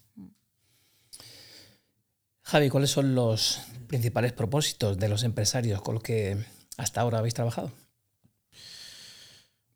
Javi, 2.44 2.70
¿cuáles 2.70 2.92
son 2.92 3.14
los 3.14 3.60
principales 3.88 4.32
propósitos 4.32 4.98
de 4.98 5.10
los 5.10 5.24
empresarios 5.24 5.82
con 5.82 5.96
los 5.96 6.04
que 6.04 6.38
hasta 6.78 7.02
ahora 7.02 7.18
habéis 7.18 7.34
trabajado? 7.34 7.74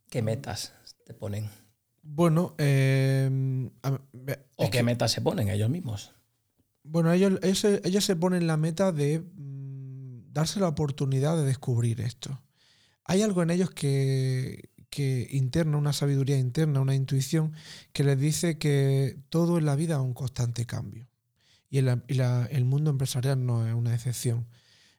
¿Qué 0.10 0.22
metas 0.22 0.74
te 1.06 1.14
ponen? 1.14 1.50
Bueno, 2.02 2.56
eh, 2.58 3.70
¿o 4.56 4.70
qué 4.72 4.84
metas 4.84 5.12
se 5.12 5.22
ponen 5.22 5.50
ellos 5.50 5.70
mismos? 5.70 6.14
Bueno, 6.84 7.12
ellos, 7.14 7.40
ellos, 7.44 8.06
se 8.06 8.16
ponen 8.16 8.48
la 8.48 8.58
meta 8.58 8.92
de 8.92 9.20
mm, 9.20 10.34
darse 10.34 10.60
la 10.60 10.70
oportunidad 10.70 11.38
de 11.38 11.46
descubrir 11.46 12.02
esto. 12.02 12.42
Hay 13.04 13.22
algo 13.22 13.44
en 13.44 13.52
ellos 13.52 13.70
que, 13.70 14.70
que 14.90 15.28
interna, 15.32 15.78
una 15.78 15.94
sabiduría 15.94 16.38
interna, 16.38 16.82
una 16.82 16.96
intuición, 16.96 17.54
que 17.94 18.04
les 18.04 18.20
dice 18.20 18.58
que 18.58 19.20
todo 19.30 19.58
en 19.58 19.66
la 19.66 19.76
vida 19.76 19.96
es 19.96 20.02
un 20.02 20.14
constante 20.14 20.66
cambio. 20.66 21.08
Y, 21.70 21.78
el 21.78 22.66
mundo 22.66 22.90
empresarial 22.90 23.46
no 23.46 23.68
es 23.68 23.74
una 23.74 23.94
excepción. 23.94 24.48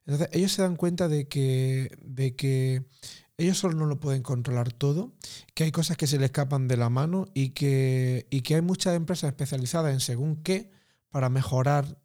Entonces, 0.06 0.28
ellos 0.32 0.52
se 0.52 0.62
dan 0.62 0.76
cuenta 0.76 1.08
de 1.08 1.26
que, 1.28 1.96
de 2.00 2.36
que 2.36 2.84
ellos 3.40 3.58
solo 3.58 3.74
no 3.74 3.86
lo 3.86 3.98
pueden 3.98 4.22
controlar 4.22 4.72
todo, 4.72 5.12
que 5.54 5.64
hay 5.64 5.72
cosas 5.72 5.96
que 5.96 6.06
se 6.06 6.18
les 6.18 6.26
escapan 6.26 6.68
de 6.68 6.76
la 6.76 6.90
mano 6.90 7.26
y 7.32 7.50
que, 7.50 8.26
que 8.44 8.54
hay 8.54 8.60
muchas 8.60 8.94
empresas 8.94 9.28
especializadas 9.28 9.94
en 9.94 10.00
según 10.00 10.36
qué 10.36 10.70
para 11.08 11.30
mejorar 11.30 11.98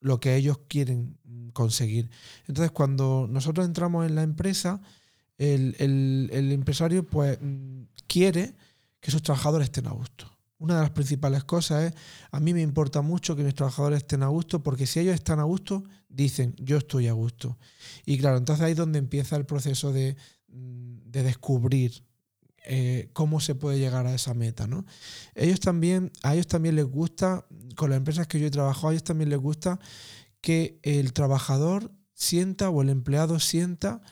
lo 0.00 0.20
que 0.20 0.36
ellos 0.36 0.60
quieren 0.68 1.18
conseguir. 1.54 2.10
Entonces, 2.46 2.72
cuando 2.72 3.26
nosotros 3.28 3.66
entramos 3.66 4.06
en 4.06 4.16
la 4.16 4.22
empresa, 4.22 4.82
el, 5.38 5.76
el 5.78 6.52
empresario 6.52 7.06
pues 7.06 7.38
quiere 8.06 8.54
que 9.00 9.10
sus 9.10 9.22
trabajadores 9.22 9.66
estén 9.66 9.86
a 9.86 9.92
gusto. 9.92 10.30
Una 10.58 10.76
de 10.76 10.82
las 10.82 10.90
principales 10.90 11.42
cosas 11.42 11.84
es, 11.84 11.94
a 12.30 12.38
mí 12.38 12.54
me 12.54 12.60
importa 12.60 13.00
mucho 13.00 13.34
que 13.34 13.42
mis 13.42 13.54
trabajadores 13.54 13.98
estén 13.98 14.22
a 14.22 14.28
gusto, 14.28 14.62
porque 14.62 14.86
si 14.86 15.00
ellos 15.00 15.14
están 15.14 15.40
a 15.40 15.44
gusto, 15.44 15.82
dicen, 16.08 16.54
yo 16.56 16.76
estoy 16.76 17.08
a 17.08 17.12
gusto. 17.12 17.58
Y 18.06 18.18
claro, 18.18 18.36
entonces 18.36 18.64
ahí 18.64 18.72
es 18.72 18.78
donde 18.78 19.00
empieza 19.00 19.34
el 19.34 19.44
proceso 19.44 19.92
de, 19.92 20.16
de 20.52 21.22
descubrir 21.22 22.04
eh, 22.64 23.08
cómo 23.12 23.40
se 23.40 23.54
puede 23.54 23.78
llegar 23.78 24.06
a 24.06 24.14
esa 24.14 24.34
meta. 24.34 24.66
¿no? 24.66 24.84
Ellos 25.34 25.60
también, 25.60 26.12
a 26.22 26.34
ellos 26.34 26.46
también 26.46 26.76
les 26.76 26.84
gusta, 26.84 27.46
con 27.76 27.90
las 27.90 27.96
empresas 27.96 28.26
que 28.26 28.38
yo 28.38 28.46
he 28.46 28.50
trabajado, 28.50 28.88
a 28.88 28.92
ellos 28.92 29.04
también 29.04 29.30
les 29.30 29.38
gusta 29.38 29.80
que 30.40 30.78
el 30.82 31.12
trabajador 31.12 31.92
sienta 32.14 32.70
o 32.70 32.82
el 32.82 32.88
empleado 32.88 33.40
sienta 33.40 34.02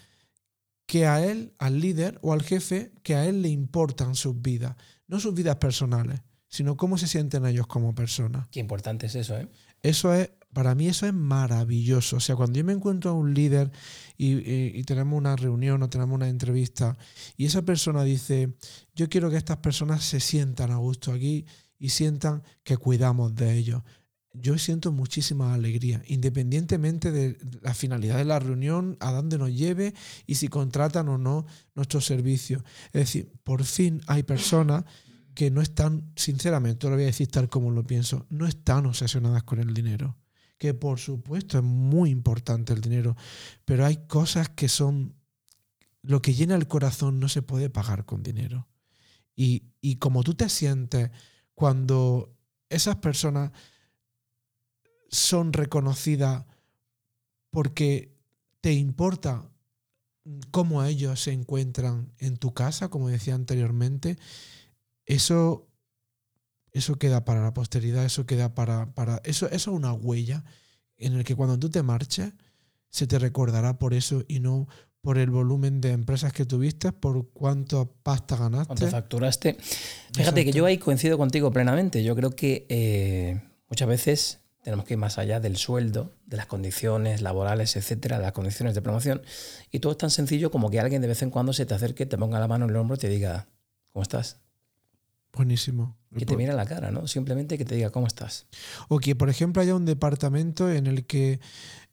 que 0.86 1.06
a 1.06 1.24
él, 1.24 1.54
al 1.58 1.80
líder 1.80 2.18
o 2.22 2.32
al 2.32 2.42
jefe, 2.42 2.92
que 3.04 3.14
a 3.14 3.24
él 3.26 3.42
le 3.42 3.48
importan 3.48 4.16
sus 4.16 4.40
vidas, 4.42 4.74
no 5.06 5.20
sus 5.20 5.34
vidas 5.34 5.56
personales, 5.56 6.20
sino 6.48 6.76
cómo 6.76 6.98
se 6.98 7.06
sienten 7.06 7.46
ellos 7.46 7.68
como 7.68 7.94
personas. 7.94 8.48
Qué 8.50 8.58
importante 8.58 9.06
es 9.06 9.14
eso, 9.14 9.38
¿eh? 9.38 9.48
Eso 9.82 10.12
es 10.12 10.30
para 10.52 10.74
mí 10.74 10.88
eso 10.88 11.06
es 11.06 11.14
maravilloso. 11.14 12.16
O 12.16 12.20
sea, 12.20 12.36
cuando 12.36 12.58
yo 12.58 12.64
me 12.64 12.72
encuentro 12.72 13.10
a 13.10 13.14
un 13.14 13.34
líder 13.34 13.70
y, 14.16 14.82
tenemos 14.84 15.16
una 15.16 15.36
reunión 15.36 15.82
o 15.82 15.88
tenemos 15.88 16.14
una 16.14 16.28
entrevista 16.28 16.96
y 17.36 17.46
esa 17.46 17.62
persona 17.62 18.02
dice, 18.02 18.54
yo 18.94 19.08
quiero 19.08 19.30
que 19.30 19.36
estas 19.36 19.58
personas 19.58 20.04
se 20.04 20.20
sientan 20.20 20.70
a 20.72 20.76
gusto 20.76 21.12
aquí 21.12 21.46
y 21.78 21.90
sientan 21.90 22.42
que 22.64 22.76
cuidamos 22.76 23.34
de 23.34 23.56
ellos. 23.56 23.82
Yo 24.32 24.58
siento 24.58 24.92
muchísima 24.92 25.54
alegría, 25.54 26.02
independientemente 26.06 27.10
de 27.10 27.36
la 27.62 27.74
finalidad 27.74 28.16
de 28.16 28.24
la 28.24 28.38
reunión, 28.38 28.96
a 29.00 29.10
dónde 29.10 29.38
nos 29.38 29.52
lleve 29.52 29.92
y 30.26 30.36
si 30.36 30.48
contratan 30.48 31.08
o 31.08 31.18
no 31.18 31.46
nuestro 31.74 32.00
servicio. 32.00 32.62
Es 32.92 33.00
decir, 33.00 33.32
por 33.42 33.64
fin 33.64 34.00
hay 34.06 34.22
personas 34.22 34.84
que 35.34 35.50
no 35.50 35.62
están, 35.62 36.12
sinceramente, 36.16 36.88
lo 36.88 36.94
voy 36.94 37.04
a 37.04 37.06
decir 37.06 37.28
tal 37.28 37.48
como 37.48 37.70
lo 37.70 37.84
pienso, 37.84 38.26
no 38.30 38.46
están 38.46 38.86
obsesionadas 38.86 39.42
con 39.44 39.58
el 39.58 39.74
dinero 39.74 40.19
que 40.60 40.74
por 40.74 41.00
supuesto 41.00 41.56
es 41.56 41.64
muy 41.64 42.10
importante 42.10 42.74
el 42.74 42.82
dinero, 42.82 43.16
pero 43.64 43.86
hay 43.86 44.06
cosas 44.06 44.50
que 44.50 44.68
son, 44.68 45.16
lo 46.02 46.20
que 46.20 46.34
llena 46.34 46.54
el 46.54 46.68
corazón 46.68 47.18
no 47.18 47.30
se 47.30 47.40
puede 47.40 47.70
pagar 47.70 48.04
con 48.04 48.22
dinero. 48.22 48.68
Y, 49.34 49.72
y 49.80 49.96
como 49.96 50.22
tú 50.22 50.34
te 50.34 50.50
sientes 50.50 51.10
cuando 51.54 52.36
esas 52.68 52.96
personas 52.96 53.52
son 55.08 55.54
reconocidas 55.54 56.44
porque 57.48 58.14
te 58.60 58.74
importa 58.74 59.50
cómo 60.50 60.84
ellos 60.84 61.22
se 61.22 61.32
encuentran 61.32 62.12
en 62.18 62.36
tu 62.36 62.52
casa, 62.52 62.90
como 62.90 63.08
decía 63.08 63.34
anteriormente, 63.34 64.18
eso 65.06 65.69
Eso 66.72 66.96
queda 66.96 67.24
para 67.24 67.42
la 67.42 67.54
posteridad, 67.54 68.04
eso 68.04 68.26
queda 68.26 68.54
para... 68.54 68.92
para 68.94 69.20
eso, 69.24 69.46
eso 69.46 69.70
es 69.70 69.76
una 69.76 69.92
huella 69.92 70.44
en 70.96 71.14
el 71.14 71.24
que 71.24 71.34
cuando 71.34 71.58
tú 71.58 71.70
te 71.70 71.82
marches, 71.82 72.32
se 72.90 73.06
te 73.06 73.18
recordará 73.18 73.78
por 73.78 73.94
eso 73.94 74.24
y 74.28 74.40
no 74.40 74.68
por 75.00 75.16
el 75.16 75.30
volumen 75.30 75.80
de 75.80 75.92
empresas 75.92 76.32
que 76.32 76.44
tuviste, 76.44 76.92
por 76.92 77.30
cuánto 77.30 77.90
pasta 78.02 78.36
ganaste. 78.36 78.66
Cuánto 78.66 78.88
facturaste. 78.88 79.56
Fíjate 80.12 80.44
que 80.44 80.52
yo 80.52 80.66
ahí 80.66 80.78
coincido 80.78 81.16
contigo 81.16 81.50
plenamente. 81.50 82.04
Yo 82.04 82.14
creo 82.14 82.32
que 82.32 82.66
eh, 82.68 83.40
muchas 83.68 83.88
veces 83.88 84.40
tenemos 84.62 84.84
que 84.84 84.94
ir 84.94 84.98
más 84.98 85.16
allá 85.16 85.40
del 85.40 85.56
sueldo, 85.56 86.12
de 86.26 86.36
las 86.36 86.46
condiciones 86.46 87.22
laborales, 87.22 87.76
etcétera, 87.76 88.18
de 88.18 88.24
las 88.24 88.32
condiciones 88.32 88.74
de 88.74 88.82
promoción. 88.82 89.22
Y 89.70 89.78
todo 89.78 89.92
es 89.92 89.98
tan 89.98 90.10
sencillo 90.10 90.50
como 90.50 90.70
que 90.70 90.80
alguien 90.80 91.00
de 91.00 91.08
vez 91.08 91.22
en 91.22 91.30
cuando 91.30 91.54
se 91.54 91.64
te 91.64 91.72
acerque, 91.72 92.04
te 92.04 92.18
ponga 92.18 92.38
la 92.38 92.48
mano 92.48 92.66
en 92.66 92.72
el 92.72 92.76
hombro 92.76 92.96
y 92.96 92.98
te 92.98 93.08
diga, 93.08 93.48
¿cómo 93.92 94.02
estás? 94.02 94.38
Buenísimo. 95.32 95.99
Que 96.16 96.26
te 96.26 96.36
mire 96.36 96.52
la 96.52 96.66
cara, 96.66 96.90
¿no? 96.90 97.06
Simplemente 97.06 97.56
que 97.56 97.64
te 97.64 97.76
diga, 97.76 97.90
¿cómo 97.90 98.08
estás? 98.08 98.46
O 98.88 98.98
que, 98.98 99.14
por 99.14 99.30
ejemplo, 99.30 99.62
haya 99.62 99.76
un 99.76 99.84
departamento 99.84 100.70
en 100.70 100.88
el 100.88 101.06
que 101.06 101.38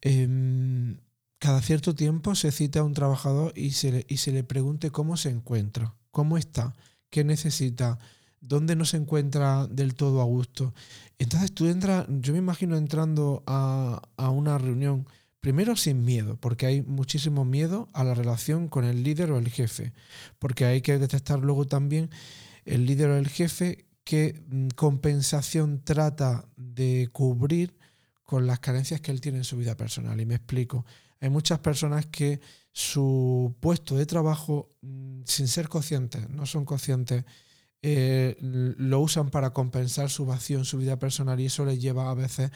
em, 0.02 0.98
cada 1.38 1.62
cierto 1.62 1.94
tiempo 1.94 2.34
se 2.34 2.52
cita 2.52 2.80
a 2.80 2.84
un 2.84 2.94
trabajador 2.94 3.54
y 3.56 3.72
se, 3.72 3.92
le, 3.92 4.06
y 4.10 4.18
se 4.18 4.32
le 4.32 4.44
pregunte 4.44 4.90
cómo 4.90 5.18
se 5.18 5.30
encuentra, 5.30 5.94
cómo 6.10 6.40
está, 6.40 6.76
qué 7.12 7.24
necesita, 7.24 8.00
dónde 8.42 8.76
no 8.76 8.86
se 8.86 8.98
encuentra 8.98 9.68
del 9.68 9.94
todo 9.94 10.22
a 10.22 10.26
gusto. 10.26 10.74
Entonces 11.20 11.54
tú 11.54 11.68
entras, 11.68 12.08
yo 12.10 12.34
me 12.34 12.40
imagino 12.40 12.76
entrando 12.76 13.44
a, 13.46 14.02
a 14.18 14.30
una 14.32 14.58
reunión, 14.58 15.08
primero 15.42 15.76
sin 15.76 16.04
miedo, 16.04 16.38
porque 16.38 16.66
hay 16.66 16.82
muchísimo 16.82 17.46
miedo 17.46 17.88
a 17.94 18.04
la 18.04 18.16
relación 18.16 18.68
con 18.68 18.84
el 18.84 19.04
líder 19.04 19.32
o 19.32 19.38
el 19.38 19.50
jefe, 19.50 19.94
porque 20.40 20.66
hay 20.66 20.82
que 20.82 20.98
detectar 20.98 21.38
luego 21.40 21.68
también 21.68 22.10
el 22.66 22.86
líder 22.88 23.10
o 23.10 23.18
el 23.18 23.28
jefe 23.28 23.87
qué 24.08 24.42
mm, 24.48 24.70
compensación 24.70 25.82
trata 25.84 26.46
de 26.56 27.10
cubrir 27.12 27.78
con 28.24 28.48
las 28.48 28.60
carencias 28.60 29.02
que 29.02 29.12
él 29.12 29.20
tiene 29.20 29.40
en 29.40 29.44
su 29.44 29.58
vida 29.58 29.76
personal. 29.76 30.20
Y 30.22 30.26
me 30.26 30.36
explico. 30.36 30.86
Hay 31.20 31.30
muchas 31.30 31.60
personas 31.60 32.06
que 32.06 32.40
su 32.72 33.54
puesto 33.60 33.98
de 33.98 34.06
trabajo, 34.06 34.70
mm, 34.82 35.24
sin 35.26 35.50
ser 35.50 35.68
conscientes, 35.68 36.30
no 36.30 36.46
son 36.46 36.64
conscientes, 36.64 37.26
eh, 37.82 38.38
lo 38.40 39.02
usan 39.02 39.30
para 39.30 39.52
compensar 39.52 40.10
su 40.10 40.26
vacío 40.26 40.58
en 40.58 40.66
su 40.66 40.78
vida 40.78 40.98
personal 40.98 41.38
y 41.42 41.48
eso 41.48 41.66
les 41.66 41.82
lleva 41.82 42.10
a 42.10 42.14
veces 42.14 42.50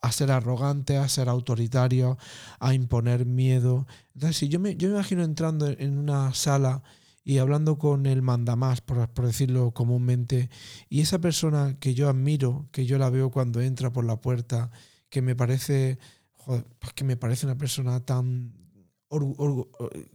a 0.00 0.12
ser 0.12 0.30
arrogantes, 0.30 0.96
a 0.96 1.08
ser 1.10 1.28
autoritarios, 1.28 2.16
a 2.58 2.72
imponer 2.72 3.26
miedo. 3.26 3.86
Entonces, 4.14 4.38
si 4.38 4.48
yo 4.48 4.58
me, 4.58 4.76
yo 4.76 4.88
me 4.88 4.94
imagino 4.94 5.24
entrando 5.24 5.68
en 5.68 5.98
una 5.98 6.32
sala 6.32 6.82
y 7.24 7.38
hablando 7.38 7.78
con 7.78 8.06
el 8.06 8.22
mandamás, 8.22 8.80
por, 8.80 9.08
decirlo 9.26 9.72
comúnmente, 9.72 10.50
y 10.88 11.00
esa 11.00 11.18
persona 11.20 11.78
que 11.78 11.94
yo 11.94 12.08
admiro, 12.08 12.68
que 12.72 12.86
yo 12.86 12.98
la 12.98 13.10
veo 13.10 13.30
cuando 13.30 13.60
entra 13.60 13.92
por 13.92 14.04
la 14.04 14.20
puerta, 14.20 14.70
que 15.08 15.22
me 15.22 15.36
parece, 15.36 15.98
pues 16.44 16.92
que 16.94 17.04
me 17.04 17.16
parece 17.16 17.46
una 17.46 17.58
persona 17.58 18.00
tan 18.04 18.60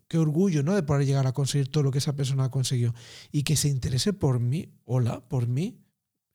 qué 0.07 0.17
orgullo, 0.17 0.63
¿no? 0.63 0.73
De 0.73 0.83
poder 0.83 1.05
llegar 1.05 1.27
a 1.27 1.33
conseguir 1.33 1.67
todo 1.67 1.83
lo 1.83 1.91
que 1.91 1.97
esa 1.97 2.15
persona 2.15 2.45
ha 2.45 2.51
conseguido 2.51 2.93
y 3.31 3.43
que 3.43 3.57
se 3.57 3.67
interese 3.67 4.13
por 4.13 4.39
mí, 4.39 4.69
hola, 4.85 5.27
por 5.27 5.47
mí, 5.47 5.81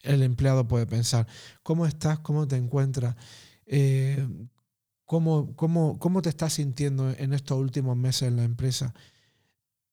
el 0.03 0.23
empleado 0.23 0.69
puede 0.69 0.87
pensar, 0.87 1.27
¿cómo 1.63 1.87
estás? 1.87 2.19
¿Cómo 2.21 2.47
te 2.47 2.57
encuentras? 2.57 3.17
Eh, 3.67 4.27
¿cómo, 5.05 5.55
cómo, 5.57 5.99
cómo, 5.99 6.23
te 6.23 6.29
estás 6.29 6.55
sintiendo 6.55 7.11
en 7.11 7.33
estos 7.33 7.59
últimos 7.59 7.97
meses 7.97 8.29
en 8.29 8.37
la 8.37 8.45
empresa? 8.45 8.95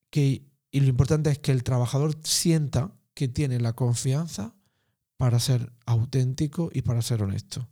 Que, 0.09 0.45
y 0.77 0.79
lo 0.79 0.89
importante 0.89 1.31
es 1.31 1.39
que 1.39 1.51
el 1.51 1.63
trabajador 1.63 2.15
sienta 2.23 2.91
que 3.15 3.27
tiene 3.27 3.59
la 3.59 3.73
confianza 3.73 4.53
para 5.17 5.39
ser 5.39 5.73
auténtico 5.87 6.69
y 6.71 6.83
para 6.83 7.01
ser 7.01 7.23
honesto 7.23 7.67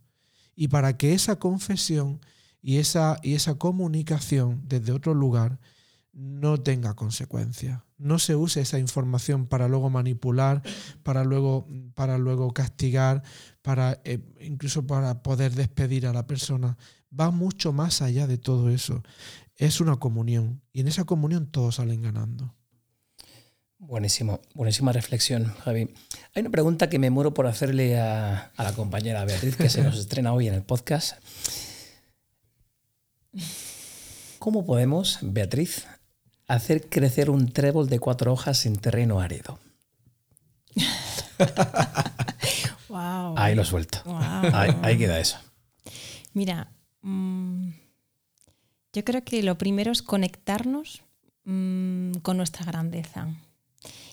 y 0.56 0.66
para 0.66 0.96
que 0.96 1.12
esa 1.12 1.36
confesión 1.38 2.20
y 2.60 2.78
esa, 2.78 3.18
y 3.22 3.34
esa 3.34 3.54
comunicación 3.54 4.62
desde 4.66 4.90
otro 4.90 5.14
lugar 5.14 5.60
no 6.12 6.60
tenga 6.60 6.94
consecuencias. 6.94 7.80
No 7.96 8.18
se 8.18 8.34
use 8.34 8.62
esa 8.62 8.80
información 8.80 9.46
para 9.46 9.68
luego 9.68 9.88
manipular, 9.88 10.62
para 11.04 11.22
luego, 11.22 11.68
para 11.94 12.18
luego 12.18 12.52
castigar, 12.52 13.22
para 13.62 14.00
eh, 14.04 14.18
incluso 14.40 14.84
para 14.84 15.22
poder 15.22 15.54
despedir 15.54 16.08
a 16.08 16.12
la 16.12 16.26
persona. 16.26 16.76
Va 17.08 17.30
mucho 17.30 17.72
más 17.72 18.02
allá 18.02 18.26
de 18.26 18.38
todo 18.38 18.68
eso. 18.68 19.04
Es 19.54 19.80
una 19.80 19.96
comunión 19.96 20.60
y 20.72 20.80
en 20.80 20.88
esa 20.88 21.04
comunión 21.04 21.46
todos 21.46 21.76
salen 21.76 22.02
ganando. 22.02 22.56
Buenísimo, 23.78 24.40
buenísima 24.54 24.92
reflexión, 24.92 25.52
Javi. 25.64 25.90
Hay 26.34 26.40
una 26.40 26.50
pregunta 26.50 26.88
que 26.88 26.98
me 26.98 27.10
muero 27.10 27.34
por 27.34 27.46
hacerle 27.46 28.00
a, 28.00 28.50
la 28.56 28.72
compañera 28.72 29.26
Beatriz, 29.26 29.56
que 29.56 29.68
se 29.68 29.82
nos 29.82 29.98
estrena 29.98 30.32
hoy 30.32 30.48
en 30.48 30.54
el 30.54 30.62
podcast. 30.62 31.18
¿Cómo 34.38 34.64
podemos, 34.64 35.18
Beatriz, 35.20 35.86
hacer 36.48 36.88
crecer 36.88 37.28
un 37.28 37.52
trébol 37.52 37.90
de 37.90 37.98
cuatro 37.98 38.32
hojas 38.32 38.64
en 38.64 38.76
terreno 38.76 39.20
árido? 39.20 39.58
Ahí 43.36 43.54
lo 43.54 43.64
suelto. 43.64 43.98
Ahí, 44.06 44.96
queda 44.96 45.20
eso. 45.20 45.36
Mira, 46.32 46.72
mm, 47.02 47.68
yo 48.94 49.04
creo 49.04 49.22
que 49.22 49.42
lo 49.42 49.58
primero 49.58 49.92
es 49.92 50.00
conectarnos 50.00 51.02
mm, 51.44 52.12
con 52.22 52.38
nuestra 52.38 52.64
grandeza 52.64 53.28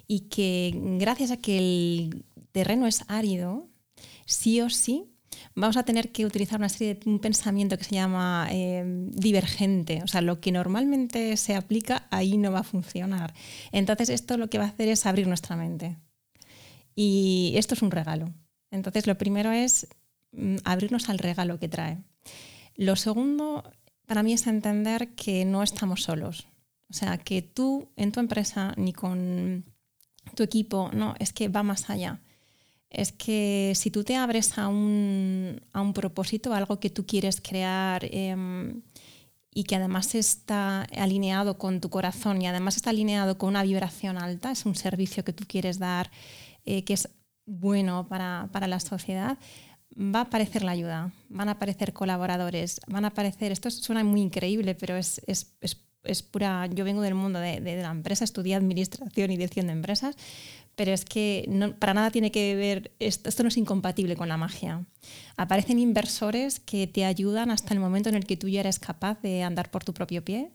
y 0.08 0.22
que 0.22 0.74
gracias 1.00 1.32
a 1.32 1.38
que 1.38 1.58
el 1.58 2.26
terreno 2.52 2.88
es 2.88 3.04
árido, 3.08 3.70
sí 4.26 4.62
o 4.62 4.70
sí 4.70 5.14
vamos 5.56 5.78
a 5.78 5.84
tener 5.84 6.12
que 6.12 6.26
utilizar 6.26 6.60
una 6.60 6.70
serie 6.70 6.96
de 6.96 7.10
un 7.10 7.20
pensamiento 7.20 7.78
que 7.78 7.84
se 7.84 7.96
llama 7.96 8.48
em, 8.50 9.12
divergente. 9.12 10.02
O 10.04 10.08
sea, 10.08 10.22
lo 10.22 10.40
que 10.40 10.52
normalmente 10.52 11.38
se 11.38 11.56
aplica 11.56 12.08
ahí 12.12 12.38
no 12.38 12.52
va 12.52 12.60
a 12.60 12.64
funcionar. 12.64 13.34
Entonces, 13.72 14.10
esto 14.10 14.38
lo 14.38 14.50
que 14.50 14.58
va 14.58 14.66
a 14.66 14.70
hacer 14.70 14.90
es 14.90 15.06
abrir 15.06 15.28
nuestra 15.28 15.56
mente. 15.56 15.98
Y 16.96 17.54
esto 17.56 17.76
es 17.76 17.82
un 17.82 17.92
regalo. 17.92 18.34
Entonces, 18.72 19.08
lo 19.08 19.18
primero 19.18 19.52
es 19.52 19.88
mm, 20.32 20.58
abrirnos 20.64 21.10
al 21.10 21.20
regalo 21.20 21.60
que 21.60 21.70
trae. 21.70 21.98
Lo 22.76 22.96
segundo, 22.96 23.64
para 24.06 24.24
mí, 24.24 24.34
es 24.34 24.48
entender 24.48 25.14
que 25.16 25.46
no 25.46 25.64
estamos 25.64 26.04
solos. 26.04 26.48
O 26.90 26.94
sea, 26.94 27.18
que 27.18 27.42
tú 27.42 27.90
en 27.96 28.12
tu 28.12 28.20
empresa 28.20 28.74
ni 28.78 28.94
con 28.94 29.66
tu 30.36 30.44
equipo, 30.44 30.90
no, 30.94 31.16
es 31.20 31.34
que 31.34 31.48
va 31.48 31.64
más 31.64 31.90
allá. 31.90 32.20
Es 32.90 33.12
que 33.12 33.74
si 33.76 33.90
tú 33.90 34.04
te 34.04 34.16
abres 34.16 34.58
a 34.58 34.68
un, 34.68 35.62
a 35.74 35.82
un 35.82 35.94
propósito, 35.94 36.54
algo 36.54 36.80
que 36.80 36.90
tú 36.90 37.06
quieres 37.06 37.42
crear 37.42 38.06
em, 38.12 38.82
y 39.52 39.64
que 39.64 39.76
además 39.76 40.14
está 40.16 40.84
alineado 40.96 41.58
con 41.58 41.82
tu 41.82 41.90
corazón 41.90 42.42
y 42.42 42.48
además 42.48 42.76
está 42.76 42.92
alineado 42.92 43.38
con 43.38 43.50
una 43.50 43.64
vibración 43.64 44.18
alta, 44.18 44.52
es 44.52 44.66
un 44.66 44.76
servicio 44.76 45.24
que 45.24 45.34
tú 45.34 45.46
quieres 45.48 45.80
dar 45.80 46.12
eh, 46.66 46.84
que 46.84 46.94
es 46.94 47.10
bueno 47.46 48.08
para, 48.08 48.48
para 48.52 48.68
la 48.68 48.80
sociedad, 48.80 49.38
va 49.98 50.20
a 50.20 50.24
aparecer 50.24 50.64
la 50.64 50.72
ayuda, 50.72 51.12
van 51.30 51.50
a 51.50 51.54
aparecer 51.54 51.94
colaboradores, 51.94 52.82
van 52.88 53.06
a 53.06 53.10
aparecer, 53.10 53.52
esto 53.52 53.70
suena 53.70 54.04
muy 54.04 54.22
increíble, 54.22 54.76
pero 54.76 54.96
es, 54.96 55.22
es 56.04 56.22
pura, 56.24 56.68
yo 56.68 56.84
vengo 56.86 57.02
del 57.02 57.16
mundo 57.16 57.40
de, 57.40 57.60
la 57.62 57.92
empresa, 57.92 58.24
estudié 58.24 58.56
administración 58.56 59.32
y 59.32 59.38
dirección 59.38 59.68
de 59.68 59.74
empresas, 59.74 60.16
pero 60.76 60.92
es 60.92 61.06
que 61.06 61.48
para 61.80 61.94
nada 61.94 62.12
tiene 62.12 62.32
que 62.32 62.56
ver, 62.56 62.92
esto, 63.00 63.30
esto, 63.30 63.44
no 63.44 63.50
es 63.50 63.58
incompatible 63.58 64.16
con 64.16 64.28
la 64.28 64.38
magia. 64.38 64.86
Aparecen 65.38 65.80
inversores 65.80 66.60
que 66.60 66.88
te 66.88 67.06
ayudan 67.06 67.52
hasta 67.52 67.74
el 67.74 67.80
momento 67.80 68.10
en 68.10 68.16
el 68.16 68.26
que 68.26 68.38
tú 68.38 68.48
ya 68.50 68.62
eres 68.62 68.80
capaz 68.80 69.22
de 69.22 69.44
andar 69.44 69.70
por 69.72 69.84
tu 69.84 69.94
propio 69.94 70.24
pie. 70.24 70.52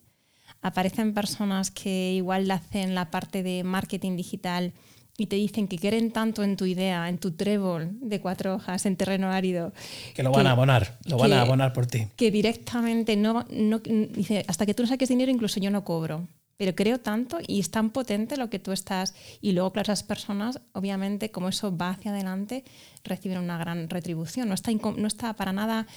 Aparecen 0.60 1.14
personas 1.14 1.70
que 1.70 2.14
igual 2.14 2.50
hacen 2.50 2.94
la 2.94 3.10
parte 3.10 3.42
de 3.42 3.62
marketing 3.62 4.16
digital 4.16 4.72
y 5.20 5.26
te 5.26 5.36
dicen 5.36 5.66
que 5.66 5.78
quieren 5.78 6.12
tanto 6.12 6.44
en 6.44 6.56
tu 6.56 6.64
idea, 6.64 7.08
en 7.08 7.18
tu 7.18 7.32
trébol 7.32 7.90
de 8.00 8.20
cuatro 8.20 8.54
hojas 8.54 8.86
en 8.86 8.96
terreno 8.96 9.30
árido. 9.32 9.72
Que 10.14 10.22
lo 10.22 10.30
van 10.30 10.46
a 10.46 10.52
abonar, 10.52 10.96
lo 11.06 11.18
van 11.18 11.32
a 11.32 11.42
abonar 11.42 11.72
por 11.72 11.86
ti. 11.86 12.06
Que 12.14 12.30
directamente 12.30 13.16
no, 13.16 13.44
no, 13.50 13.80
dice, 13.80 14.44
hasta 14.46 14.64
que 14.64 14.74
tú 14.74 14.84
no 14.84 14.88
saques 14.88 15.08
dinero, 15.08 15.32
incluso 15.32 15.58
yo 15.58 15.72
no 15.72 15.84
cobro. 15.84 16.28
Pero 16.56 16.74
creo 16.74 17.00
tanto 17.00 17.38
y 17.44 17.58
es 17.58 17.70
tan 17.70 17.90
potente 17.90 18.36
lo 18.36 18.48
que 18.48 18.60
tú 18.60 18.70
estás. 18.70 19.14
Y 19.40 19.52
luego, 19.52 19.72
claro, 19.72 19.92
esas 19.92 20.04
personas, 20.04 20.60
obviamente, 20.72 21.32
como 21.32 21.48
eso 21.48 21.76
va 21.76 21.90
hacia 21.90 22.12
adelante, 22.12 22.64
reciben 23.02 23.38
una 23.38 23.58
gran 23.58 23.90
retribución. 23.90 24.48
No 24.48 24.54
está, 24.54 24.70
no 24.72 25.06
está 25.08 25.34
para 25.34 25.52
nada 25.52 25.88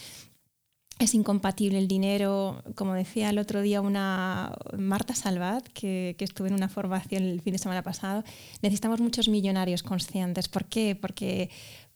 es 1.00 1.14
incompatible 1.14 1.78
el 1.78 1.88
dinero. 1.88 2.64
Como 2.76 2.94
decía 2.94 3.30
el 3.30 3.40
otro 3.40 3.62
día 3.62 3.82
una 3.82 4.54
Marta 4.78 5.16
Salvat, 5.16 5.68
que, 5.70 6.16
que, 6.18 6.26
estuve 6.26 6.50
en 6.50 6.56
una 6.56 6.70
formación 6.70 7.24
el 7.24 7.42
fin 7.42 7.54
de 7.54 7.60
semana 7.60 7.84
pasado, 7.84 8.24
necesitamos 8.62 9.00
muchos 9.00 9.28
millonarios 9.28 9.84
conscientes. 9.84 10.48
¿Por 10.48 10.66
qué? 10.66 10.96
Porque, 10.96 11.50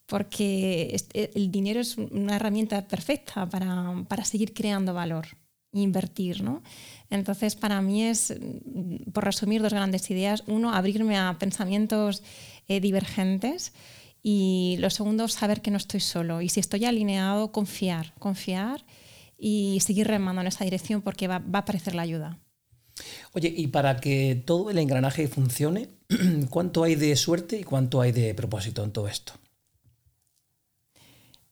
porque 0.06 0.96
e, 1.14 1.30
el 1.34 1.50
dinero 1.50 1.80
es 1.80 1.96
una 1.96 2.36
herramienta 2.36 2.86
perfecta 2.88 3.48
para, 3.48 4.04
para 4.08 4.24
seguir 4.24 4.54
creando 4.54 4.94
valor 4.94 5.26
invertir. 5.72 6.42
¿no? 6.42 6.62
Entonces, 7.10 7.54
para 7.54 7.80
mí 7.82 8.04
es, 8.04 8.34
por 9.12 9.24
resumir 9.24 9.62
dos 9.62 9.72
grandes 9.72 10.10
ideas, 10.10 10.42
uno, 10.46 10.72
abrirme 10.74 11.18
a 11.18 11.36
pensamientos 11.38 12.22
eh, 12.68 12.80
divergentes 12.80 13.72
Y 14.28 14.74
lo 14.80 14.90
segundo, 14.90 15.28
saber 15.28 15.62
que 15.62 15.70
no 15.70 15.76
estoy 15.76 16.00
solo. 16.00 16.42
Y 16.42 16.48
si 16.48 16.58
estoy 16.58 16.84
alineado, 16.84 17.52
confiar, 17.52 18.12
confiar 18.18 18.84
y 19.38 19.78
seguir 19.78 20.08
remando 20.08 20.40
en 20.40 20.48
esa 20.48 20.64
dirección 20.64 21.00
porque 21.00 21.28
va, 21.28 21.38
va 21.38 21.60
a 21.60 21.62
aparecer 21.62 21.94
la 21.94 22.02
ayuda. 22.02 22.36
Oye, 23.34 23.54
y 23.56 23.68
para 23.68 23.98
que 23.98 24.42
todo 24.44 24.68
el 24.70 24.78
engranaje 24.78 25.28
funcione, 25.28 25.90
¿cuánto 26.50 26.82
hay 26.82 26.96
de 26.96 27.14
suerte 27.14 27.60
y 27.60 27.62
cuánto 27.62 28.00
hay 28.00 28.10
de 28.10 28.34
propósito 28.34 28.82
en 28.82 28.90
todo 28.90 29.06
esto? 29.06 29.34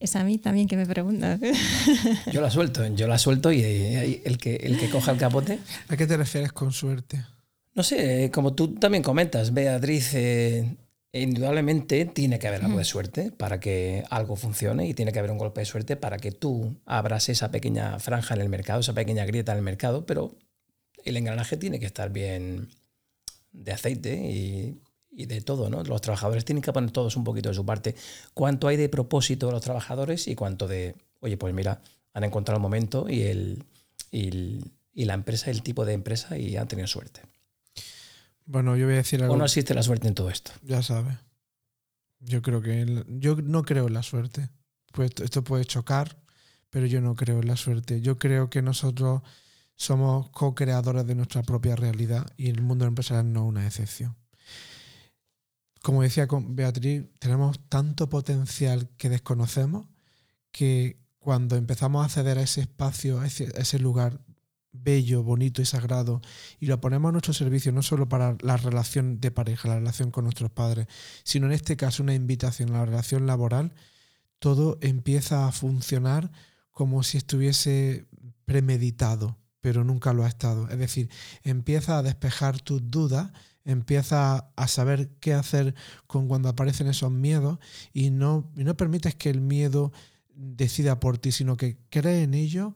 Es 0.01 0.17
a 0.17 0.25
mí 0.25 0.39
también 0.39 0.67
que 0.67 0.77
me 0.77 0.85
preguntas. 0.85 1.39
Yo 2.33 2.41
la 2.41 2.51
suelto, 2.51 2.85
yo 2.89 3.07
la 3.07 3.19
suelto 3.19 3.53
y 3.53 3.63
el 3.63 4.37
que, 4.37 4.57
el 4.57 4.81
que 4.81 4.91
coja 4.91 5.13
el 5.13 5.19
capote. 5.19 5.61
¿A 5.87 5.97
qué 5.97 6.09
te 6.09 6.17
refieres 6.17 6.53
con 6.53 6.73
suerte? 6.73 7.25
No 7.73 7.85
sé, 7.85 8.33
como 8.35 8.53
tú 8.53 8.75
también 8.75 9.05
comentas, 9.05 9.55
Beatriz, 9.55 10.13
eh, 10.15 10.77
indudablemente 11.21 12.07
tiene 12.07 12.39
que 12.39 12.49
haber 12.49 12.65
algo 12.65 12.79
de 12.79 12.85
suerte 12.85 13.31
para 13.31 13.61
que 13.61 14.05
algo 14.11 14.35
funcione 14.35 14.89
y 14.89 14.95
tiene 14.95 15.13
que 15.13 15.21
haber 15.21 15.31
un 15.31 15.39
golpe 15.39 15.61
de 15.61 15.65
suerte 15.65 15.97
para 15.97 16.19
que 16.19 16.33
tú 16.33 16.77
abras 16.87 17.29
esa 17.29 17.53
pequeña 17.53 17.99
franja 18.01 18.35
en 18.35 18.41
el 18.41 18.49
mercado, 18.49 18.81
esa 18.81 18.95
pequeña 18.95 19.25
grieta 19.25 19.53
en 19.53 19.59
el 19.59 19.65
mercado, 19.65 20.07
pero 20.07 20.35
el 21.05 21.17
engranaje 21.17 21.57
tiene 21.57 21.79
que 21.79 21.87
estar 21.87 22.11
bien 22.11 22.69
de 23.53 23.73
aceite 23.73 24.15
y, 24.15 24.81
de 25.11 25.41
todo, 25.41 25.71
¿no? 25.71 25.85
Los 25.85 26.01
trabajadores 26.01 26.45
tienen 26.45 26.63
que 26.63 26.73
poner 26.73 26.91
todos 26.91 27.17
un 27.17 27.23
poquito 27.23 27.49
de 27.51 27.55
su 27.55 27.65
parte. 27.65 27.95
¿Cuánto 28.35 28.67
hay 28.67 28.77
de 28.77 28.89
propósito 28.89 29.47
de 29.47 29.53
los 29.53 29.63
trabajadores 29.63 30.27
y 30.27 30.35
cuánto 30.35 30.67
de, 30.67 30.97
oye, 31.21 31.37
pues 31.37 31.55
mira, 31.55 31.81
han 32.13 32.25
encontrado 32.25 32.57
el 32.57 32.63
momento 32.63 33.09
y, 33.09 33.23
el, 33.23 33.63
y, 34.11 35.05
la 35.05 35.15
empresa, 35.15 35.53
el 35.53 35.63
tipo 35.63 35.85
de 35.85 35.93
empresa 35.93 36.37
y 36.37 36.57
han 36.57 36.67
tenido 36.67 36.89
suerte? 36.89 37.21
Bueno, 38.47 38.77
yo 38.77 38.87
voy 38.87 38.95
a 38.95 38.99
decir 38.99 39.23
algo. 39.23 39.35
¿O 39.35 39.37
no 39.37 39.45
existe 39.45 39.75
la 39.75 39.83
suerte 39.83 40.09
en 40.09 40.15
todo 40.15 40.31
esto? 40.31 40.53
Ya 40.63 40.83
sabes. 40.83 41.17
Yo 42.21 42.43
creo 42.43 42.63
que. 42.63 43.05
yo 43.09 43.37
no 43.37 43.65
creo 43.65 43.87
en 43.89 43.95
la 43.95 44.03
suerte. 44.03 44.51
Pues 44.93 45.13
esto 45.23 45.43
puede 45.43 45.65
chocar, 45.65 46.17
pero 46.71 46.87
yo 46.87 47.01
no 47.01 47.15
creo 47.17 47.41
en 47.41 47.49
la 47.49 47.57
suerte. 47.57 48.01
Yo 48.01 48.19
creo 48.19 48.51
que 48.51 48.63
nosotros 48.63 49.23
somos 49.77 50.31
co-creadores 50.31 51.07
de 51.07 51.15
nuestra 51.15 51.43
propia 51.43 51.77
realidad 51.77 52.27
y 52.37 52.49
el 52.49 52.63
mundo 52.63 52.85
empresarial 52.85 53.33
no 53.33 53.43
es 53.43 53.49
una 53.49 53.67
excepción. 53.67 54.17
Como 55.83 56.03
decía 56.03 56.27
con 56.27 56.57
Beatriz, 56.57 57.05
tenemos 57.19 57.59
tanto 57.69 58.09
potencial 58.09 58.89
que 58.97 59.11
desconocemos 59.11 59.87
que 60.51 61.05
cuando 61.19 61.57
empezamos 61.57 62.03
a 62.03 62.05
acceder 62.07 62.39
a 62.39 62.43
ese 62.43 62.63
espacio, 62.63 63.21
a 63.21 63.27
ese, 63.27 63.79
lugar 63.79 64.21
bello, 64.75 65.23
bonito 65.23 65.63
y 65.63 65.65
sagrado, 65.65 66.21
y 66.61 66.67
lo 66.67 66.81
ponemos 66.81 67.09
a 67.09 67.13
nuestro 67.13 67.33
servicio 67.33 67.73
no 67.73 67.83
solo 67.83 68.09
para 68.09 68.37
la 68.43 68.59
relación 68.59 69.21
de 69.21 69.31
pareja, 69.31 69.69
la 69.69 69.79
relación 69.79 70.11
con 70.11 70.25
nuestros 70.25 70.51
padres, 70.51 70.87
sino 71.23 71.47
en 71.47 71.53
este 71.53 71.77
caso 71.77 72.03
una 72.03 72.15
invitación 72.15 72.71
a 72.71 72.81
la 72.81 72.85
relación 72.85 73.27
laboral, 73.27 73.73
todo 74.39 74.77
empieza 74.83 75.47
a 75.47 75.53
funcionar 75.53 76.31
como 76.71 77.03
si 77.03 77.17
estuviese 77.17 78.07
premeditado 78.45 79.39
pero 79.65 79.83
nunca 79.83 80.13
lo 80.13 80.25
ha 80.25 80.29
estado. 80.29 80.69
Es 80.69 80.79
decir, 80.79 81.09
empieza 81.43 81.97
a 81.97 82.03
despejar 82.03 82.61
tus 82.61 82.91
dudas, 82.91 83.31
empieza 83.65 84.51
a 84.57 84.69
saber 84.69 85.09
qué 85.21 85.33
hacer 85.33 85.75
con 86.07 86.29
cuando 86.29 86.51
aparecen 86.51 86.87
esos 86.87 87.11
miedos 87.11 87.59
y 87.95 88.11
no, 88.11 88.53
no 88.57 88.77
permites 88.77 89.15
que 89.15 89.31
el 89.31 89.41
miedo 89.41 89.91
decida 90.35 91.01
por 91.01 91.17
ti, 91.17 91.33
sino 91.33 91.57
que 91.57 91.79
crees 91.89 92.25
en 92.25 92.35
ello, 92.35 92.75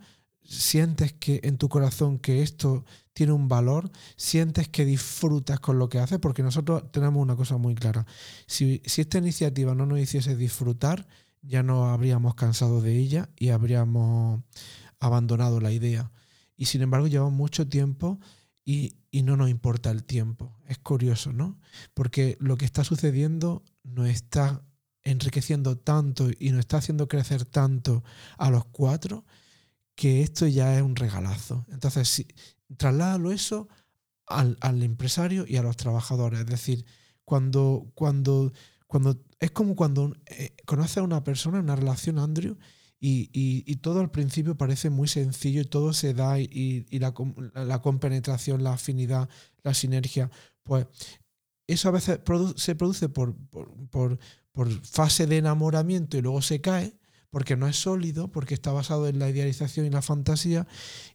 sientes 0.48 1.12
que 1.12 1.40
en 1.44 1.58
tu 1.58 1.68
corazón 1.68 2.18
que 2.18 2.42
esto 2.42 2.84
tiene 3.12 3.32
un 3.32 3.48
valor, 3.48 3.90
sientes 4.16 4.68
que 4.68 4.84
disfrutas 4.84 5.60
con 5.60 5.78
lo 5.78 5.88
que 5.88 5.98
haces, 5.98 6.18
porque 6.18 6.42
nosotros 6.42 6.90
tenemos 6.90 7.22
una 7.22 7.36
cosa 7.36 7.58
muy 7.58 7.74
clara. 7.74 8.06
Si, 8.46 8.80
si 8.86 9.02
esta 9.02 9.18
iniciativa 9.18 9.74
no 9.74 9.86
nos 9.86 10.00
hiciese 10.00 10.36
disfrutar, 10.36 11.06
ya 11.42 11.62
no 11.62 11.90
habríamos 11.90 12.34
cansado 12.34 12.80
de 12.80 12.96
ella 12.96 13.28
y 13.36 13.50
habríamos 13.50 14.42
abandonado 15.00 15.60
la 15.60 15.72
idea. 15.72 16.10
Y 16.56 16.66
sin 16.66 16.82
embargo 16.82 17.06
llevamos 17.06 17.34
mucho 17.34 17.68
tiempo 17.68 18.18
y, 18.64 18.94
no 19.22 19.36
nos 19.36 19.48
importa 19.50 19.90
el 19.90 20.04
tiempo. 20.04 20.58
Es 20.66 20.78
curioso, 20.78 21.32
¿no? 21.32 21.58
Porque 21.94 22.36
lo 22.40 22.56
que 22.56 22.66
está 22.66 22.84
sucediendo 22.84 23.64
nos 23.82 24.08
está 24.08 24.62
enriqueciendo 25.02 25.78
tanto 25.78 26.28
y 26.38 26.50
nos 26.50 26.60
está 26.60 26.76
haciendo 26.76 27.08
crecer 27.08 27.44
tanto 27.44 28.04
a 28.36 28.50
los 28.50 28.66
cuatro 28.66 29.24
que 29.98 30.22
esto 30.22 30.46
ya 30.46 30.76
es 30.76 30.82
un 30.82 30.94
regalazo. 30.94 31.66
Entonces, 31.72 32.08
si, 32.08 32.28
trasládalo 32.76 33.32
eso 33.32 33.66
al, 34.26 34.56
empresario 34.84 35.44
y 35.44 35.56
a 35.56 35.62
los 35.62 35.76
trabajadores. 35.76 36.38
Es 36.38 36.46
decir, 36.46 36.84
cuando, 37.24 37.90
cuando, 37.94 38.52
cuando 38.86 39.20
es 39.40 39.50
como 39.50 39.74
cuando 39.74 40.14
eh, 40.26 40.54
conoces 40.66 40.98
a 40.98 41.02
una 41.02 41.24
persona 41.24 41.58
una 41.58 41.74
relación, 41.74 42.20
Andrew, 42.20 42.56
y, 43.00 43.74
todo 43.82 43.98
al 43.98 44.12
principio 44.12 44.56
parece 44.56 44.88
muy 44.88 45.08
sencillo 45.08 45.62
y 45.62 45.64
todo 45.64 45.92
se 45.92 46.14
da 46.14 46.38
y, 46.38 46.86
la, 47.00 47.12
la, 47.54 47.82
compenetración, 47.82 48.62
la 48.62 48.74
afinidad, 48.74 49.28
la 49.64 49.74
sinergia, 49.74 50.30
pues 50.62 50.86
eso 51.66 51.88
a 51.88 51.92
veces 51.92 52.20
se 52.54 52.74
produce 52.76 53.08
por, 53.08 53.34
por, 53.90 54.18
fase 54.84 55.26
de 55.26 55.38
enamoramiento 55.38 56.16
y 56.18 56.22
luego 56.22 56.40
se 56.40 56.60
cae 56.60 56.97
porque 57.30 57.56
no 57.56 57.66
es 57.68 57.76
sólido, 57.76 58.28
porque 58.28 58.54
está 58.54 58.72
basado 58.72 59.08
en 59.08 59.18
la 59.18 59.28
idealización 59.28 59.86
y 59.86 59.90
la 59.90 60.02
fantasía, 60.02 60.66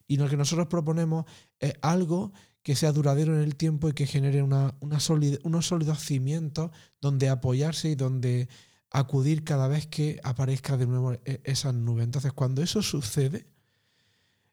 y 0.06 0.16
lo 0.16 0.28
que 0.28 0.36
nosotros 0.36 0.68
proponemos 0.68 1.24
es 1.58 1.74
algo 1.82 2.32
que 2.62 2.76
sea 2.76 2.92
duradero 2.92 3.34
en 3.34 3.42
el 3.42 3.56
tiempo 3.56 3.88
y 3.88 3.92
que 3.92 4.06
genere 4.06 4.42
una, 4.42 4.74
una 4.80 4.98
unos 5.42 5.66
sólidos 5.66 5.98
cimientos 6.00 6.70
donde 7.00 7.28
apoyarse 7.28 7.90
y 7.90 7.94
donde 7.94 8.48
acudir 8.90 9.44
cada 9.44 9.68
vez 9.68 9.86
que 9.86 10.20
aparezca 10.22 10.76
de 10.76 10.86
nuevo 10.86 11.12
e-, 11.12 11.40
esa 11.44 11.72
nube. 11.72 12.04
Entonces, 12.04 12.32
cuando 12.32 12.62
eso 12.62 12.80
sucede, 12.80 13.46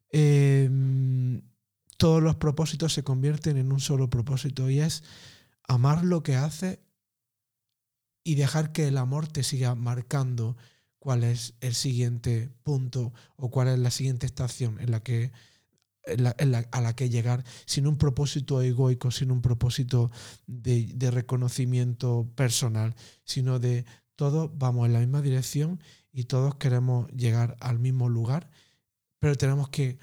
em, 0.09 1.41
todos 1.97 2.21
los 2.21 2.35
propósitos 2.35 2.91
se 2.91 3.03
convierten 3.03 3.57
en 3.57 3.71
un 3.71 3.79
solo 3.79 4.09
propósito 4.09 4.69
y 4.69 4.79
es 4.79 5.03
amar 5.63 6.03
lo 6.03 6.23
que 6.23 6.35
hace 6.35 6.81
y 8.23 8.35
dejar 8.35 8.71
que 8.71 8.87
el 8.87 8.97
amor 8.97 9.27
te 9.27 9.43
siga 9.43 9.75
marcando 9.75 10.57
cuál 11.01 11.23
es 11.23 11.55
el 11.61 11.73
siguiente 11.73 12.51
punto 12.61 13.11
o 13.35 13.49
cuál 13.49 13.69
es 13.69 13.79
la 13.79 13.89
siguiente 13.89 14.27
estación 14.27 14.79
en 14.79 14.91
la 14.91 15.01
que 15.01 15.31
a 16.05 16.81
la 16.81 16.95
que 16.95 17.09
llegar 17.09 17.43
sin 17.65 17.87
un 17.87 17.97
propósito 17.97 18.61
egoico, 18.61 19.09
sin 19.09 19.31
un 19.31 19.41
propósito 19.41 20.11
de 20.45 21.11
reconocimiento 21.11 22.31
personal, 22.35 22.95
sino 23.23 23.57
de 23.57 23.85
todos 24.15 24.51
vamos 24.53 24.85
en 24.85 24.93
la 24.93 24.99
misma 24.99 25.23
dirección 25.23 25.81
y 26.11 26.25
todos 26.25 26.53
queremos 26.55 27.07
llegar 27.11 27.57
al 27.59 27.79
mismo 27.79 28.07
lugar, 28.07 28.51
pero 29.17 29.35
tenemos 29.35 29.69
que, 29.69 29.97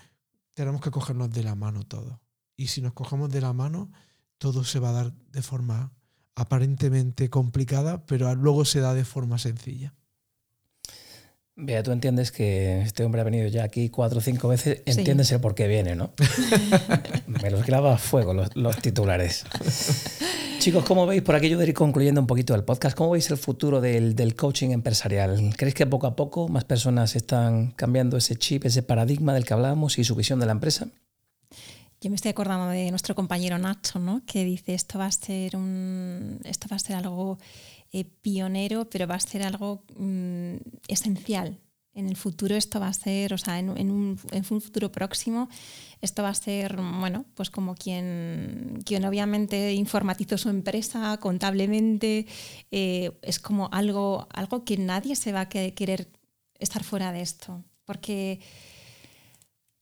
tenemos 0.54 0.80
que 0.80 0.90
cogernos 0.90 1.30
de 1.30 1.44
la 1.44 1.54
mano 1.54 1.84
todos. 1.84 2.18
Y 2.56 2.66
si 2.66 2.82
nos 2.82 2.92
cogemos 2.92 3.30
de 3.30 3.40
la 3.40 3.52
mano, 3.52 3.92
todo 4.38 4.64
se 4.64 4.80
va 4.80 4.88
a 4.90 5.04
dar 5.04 5.12
de 5.12 5.42
forma 5.42 5.92
aparentemente 6.34 7.30
complicada, 7.30 8.04
pero 8.04 8.34
luego 8.34 8.64
se 8.64 8.80
da 8.80 8.94
de 8.94 9.04
forma 9.04 9.38
sencilla. 9.38 9.94
Vea, 11.60 11.82
tú 11.82 11.90
entiendes 11.90 12.30
que 12.30 12.82
este 12.82 13.04
hombre 13.04 13.20
ha 13.20 13.24
venido 13.24 13.48
ya 13.48 13.64
aquí 13.64 13.88
cuatro 13.88 14.20
o 14.20 14.22
cinco 14.22 14.46
veces, 14.46 14.80
entiendes 14.86 15.32
el 15.32 15.40
por 15.40 15.56
qué 15.56 15.66
viene, 15.66 15.96
¿no? 15.96 16.12
Me 17.26 17.50
los 17.50 17.66
graba 17.66 17.94
a 17.94 17.98
fuego 17.98 18.32
los, 18.32 18.54
los 18.54 18.76
titulares. 18.76 19.44
Chicos, 20.60 20.84
¿cómo 20.84 21.04
veis, 21.04 21.20
por 21.22 21.34
aquello 21.34 21.58
de 21.58 21.66
ir 21.66 21.74
concluyendo 21.74 22.20
un 22.20 22.28
poquito 22.28 22.54
el 22.54 22.62
podcast, 22.62 22.96
cómo 22.96 23.10
veis 23.10 23.28
el 23.30 23.38
futuro 23.38 23.80
del, 23.80 24.36
coaching 24.36 24.70
empresarial? 24.70 25.52
¿Creéis 25.56 25.74
que 25.74 25.84
poco 25.84 26.06
a 26.06 26.14
poco 26.14 26.46
más 26.46 26.62
personas 26.62 27.16
están 27.16 27.72
cambiando 27.72 28.16
ese 28.16 28.36
chip, 28.36 28.64
ese 28.64 28.84
paradigma 28.84 29.34
del 29.34 29.44
que 29.44 29.54
hablábamos 29.54 29.98
y 29.98 30.04
su 30.04 30.14
visión 30.14 30.38
de 30.38 30.46
la 30.46 30.52
empresa? 30.52 30.86
Yo 32.00 32.10
me 32.10 32.14
estoy 32.14 32.30
acordando 32.30 32.68
de 32.68 32.90
nuestro 32.90 33.16
compañero 33.16 33.58
Nacho, 33.58 33.98
¿no? 33.98 34.22
que 34.24 34.44
dice 34.44 34.74
esto 34.74 35.00
va 35.00 35.06
a 35.06 35.12
ser 35.12 35.56
un, 35.56 36.38
esto 36.44 36.68
va 36.70 36.76
a 36.76 36.78
ser 36.78 36.94
algo 36.94 37.38
eh, 37.92 38.04
pionero, 38.04 38.88
pero 38.90 39.06
va 39.06 39.14
a 39.14 39.20
ser 39.20 39.42
algo 39.42 39.84
mm, 39.96 40.56
esencial. 40.88 41.58
En 41.94 42.08
el 42.08 42.16
futuro 42.16 42.54
esto 42.54 42.78
va 42.78 42.88
a 42.88 42.92
ser, 42.92 43.34
o 43.34 43.38
sea, 43.38 43.58
en, 43.58 43.70
un, 43.70 44.16
futuro 44.16 44.92
próximo, 44.92 45.48
esto 46.00 46.22
va 46.22 46.28
a 46.28 46.34
ser, 46.34 46.76
bueno, 46.76 47.24
pues 47.34 47.50
como 47.50 47.74
quien, 47.74 48.78
quien 48.84 49.04
obviamente 49.04 49.72
informatizó 49.72 50.38
su 50.38 50.48
empresa 50.48 51.16
contablemente, 51.18 52.26
eh, 52.70 53.18
es 53.22 53.40
como 53.40 53.68
algo, 53.72 54.28
algo 54.32 54.64
que 54.64 54.76
nadie 54.76 55.16
se 55.16 55.32
va 55.32 55.40
a 55.40 55.48
querer 55.48 56.08
estar 56.60 56.84
fuera 56.84 57.10
de 57.10 57.22
esto, 57.22 57.64
porque 57.84 58.40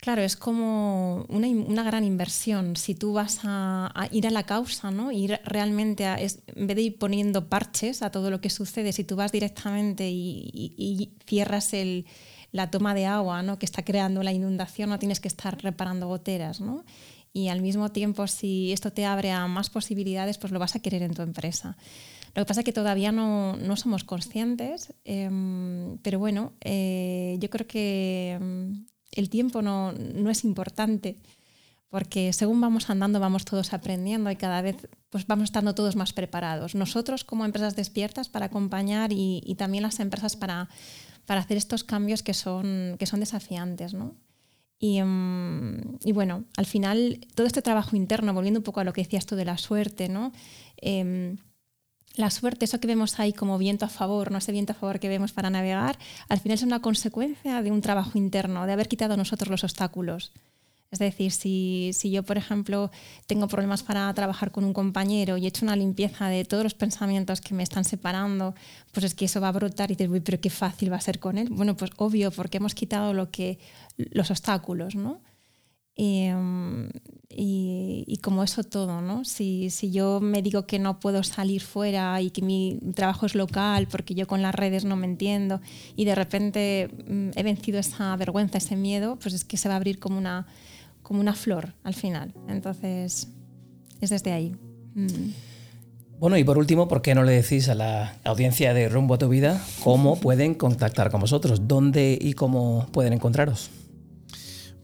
Claro, 0.07 0.23
es 0.23 0.37
como 0.37 1.27
una, 1.29 1.83
gran 1.83 2.05
inversión. 2.05 2.77
Si 2.77 2.95
tú 2.95 3.15
vas 3.15 3.41
a, 3.43 3.91
ir 4.13 4.29
a 4.29 4.31
la 4.31 4.45
causa, 4.45 4.93
¿no? 4.93 5.11
Ir 5.11 5.41
realmente 5.45 6.07
a, 6.07 6.17
en 6.17 6.67
vez 6.69 6.77
de 6.77 6.83
ir 6.83 6.97
poniendo 6.97 7.49
parches 7.49 8.03
a 8.03 8.13
todo 8.13 8.31
lo 8.31 8.41
que 8.41 8.49
sucede, 8.49 8.93
si 8.93 9.03
tú 9.03 9.17
vas 9.17 9.33
directamente 9.33 10.09
y, 10.09 11.13
cierras 11.27 11.73
la 12.53 12.71
toma 12.71 12.95
de 12.95 13.07
agua, 13.07 13.43
¿no? 13.43 13.59
Que 13.59 13.67
está 13.67 13.83
creando 13.83 14.23
la 14.23 14.33
inundación, 14.33 14.91
no 14.91 15.01
tienes 15.01 15.19
que 15.19 15.27
estar 15.27 15.61
reparando 15.61 16.07
goteras, 16.07 16.61
¿no? 16.61 16.85
Y 17.33 17.49
al 17.49 17.61
mismo 17.61 17.91
tiempo, 17.91 18.29
si 18.29 18.73
esto 18.73 18.93
te 18.93 19.07
abre 19.07 19.33
a 19.33 19.49
más 19.49 19.71
posibilidades, 19.71 20.39
pues 20.39 20.53
lo 20.53 20.61
vas 20.61 20.77
a 20.77 20.79
querer 20.79 21.03
en 21.03 21.15
tu 21.15 21.23
empresa. 21.23 21.77
Lo 22.37 22.45
que 22.45 22.47
pasa 22.47 22.61
es 22.61 22.65
que 22.65 22.73
todavía 22.73 23.11
no, 23.11 23.57
no 23.57 23.77
somos 23.77 24.05
conscientes, 24.05 24.95
em, 25.05 25.99
pero 25.99 26.21
bueno, 26.21 26.53
eh, 26.61 27.39
yo 27.41 27.51
creo 27.51 27.67
que 27.67 28.39
em, 28.41 28.87
el 29.13 29.31
tiempo 29.31 29.63
no, 29.63 29.93
no, 29.93 30.31
es 30.31 30.45
importante 30.45 31.17
porque 31.89 32.33
según 32.33 32.61
vamos 32.61 32.91
andando 32.91 33.21
vamos 33.21 33.45
todos 33.45 33.73
aprendiendo 33.73 34.31
y 34.31 34.37
cada 34.37 34.61
vez 34.61 34.89
pues 35.11 35.27
vamos 35.27 35.45
estando 35.45 35.75
todos 35.75 35.97
más 35.97 36.13
preparados. 36.13 36.75
Nosotros 36.75 37.25
como 37.25 37.45
empresas 37.45 37.77
despiertas 37.77 38.29
para 38.29 38.47
acompañar 38.47 39.13
y, 39.13 39.43
y 39.45 39.55
también 39.55 39.83
las 39.83 40.01
empresas 40.01 40.37
para, 40.37 40.69
para, 41.25 41.41
hacer 41.41 41.57
estos 41.57 41.85
cambios 41.85 42.23
que 42.23 42.35
son, 42.35 42.97
que 42.99 43.07
son 43.07 43.21
desafiantes. 43.21 43.95
¿no? 43.95 44.15
Y, 44.79 44.99
em, 44.99 45.97
y, 46.05 46.13
bueno, 46.13 46.45
al 46.57 46.67
final 46.67 47.21
todo 47.35 47.47
este 47.47 47.63
trabajo 47.63 47.97
interno, 47.97 48.35
volviendo 48.35 48.61
un 48.61 48.65
poco 48.65 48.81
a 48.81 48.85
lo 48.85 48.93
que 48.93 49.03
decías 49.03 49.25
tú 49.25 49.37
de 49.37 49.45
la 49.45 49.57
suerte, 49.57 50.09
¿no? 50.09 50.33
Eh, 50.83 51.37
la 52.17 52.31
suerte, 52.31 52.65
eso 52.65 52.81
que 52.81 52.87
vemos 52.87 53.21
ahí 53.21 53.33
como 53.33 53.59
viento 53.59 53.85
a 53.85 53.89
favor, 53.89 54.33
no 54.33 54.39
ese 54.39 54.53
viento 54.53 54.73
a 54.73 54.75
favor 54.75 54.99
que 54.99 55.09
vemos 55.09 55.33
para 55.33 55.51
navegar, 55.51 55.99
al 56.29 56.41
final 56.41 56.57
es 56.57 56.63
una 56.63 56.81
consecuencia 56.81 57.63
de 57.63 57.71
un 57.71 57.83
trabajo 57.83 58.19
interno, 58.19 58.67
de 58.67 58.73
haber 58.73 58.89
quitado 58.89 59.17
nosotros 59.17 59.51
los 59.51 59.65
obstáculos. 59.65 60.33
Es 60.91 61.01
decir, 61.01 61.33
si, 61.33 61.91
si, 61.93 62.11
yo, 62.11 62.23
por 62.23 62.39
ejemplo, 62.39 62.91
tengo 63.27 63.49
problemas 63.49 63.83
para 63.83 64.13
trabajar 64.15 64.53
con 64.53 64.65
un 64.65 64.73
compañero 64.73 65.37
y 65.37 65.45
he 65.45 65.49
hecho 65.49 65.65
una 65.65 65.77
limpieza 65.77 66.29
de 66.29 66.45
todos 66.45 66.63
los 66.63 66.75
pensamientos 66.75 67.41
que 67.41 67.55
me 67.55 67.65
están 67.65 67.85
separando, 67.85 68.55
pues 68.93 69.05
es 69.05 69.15
que 69.15 69.25
eso 69.25 69.41
va 69.41 69.49
a 69.49 69.53
brotar 69.53 69.91
y 69.91 69.97
dices, 69.97 70.09
uy, 70.09 70.21
pero 70.21 70.41
qué 70.41 70.49
fácil 70.49 70.93
va 70.93 70.97
a 70.97 71.01
ser 71.01 71.19
con 71.19 71.39
él. 71.39 71.49
Bueno, 71.51 71.77
pues 71.77 71.91
obvio, 71.97 72.31
porque 72.31 72.59
hemos 72.59 72.75
quitado 72.75 73.13
lo 73.13 73.31
que, 73.31 73.59
los 73.97 74.31
obstáculos, 74.31 74.95
¿no? 74.95 75.21
Em, 75.97 76.91
y, 77.31 78.05
y, 78.07 78.19
como 78.19 78.43
eso 78.43 78.65
todo, 78.65 79.01
¿no? 79.01 79.25
Si, 79.25 79.71
si, 79.71 79.91
yo 79.91 80.21
me 80.21 80.43
digo 80.43 80.67
que 80.67 80.79
no 80.79 81.01
puedo 81.01 81.23
salir 81.23 81.63
fuera 81.63 82.21
y 82.21 82.31
que 82.31 82.43
mi 82.43 82.79
trabajo 82.95 83.27
es 83.27 83.35
local 83.35 83.89
porque 83.91 84.15
yo 84.15 84.27
con 84.27 84.43
las 84.43 84.55
redes 84.55 84.85
no 84.85 84.97
me 84.97 85.07
entiendo 85.07 85.61
y 85.97 86.05
de 86.05 86.15
repente 86.15 86.89
mm, 87.09 87.31
he 87.35 87.43
vencido 87.43 87.79
esa 87.79 88.15
vergüenza, 88.17 88.59
ese 88.59 88.77
miedo, 88.77 89.19
pues 89.21 89.35
es 89.35 89.45
que 89.45 89.57
se 89.57 89.69
va 89.69 89.75
a 89.75 89.77
abrir 89.79 89.99
como 89.99 90.19
una, 90.19 90.47
como 91.03 91.21
una 91.21 91.35
flor 91.35 91.75
al 91.83 91.95
final. 91.95 92.35
Entonces, 92.49 93.29
es 94.01 94.11
desde 94.11 94.33
ahí. 94.33 94.55
Mm. 94.95 95.31
Bueno, 96.19 96.39
y 96.39 96.45
por 96.45 96.57
último, 96.57 96.89
¿por 96.89 97.03
qué 97.03 97.15
no 97.15 97.23
le 97.25 97.33
decís 97.33 97.69
a 97.69 97.75
la 97.75 98.17
audiencia 98.25 98.73
de 98.73 98.89
Rumbo 98.89 99.15
a 99.15 99.19
tu 99.19 99.29
Vida 99.29 99.63
cómo 99.83 100.17
pueden 100.21 100.55
contactar 100.55 101.11
con 101.11 101.21
vosotros? 101.21 101.69
¿Dónde 101.69 102.19
y 102.21 102.35
cómo 102.35 102.87
pueden 102.93 103.13
encontraros? 103.13 103.71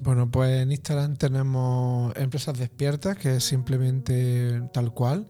Bueno, 0.02 0.30
pues 0.30 0.62
en 0.62 0.70
Instagram 0.72 1.16
tenemos 1.16 2.14
Empresas 2.16 2.58
Despiertas, 2.58 3.16
que 3.16 3.36
es 3.36 3.44
simplemente 3.44 4.60
tal 4.72 4.92
cual. 4.92 5.28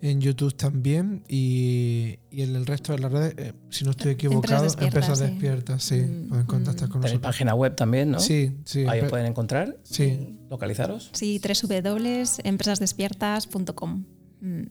En 0.00 0.20
YouTube 0.20 0.54
también 0.56 1.22
y, 1.28 2.18
y 2.30 2.42
en 2.42 2.54
el 2.56 2.66
resto 2.66 2.92
de 2.92 2.98
las 3.00 3.10
redes, 3.12 3.34
eh, 3.36 3.52
si 3.70 3.84
no 3.84 3.90
estoy 3.92 4.12
equivocado, 4.12 4.66
Empresas 4.80 5.18
Despiertas, 5.20 5.82
sí, 5.82 5.96
mm, 6.00 6.28
pueden 6.28 6.46
contactar 6.46 6.88
con 6.88 7.00
nosotros. 7.00 7.22
página 7.22 7.54
web 7.54 7.74
también, 7.76 8.10
¿no? 8.12 8.20
Sí, 8.20 8.56
sí. 8.64 8.84
Ahí 8.88 9.00
os 9.00 9.10
pueden 9.10 9.26
encontrar. 9.26 9.76
Sí. 9.84 10.36
¿Localizaros? 10.50 11.10
Sí, 11.12 11.40
www.empresasdespiertas.com. 11.40 14.04
Mm, 14.40 14.62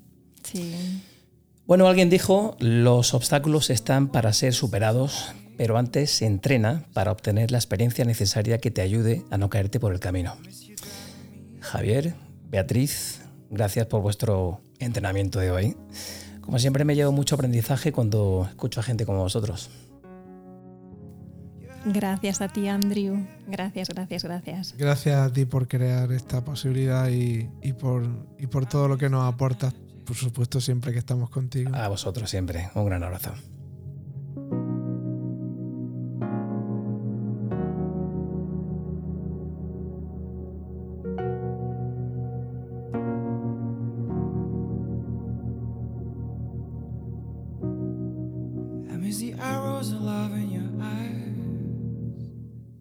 sí. 0.43 0.75
Bueno, 1.65 1.87
alguien 1.87 2.09
dijo, 2.09 2.55
los 2.59 3.13
obstáculos 3.13 3.69
están 3.69 4.07
para 4.09 4.31
ser 4.31 4.53
superados, 4.53 5.33
pero 5.57 5.77
antes 5.77 6.11
se 6.11 6.25
entrena 6.25 6.83
para 6.93 7.11
obtener 7.11 7.51
la 7.51 7.57
experiencia 7.57 8.05
necesaria 8.05 8.59
que 8.59 8.71
te 8.71 8.81
ayude 8.81 9.25
a 9.31 9.37
no 9.37 9.49
caerte 9.49 9.79
por 9.79 9.91
el 9.91 9.99
camino. 9.99 10.35
Javier, 11.59 12.13
Beatriz, 12.49 13.21
gracias 13.49 13.87
por 13.87 14.01
vuestro 14.01 14.61
entrenamiento 14.79 15.39
de 15.39 15.51
hoy. 15.51 15.77
Como 16.41 16.59
siempre 16.59 16.85
me 16.85 16.95
llevo 16.95 17.11
mucho 17.11 17.35
aprendizaje 17.35 17.91
cuando 17.91 18.45
escucho 18.49 18.79
a 18.79 18.83
gente 18.83 19.05
como 19.05 19.19
vosotros. 19.19 19.69
Gracias 21.85 22.41
a 22.41 22.47
ti, 22.49 22.67
Andrew. 22.67 23.25
Gracias, 23.47 23.89
gracias, 23.89 24.23
gracias. 24.23 24.75
Gracias 24.77 25.15
a 25.15 25.31
ti 25.31 25.45
por 25.45 25.67
crear 25.67 26.11
esta 26.11 26.43
posibilidad 26.43 27.09
y, 27.09 27.49
y, 27.61 27.73
por, 27.73 28.05
y 28.37 28.47
por 28.47 28.65
todo 28.65 28.87
lo 28.87 28.97
que 28.97 29.09
nos 29.09 29.23
aportas, 29.23 29.73
por 30.05 30.15
supuesto, 30.15 30.61
siempre 30.61 30.91
que 30.91 30.99
estamos 30.99 31.29
contigo. 31.29 31.73
A 31.73 31.87
vosotros 31.87 32.29
siempre. 32.29 32.69
Un 32.75 32.85
gran 32.85 33.03
abrazo. 33.03 33.33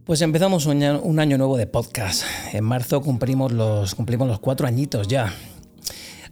Pues 0.07 0.23
empezamos 0.23 0.67
un 0.67 0.85
año, 1.19 1.37
nuevo 1.37 1.57
de 1.57 1.67
podcast. 1.67 2.23
En 2.53 2.63
marzo 2.63 3.03
cumplimos 3.03 3.51
los, 3.51 3.97
cumplimos 3.97 4.29
los 4.29 4.39
cuatro 4.39 4.69
añitos 4.69 5.09
ya. 5.09 5.35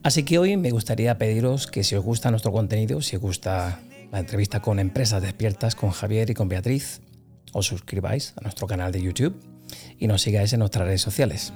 Así 0.05 0.23
que 0.23 0.39
hoy 0.39 0.57
me 0.57 0.71
gustaría 0.71 1.19
pediros 1.19 1.67
que 1.67 1.83
si 1.83 1.97
os 1.97 2.05
gusta 2.05 2.31
nuestro 2.31 2.53
contenido, 2.53 3.03
si 3.03 3.17
os 3.17 3.23
gusta 3.23 3.81
la 4.13 4.21
entrevista 4.21 4.63
con 4.63 4.79
empresas 4.79 5.21
despiertas 5.21 5.75
con 5.75 5.91
Javier 5.91 6.31
y 6.31 6.35
con 6.35 6.49
Beatriz, 6.49 7.01
os 7.53 7.67
suscribáis 7.67 8.35
a 8.37 8.43
nuestro 8.43 8.69
canal 8.69 8.93
de 8.93 9.03
YouTube 9.03 9.35
y 9.99 10.07
nos 10.07 10.23
sigáis 10.23 10.53
en 10.53 10.61
nuestras 10.61 10.87
redes 10.87 11.03
sociales. 11.03 11.53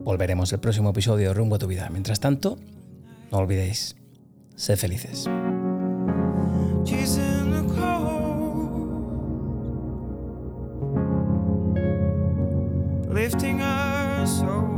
Volveremos 0.00 0.52
el 0.52 0.58
próximo 0.58 0.90
episodio 0.90 1.28
de 1.28 1.34
Rumbo 1.34 1.54
a 1.54 1.58
tu 1.60 1.68
vida. 1.68 1.88
Mientras 1.88 2.18
tanto, 2.18 2.58
no 3.30 3.38
olvidéis, 3.38 3.94
sed 4.56 4.76
felices. 4.76 5.28
lifting 13.28 13.60
us. 13.60 14.40
Oh. 14.42 14.77